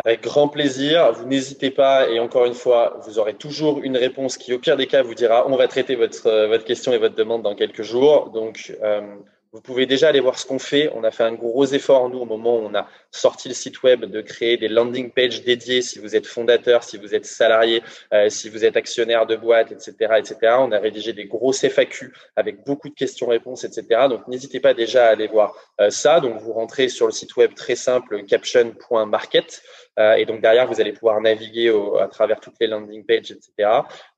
Avec 0.05 0.23
grand 0.23 0.49
plaisir. 0.49 1.13
Vous 1.13 1.27
n'hésitez 1.27 1.71
pas. 1.71 2.09
Et 2.09 2.21
encore 2.21 2.47
une 2.47 2.55
fois, 2.55 2.99
vous 3.05 3.19
aurez 3.19 3.35
toujours 3.35 3.81
une 3.83 3.97
réponse 3.97 4.39
qui, 4.39 4.53
au 4.53 4.59
pire 4.59 4.77
des 4.77 4.87
cas, 4.87 5.03
vous 5.03 5.15
dira 5.15 5.47
on 5.47 5.57
va 5.57 5.69
traiter 5.69 5.95
votre, 5.95 6.27
euh, 6.27 6.49
votre 6.49 6.65
question 6.65 6.93
et 6.93 6.99
votre 6.99 7.15
demande 7.15 7.43
dans 7.43 7.55
quelques 7.55 7.83
jours. 7.83 8.31
Donc, 8.31 8.75
euh, 8.83 9.17
vous 9.53 9.61
pouvez 9.61 9.87
déjà 9.87 10.09
aller 10.09 10.21
voir 10.21 10.39
ce 10.39 10.47
qu'on 10.47 10.59
fait. 10.59 10.91
On 10.95 11.05
a 11.05 11.11
fait 11.11 11.25
un 11.25 11.35
gros 11.35 11.67
effort, 11.67 12.09
nous, 12.09 12.19
au 12.19 12.25
moment 12.25 12.57
où 12.57 12.63
on 12.63 12.75
a 12.75 12.87
sorti 13.11 13.49
le 13.49 13.55
site 13.55 13.83
web, 13.83 14.05
de 14.05 14.21
créer 14.21 14.57
des 14.57 14.69
landing 14.69 15.11
pages 15.11 15.43
dédiés 15.43 15.83
si 15.83 15.99
vous 15.99 16.17
êtes 16.17 16.27
fondateur, 16.27 16.83
si 16.83 16.97
vous 16.97 17.15
êtes 17.15 17.27
salarié, 17.27 17.83
euh, 18.13 18.29
si 18.29 18.49
vous 18.49 18.65
êtes 18.65 18.77
actionnaire 18.77 19.27
de 19.27 19.37
boîte, 19.37 19.73
etc., 19.73 20.15
etc. 20.19 20.37
On 20.59 20.73
a 20.73 20.79
rédigé 20.79 21.13
des 21.13 21.27
gros 21.27 21.53
FAQ 21.53 22.13
avec 22.37 22.65
beaucoup 22.65 22.89
de 22.89 22.95
questions-réponses, 22.95 23.65
etc. 23.65 24.07
Donc, 24.09 24.27
n'hésitez 24.29 24.61
pas 24.61 24.75
déjà 24.75 25.07
à 25.07 25.11
aller 25.11 25.27
voir 25.27 25.55
ça. 25.91 26.21
Donc, 26.21 26.41
vous 26.41 26.53
rentrez 26.53 26.89
sur 26.89 27.07
le 27.07 27.13
site 27.13 27.37
web 27.37 27.55
très 27.55 27.75
simple, 27.75 28.25
caption.market. 28.25 29.63
Euh, 29.99 30.15
et 30.15 30.25
donc 30.25 30.41
derrière, 30.41 30.67
vous 30.67 30.81
allez 30.81 30.93
pouvoir 30.93 31.21
naviguer 31.21 31.73
à 32.01 32.07
travers 32.07 32.41
toutes 32.41 32.55
les 32.61 32.67
landing 32.67 33.05
pages, 33.05 33.31
etc. 33.33 33.69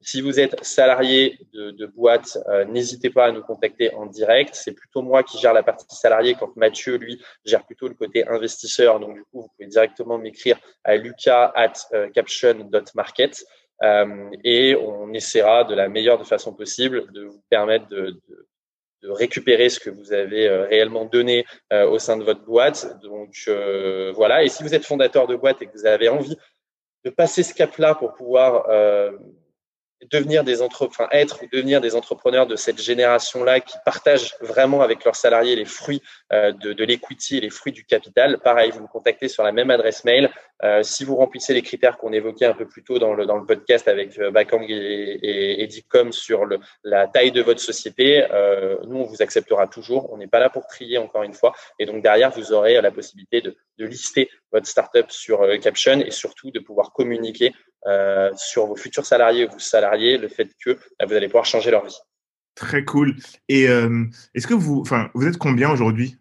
Si 0.01 0.21
vous 0.21 0.39
êtes 0.39 0.63
salarié 0.65 1.39
de, 1.53 1.71
de 1.71 1.87
boîte, 1.87 2.39
euh, 2.49 2.65
n'hésitez 2.65 3.11
pas 3.11 3.27
à 3.27 3.33
nous 3.33 3.43
contacter 3.43 3.93
en 3.95 4.07
direct. 4.07 4.55
C'est 4.55 4.73
plutôt 4.73 5.03
moi 5.03 5.23
qui 5.23 5.39
gère 5.39 5.55
la 5.55 5.63
partie 5.63 5.97
salariée, 5.97 6.37
quand 6.39 6.55
Mathieu, 6.57 6.97
lui, 6.97 7.21
gère 7.45 7.65
plutôt 7.65 7.89
le 7.89 7.95
côté 7.95 8.27
investisseur. 8.29 8.82
Donc 9.01 9.15
du 9.15 9.23
coup, 9.25 9.43
vous 9.43 9.49
pouvez 9.57 9.69
directement 9.69 10.19
m'écrire 10.19 10.59
à 10.85 10.97
lucas 10.97 11.53
at 11.55 11.73
euh. 11.95 12.09
Euh, 13.83 14.31
et 14.45 14.77
on 14.77 15.13
essaiera 15.13 15.65
de 15.65 15.75
la 15.75 15.89
meilleure 15.89 16.25
façon 16.27 16.55
possible 16.55 17.11
de 17.13 17.25
vous 17.25 17.43
permettre 17.51 17.89
de, 17.89 18.11
de, 18.29 18.47
de 19.03 19.11
récupérer 19.11 19.69
ce 19.69 19.81
que 19.81 19.91
vous 19.91 20.13
avez 20.13 20.47
euh, 20.47 20.67
réellement 20.67 21.05
donné 21.05 21.45
euh, 21.73 21.89
au 21.89 21.99
sein 21.99 22.17
de 22.17 22.23
votre 22.23 22.45
boîte. 22.45 23.01
Donc 23.03 23.51
voilà. 24.15 24.45
Et 24.45 24.49
si 24.49 24.63
vous 24.63 24.75
êtes 24.75 24.87
fondateur 24.87 25.27
de 25.27 25.37
boîte 25.37 25.63
et 25.63 25.67
que 25.67 25.73
vous 25.73 25.87
avez 25.87 26.09
envie 26.09 26.37
de 27.05 27.11
passer 27.11 27.43
ce 27.43 27.55
cap-là 27.55 27.97
pour 27.97 28.15
pouvoir 28.15 28.67
devenir 30.11 30.45
des 30.45 30.63
enfin, 30.63 31.09
être 31.13 31.43
ou 31.43 31.47
devenir 31.53 31.81
des 31.81 31.95
entrepreneurs 31.95 32.47
de 32.47 32.57
cette 32.57 32.81
génération-là 32.81 33.61
qui 33.61 33.77
partagent 33.85 34.35
vraiment 34.41 34.83
avec 34.83 35.05
leurs 35.05 35.17
salariés 35.17 35.57
les 35.57 35.65
fruits 35.65 36.03
euh, 36.33 36.53
de, 36.53 36.73
de 36.73 36.85
l'equity 36.85 37.39
et 37.39 37.41
les 37.41 37.51
fruits 37.51 37.73
du 37.73 37.85
capital. 37.85 38.39
Pareil, 38.39 38.71
vous 38.71 38.81
me 38.81 38.87
contactez 38.87 39.29
sur 39.29 39.43
la 39.43 39.53
même 39.53 39.71
adresse 39.71 40.05
mail. 40.05 40.31
Euh, 40.65 40.83
si 40.83 41.05
vous 41.05 41.17
remplissez 41.17 41.55
les 41.55 41.63
critères 41.63 41.99
qu'on 41.99 42.13
évoquait 42.13 42.47
un 42.47 42.55
peu 42.55 42.67
plus 42.67 42.85
tôt 42.85 42.99
dans 42.99 43.15
le, 43.15 43.27
dans 43.27 43.37
le 43.37 43.45
podcast 43.45 43.89
avec 43.89 44.19
euh, 44.19 44.31
Bakang 44.31 44.65
et, 44.69 44.75
et, 44.75 45.63
Edicom 45.63 46.13
sur 46.13 46.45
le, 46.45 46.61
la 46.85 47.09
taille 47.09 47.33
de 47.33 47.43
votre 47.43 47.61
société, 47.61 48.27
nous, 48.87 48.99
on 48.99 49.05
vous 49.05 49.23
acceptera 49.23 49.67
toujours. 49.67 50.13
On 50.13 50.17
n'est 50.17 50.27
pas 50.27 50.39
là 50.39 50.51
pour 50.51 50.67
trier, 50.67 50.99
encore 50.99 51.23
une 51.23 51.35
fois. 51.35 51.53
Et 51.79 51.87
donc, 51.87 52.03
derrière, 52.03 52.31
vous 52.31 52.53
aurez 52.53 52.81
la 52.81 52.91
possibilité 52.91 53.41
de, 53.41 53.57
de 53.79 53.87
lister 53.87 54.29
votre 54.51 54.67
startup 54.67 55.11
sur 55.11 55.47
Caption 55.61 56.01
et 56.01 56.11
surtout 56.11 56.51
de 56.51 56.61
pouvoir 56.61 56.93
communiquer 56.93 57.53
euh, 57.87 58.31
sur 58.37 58.67
vos 58.67 58.77
futurs 58.77 59.07
salariés 59.07 59.47
ou 59.47 59.51
vos 59.51 59.59
salariés 59.59 60.19
le 60.19 60.29
fait 60.29 60.49
que 60.65 60.79
bah, 60.99 61.07
vous 61.07 61.15
allez 61.15 61.29
pouvoir 61.29 61.47
changer 61.47 61.71
leur 61.71 61.85
vie. 61.85 61.99
Très 62.55 62.85
cool. 62.85 63.17
Et 63.49 63.69
euh, 63.69 64.05
est-ce 64.35 64.47
que 64.47 64.55
vous, 64.55 64.81
enfin, 64.81 65.11
vous 65.15 65.27
êtes 65.27 65.39
combien 65.39 65.71
aujourd'hui? 65.71 66.17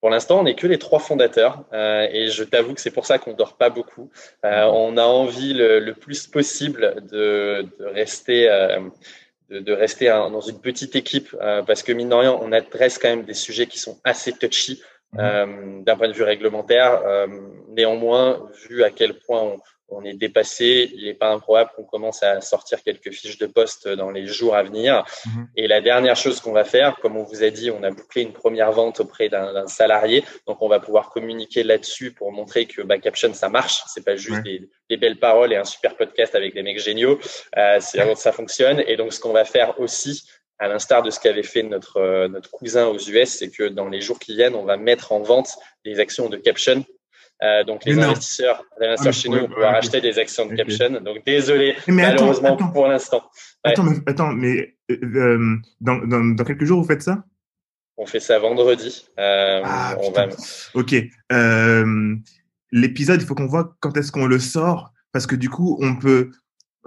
Pour 0.00 0.10
l'instant, 0.10 0.40
on 0.40 0.42
n'est 0.44 0.54
que 0.54 0.66
les 0.66 0.78
trois 0.78 1.00
fondateurs 1.00 1.64
euh, 1.72 2.06
et 2.12 2.28
je 2.28 2.44
t'avoue 2.44 2.74
que 2.74 2.80
c'est 2.80 2.92
pour 2.92 3.04
ça 3.04 3.18
qu'on 3.18 3.32
dort 3.32 3.56
pas 3.56 3.68
beaucoup. 3.68 4.10
Euh, 4.44 4.64
on 4.72 4.96
a 4.96 5.02
envie 5.02 5.54
le, 5.54 5.80
le 5.80 5.94
plus 5.94 6.28
possible 6.28 7.02
de, 7.10 7.66
de 7.80 7.84
rester, 7.84 8.48
euh, 8.48 8.80
de, 9.50 9.58
de, 9.58 9.72
rester 9.72 10.06
dans 10.06 10.40
une 10.40 10.60
petite 10.60 10.94
équipe 10.94 11.34
parce 11.66 11.82
que 11.82 11.92
mine 11.92 12.10
de 12.10 12.14
rien, 12.14 12.38
on 12.40 12.52
adresse 12.52 12.98
quand 12.98 13.08
même 13.08 13.24
des 13.24 13.34
sujets 13.34 13.66
qui 13.66 13.78
sont 13.80 13.98
assez 14.04 14.32
touchy 14.32 14.80
mmh. 15.14 15.82
d'un 15.82 15.96
point 15.96 16.08
de 16.08 16.12
vue 16.12 16.22
réglementaire. 16.22 17.02
néanmoins, 17.70 18.48
vu 18.68 18.84
à 18.84 18.90
quel 18.90 19.18
point 19.18 19.42
on, 19.42 19.58
on 19.88 20.04
est 20.04 20.14
dépassé. 20.14 20.90
Il 20.94 21.04
n'est 21.04 21.14
pas 21.14 21.30
improbable 21.30 21.70
qu'on 21.74 21.84
commence 21.84 22.22
à 22.22 22.40
sortir 22.40 22.82
quelques 22.82 23.10
fiches 23.10 23.38
de 23.38 23.46
poste 23.46 23.88
dans 23.88 24.10
les 24.10 24.26
jours 24.26 24.54
à 24.54 24.62
venir. 24.62 25.04
Mhm. 25.26 25.48
Et 25.56 25.66
la 25.66 25.80
dernière 25.80 26.16
chose 26.16 26.40
qu'on 26.40 26.52
va 26.52 26.64
faire, 26.64 26.96
comme 26.96 27.16
on 27.16 27.22
vous 27.22 27.42
a 27.42 27.50
dit, 27.50 27.70
on 27.70 27.82
a 27.82 27.90
bouclé 27.90 28.22
une 28.22 28.32
première 28.32 28.72
vente 28.72 29.00
auprès 29.00 29.28
d'un 29.28 29.66
salarié. 29.66 30.24
Donc, 30.46 30.62
on 30.62 30.68
va 30.68 30.80
pouvoir 30.80 31.10
communiquer 31.10 31.62
là-dessus 31.62 32.12
pour 32.12 32.32
montrer 32.32 32.66
que 32.66 32.82
bah, 32.82 32.98
Caption, 32.98 33.32
ça 33.34 33.48
marche. 33.48 33.82
C'est 33.86 34.04
pas 34.04 34.16
juste 34.16 34.42
des, 34.42 34.96
belles 34.96 35.18
paroles 35.18 35.52
et 35.52 35.56
un 35.56 35.64
super 35.64 35.96
podcast 35.96 36.34
avec 36.34 36.54
des 36.54 36.62
mecs 36.62 36.80
géniaux. 36.80 37.18
Euh, 37.56 37.80
ça 37.80 38.32
fonctionne. 38.32 38.82
Et 38.86 38.96
donc, 38.96 39.12
ce 39.12 39.20
qu'on 39.20 39.32
va 39.32 39.44
faire 39.44 39.78
aussi, 39.80 40.24
à 40.58 40.66
l'instar 40.68 41.02
de 41.02 41.10
ce 41.10 41.20
qu'avait 41.20 41.42
fait 41.42 41.62
notre, 41.62 41.98
euh, 41.98 42.28
notre 42.28 42.50
cousin 42.50 42.86
aux 42.86 42.98
US, 42.98 43.28
c'est 43.28 43.50
que 43.50 43.68
dans 43.68 43.88
les 43.88 44.00
jours 44.00 44.18
qui 44.18 44.34
viennent, 44.34 44.56
on 44.56 44.64
va 44.64 44.76
mettre 44.76 45.12
en 45.12 45.20
vente 45.20 45.50
des 45.84 46.00
actions 46.00 46.28
de 46.28 46.36
Caption 46.36 46.84
euh, 47.42 47.62
donc 47.64 47.84
les 47.84 47.96
investisseurs, 47.98 48.64
les 48.80 48.88
investisseurs 48.88 49.12
ah, 49.14 49.20
chez 49.20 49.28
nous 49.28 49.40
vont 49.40 49.54
pouvoir 49.54 49.74
acheter 49.74 50.00
des 50.00 50.18
actions 50.18 50.46
de 50.46 50.56
Caption. 50.56 51.00
Donc 51.00 51.24
désolé, 51.24 51.76
malheureusement 51.86 52.56
pour 52.56 52.88
l'instant. 52.88 53.22
Attends, 53.62 53.84
mais, 53.84 53.96
attends, 54.06 54.32
mais 54.32 54.76
euh, 54.90 54.96
euh, 55.02 55.56
dans, 55.80 55.98
dans, 55.98 56.34
dans, 56.34 56.44
quelques 56.44 56.64
jours 56.64 56.80
vous 56.80 56.86
faites 56.86 57.02
ça? 57.02 57.24
On 57.96 58.06
fait 58.06 58.20
ça 58.20 58.38
vendredi. 58.38 59.06
Euh, 59.18 59.62
ah, 59.64 59.96
on 60.02 60.10
va... 60.10 60.28
Ok. 60.74 60.94
L'épisode, 62.70 63.22
il 63.22 63.26
faut 63.26 63.34
qu'on 63.34 63.46
voit 63.46 63.76
quand 63.80 63.96
est-ce 63.96 64.12
qu'on 64.12 64.26
le 64.26 64.38
sort 64.38 64.92
parce 65.12 65.26
que 65.26 65.36
du 65.36 65.48
coup 65.48 65.78
on 65.80 65.96
peut 65.96 66.30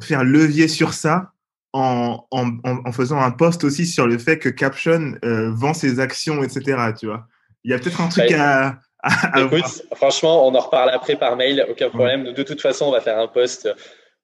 faire 0.02 0.24
levier 0.24 0.68
sur 0.68 0.94
ça 0.94 1.32
en, 1.74 2.26
en, 2.32 2.60
en, 2.64 2.92
faisant 2.92 3.20
un 3.20 3.32
post 3.32 3.64
aussi 3.64 3.86
sur 3.86 4.06
le 4.06 4.18
fait 4.18 4.38
que 4.38 4.50
Caption 4.50 5.18
vend 5.24 5.74
ses 5.74 6.02
actions, 6.02 6.44
etc. 6.44 6.92
Tu 7.00 7.08
vois, 7.08 7.28
il 7.64 7.72
y 7.72 7.74
a 7.74 7.80
peut-être 7.80 8.02
un 8.02 8.10
truc 8.10 8.32
bah, 8.32 8.68
à 8.68 8.80
Écoute, 9.38 9.84
franchement, 9.96 10.48
on 10.48 10.54
en 10.56 10.60
reparle 10.60 10.90
après 10.90 11.16
par 11.16 11.36
mail, 11.36 11.66
aucun 11.70 11.90
problème. 11.90 12.34
De 12.34 12.44
toute 12.44 12.62
façon, 12.62 12.86
on 12.86 12.92
va 12.92 13.02
faire 13.02 13.18
un 13.18 13.28
post. 13.28 13.70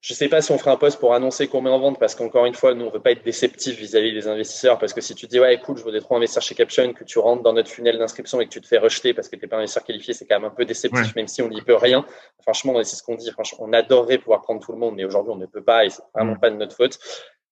Je 0.00 0.14
sais 0.14 0.28
pas 0.28 0.40
si 0.40 0.52
on 0.52 0.58
fera 0.58 0.70
un 0.70 0.76
post 0.76 1.00
pour 1.00 1.12
annoncer 1.12 1.48
qu'on 1.48 1.60
met 1.60 1.70
en 1.70 1.80
vente 1.80 1.98
parce 1.98 2.14
qu'encore 2.14 2.46
une 2.46 2.54
fois, 2.54 2.72
nous, 2.72 2.84
on 2.84 2.90
veut 2.90 3.00
pas 3.00 3.10
être 3.10 3.24
déceptif 3.24 3.76
vis-à-vis 3.76 4.12
des 4.12 4.28
investisseurs 4.28 4.78
parce 4.78 4.92
que 4.92 5.00
si 5.00 5.12
tu 5.16 5.26
dis, 5.26 5.40
ouais, 5.40 5.54
écoute, 5.54 5.78
je 5.78 5.82
voudrais 5.82 6.00
trop 6.00 6.14
investir 6.14 6.40
chez 6.40 6.54
Caption, 6.54 6.92
que 6.92 7.02
tu 7.02 7.18
rentres 7.18 7.42
dans 7.42 7.52
notre 7.52 7.68
funnel 7.68 7.98
d'inscription 7.98 8.40
et 8.40 8.46
que 8.46 8.50
tu 8.50 8.60
te 8.60 8.68
fais 8.68 8.78
rejeter 8.78 9.12
parce 9.12 9.28
que 9.28 9.34
t'es 9.34 9.48
pas 9.48 9.56
un 9.56 9.60
investisseur 9.60 9.82
qualifié, 9.82 10.14
c'est 10.14 10.24
quand 10.24 10.36
même 10.36 10.48
un 10.48 10.54
peu 10.54 10.64
déceptif, 10.64 11.16
même 11.16 11.26
si 11.26 11.42
on 11.42 11.48
n'y 11.48 11.62
peut 11.62 11.74
rien. 11.74 12.06
Franchement, 12.42 12.74
c'est 12.84 12.94
ce 12.94 13.02
qu'on 13.02 13.16
dit. 13.16 13.28
Franchement, 13.32 13.66
on 13.68 13.72
adorerait 13.72 14.18
pouvoir 14.18 14.42
prendre 14.42 14.64
tout 14.64 14.70
le 14.70 14.78
monde, 14.78 14.94
mais 14.94 15.04
aujourd'hui, 15.04 15.32
on 15.32 15.36
ne 15.36 15.46
peut 15.46 15.64
pas 15.64 15.84
et 15.84 15.90
c'est 15.90 16.02
vraiment 16.14 16.36
pas 16.36 16.50
de 16.50 16.56
notre 16.56 16.76
faute. 16.76 17.00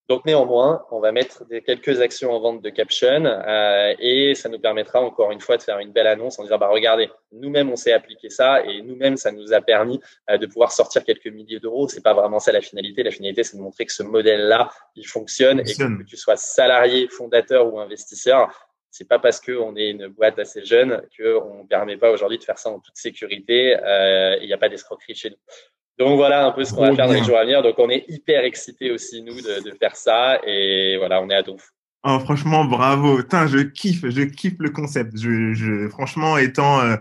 Donc 0.09 0.25
néanmoins, 0.25 0.87
on 0.93 1.01
va 1.01 1.11
mettre 1.11 1.45
des, 1.47 1.63
quelques 1.63 2.01
actions 2.01 2.33
en 2.33 2.39
vente 2.39 2.63
de 2.63 2.71
Caption 2.71 3.25
euh, 3.25 3.93
et 3.99 4.37
ça 4.37 4.49
nous 4.49 4.61
permettra 4.61 5.01
encore 5.01 5.33
une 5.33 5.41
fois 5.41 5.57
de 5.57 5.63
faire 5.63 5.81
une 5.81 5.91
belle 5.91 6.07
annonce 6.07 6.39
en 6.39 6.45
disant 6.45 6.59
bah 6.59 6.69
regardez, 6.69 7.11
nous-mêmes 7.33 7.71
on 7.71 7.77
s'est 7.77 7.93
appliqué 7.93 8.31
ça 8.31 8.65
et 8.65 8.83
nous-mêmes 8.83 9.17
ça 9.17 9.33
nous 9.33 9.53
a 9.53 9.61
permis 9.61 10.01
euh, 10.31 10.39
de 10.39 10.47
pouvoir 10.47 10.71
sortir 10.71 11.03
quelques 11.03 11.27
milliers 11.27 11.59
d'euros. 11.59 11.89
C'est 11.89 12.05
pas 12.05 12.15
vraiment 12.15 12.39
ça 12.39 12.53
la 12.53 12.61
finalité. 12.61 13.03
La 13.03 13.11
finalité 13.11 13.43
c'est 13.43 13.57
de 13.57 13.63
montrer 13.63 13.85
que 13.85 13.93
ce 13.93 14.05
modèle-là 14.05 14.71
il 14.95 15.09
fonctionne, 15.09 15.61
et 15.61 15.65
que, 15.75 16.05
tu 16.05 16.17
sois 16.17 16.37
salarié, 16.37 17.09
fondateur 17.09 17.73
ou 17.73 17.81
investisseur, 17.81 18.49
c'est 18.91 19.09
pas 19.09 19.19
parce 19.19 19.41
qu'on 19.41 19.75
est 19.77 19.91
une 19.91 20.07
boîte 20.07 20.39
assez 20.39 20.65
jeune 20.65 21.03
qu'on 21.19 21.63
ne 21.63 21.69
permet 21.69 21.97
pas 21.97 22.13
aujourd'hui 22.13 22.39
de 22.39 22.45
faire 22.45 22.59
ça 22.59 22.71
en 22.71 22.79
toute 22.79 22.97
sécurité. 22.97 23.77
Euh, 23.77 24.39
il 24.41 24.47
n'y 24.47 24.53
a 24.53 24.59
pas 24.59 24.69
d'escroquerie 24.69 25.17
chez 25.17 25.31
nous. 25.31 25.37
Donc 25.99 26.17
voilà 26.17 26.47
un 26.47 26.53
peu 26.53 26.65
ce 26.65 26.75
qu'on 26.75 26.83
va 26.83 26.95
faire 26.95 27.07
dans 27.07 27.15
les 27.15 27.25
jours 27.25 27.39
à 27.39 27.43
venir. 27.43 27.63
Donc 27.63 27.79
on 27.79 27.89
est 27.89 28.05
hyper 28.09 28.45
excités 28.45 28.91
aussi 28.91 29.23
nous 29.23 29.41
de, 29.41 29.63
de, 29.63 29.75
faire 29.77 29.97
ça 29.97 30.39
et 30.47 30.97
voilà 30.99 31.23
on 31.23 31.31
est 31.31 31.35
à 31.35 31.43
donf. 31.43 31.71
Oh, 32.05 32.19
franchement 32.21 32.65
bravo. 32.65 33.23
Tain, 33.23 33.47
je 33.47 33.59
kiffe, 33.59 34.09
je 34.09 34.23
kiffe 34.23 34.57
le 34.59 34.71
concept. 34.71 35.19
Je, 35.19 35.55
je 35.55 35.89
franchement 35.89 36.37
étant 36.39 36.81
euh, 36.81 36.97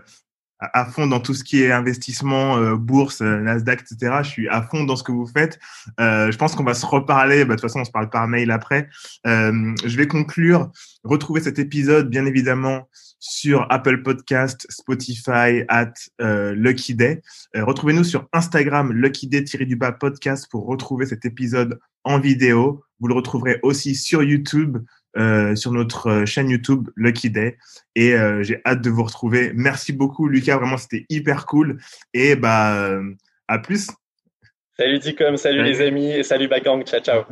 à 0.58 0.86
fond 0.86 1.06
dans 1.06 1.20
tout 1.20 1.34
ce 1.34 1.44
qui 1.44 1.62
est 1.62 1.70
investissement, 1.70 2.56
euh, 2.56 2.76
bourse, 2.76 3.20
euh, 3.20 3.40
Nasdaq, 3.40 3.82
etc. 3.82 4.18
Je 4.22 4.28
suis 4.28 4.48
à 4.48 4.62
fond 4.62 4.84
dans 4.84 4.96
ce 4.96 5.02
que 5.02 5.12
vous 5.12 5.26
faites. 5.26 5.58
Euh, 6.00 6.30
je 6.30 6.38
pense 6.38 6.54
qu'on 6.54 6.64
va 6.64 6.74
se 6.74 6.86
reparler. 6.86 7.44
Bah, 7.44 7.54
de 7.54 7.60
toute 7.60 7.62
façon, 7.62 7.80
on 7.80 7.84
se 7.84 7.90
parle 7.90 8.08
par 8.08 8.26
mail 8.26 8.50
après. 8.50 8.88
Euh, 9.26 9.74
je 9.84 9.96
vais 9.96 10.06
conclure. 10.06 10.70
Retrouver 11.04 11.40
cet 11.40 11.58
épisode, 11.58 12.08
bien 12.08 12.26
évidemment, 12.26 12.88
sur 13.18 13.66
Apple 13.70 14.02
Podcast, 14.02 14.66
Spotify, 14.70 15.62
at 15.68 15.92
Lucky 16.18 16.94
Day. 16.94 17.22
Retrouvez-nous 17.54 18.04
sur 18.04 18.26
Instagram, 18.32 18.92
Lucky 18.92 19.28
Day-du-bas 19.28 19.92
podcast 19.92 20.48
pour 20.50 20.66
retrouver 20.66 21.06
cet 21.06 21.24
épisode 21.24 21.78
en 22.02 22.18
vidéo. 22.18 22.82
Vous 23.00 23.08
le 23.08 23.14
retrouverez 23.14 23.58
aussi 23.62 23.94
sur 23.94 24.22
YouTube 24.22 24.78
euh, 24.78 25.05
sur 25.54 25.72
notre 25.72 26.08
euh, 26.08 26.26
chaîne 26.26 26.50
YouTube 26.50 26.88
Lucky 26.96 27.30
Day. 27.30 27.56
Et 27.94 28.14
euh, 28.14 28.42
j'ai 28.42 28.60
hâte 28.66 28.82
de 28.82 28.90
vous 28.90 29.04
retrouver. 29.04 29.52
Merci 29.54 29.92
beaucoup, 29.92 30.28
Lucas. 30.28 30.56
Vraiment, 30.56 30.76
c'était 30.76 31.06
hyper 31.08 31.46
cool. 31.46 31.78
Et 32.14 32.36
bah, 32.36 33.00
à 33.48 33.58
plus. 33.58 33.88
Salut 34.78 35.00
Ticom, 35.00 35.36
salut, 35.36 35.62
les 35.62 35.80
amis 35.80 36.10
et 36.10 36.22
salut 36.22 36.48
Bagang. 36.48 36.84
Ciao, 36.84 37.00
ciao. 37.00 37.24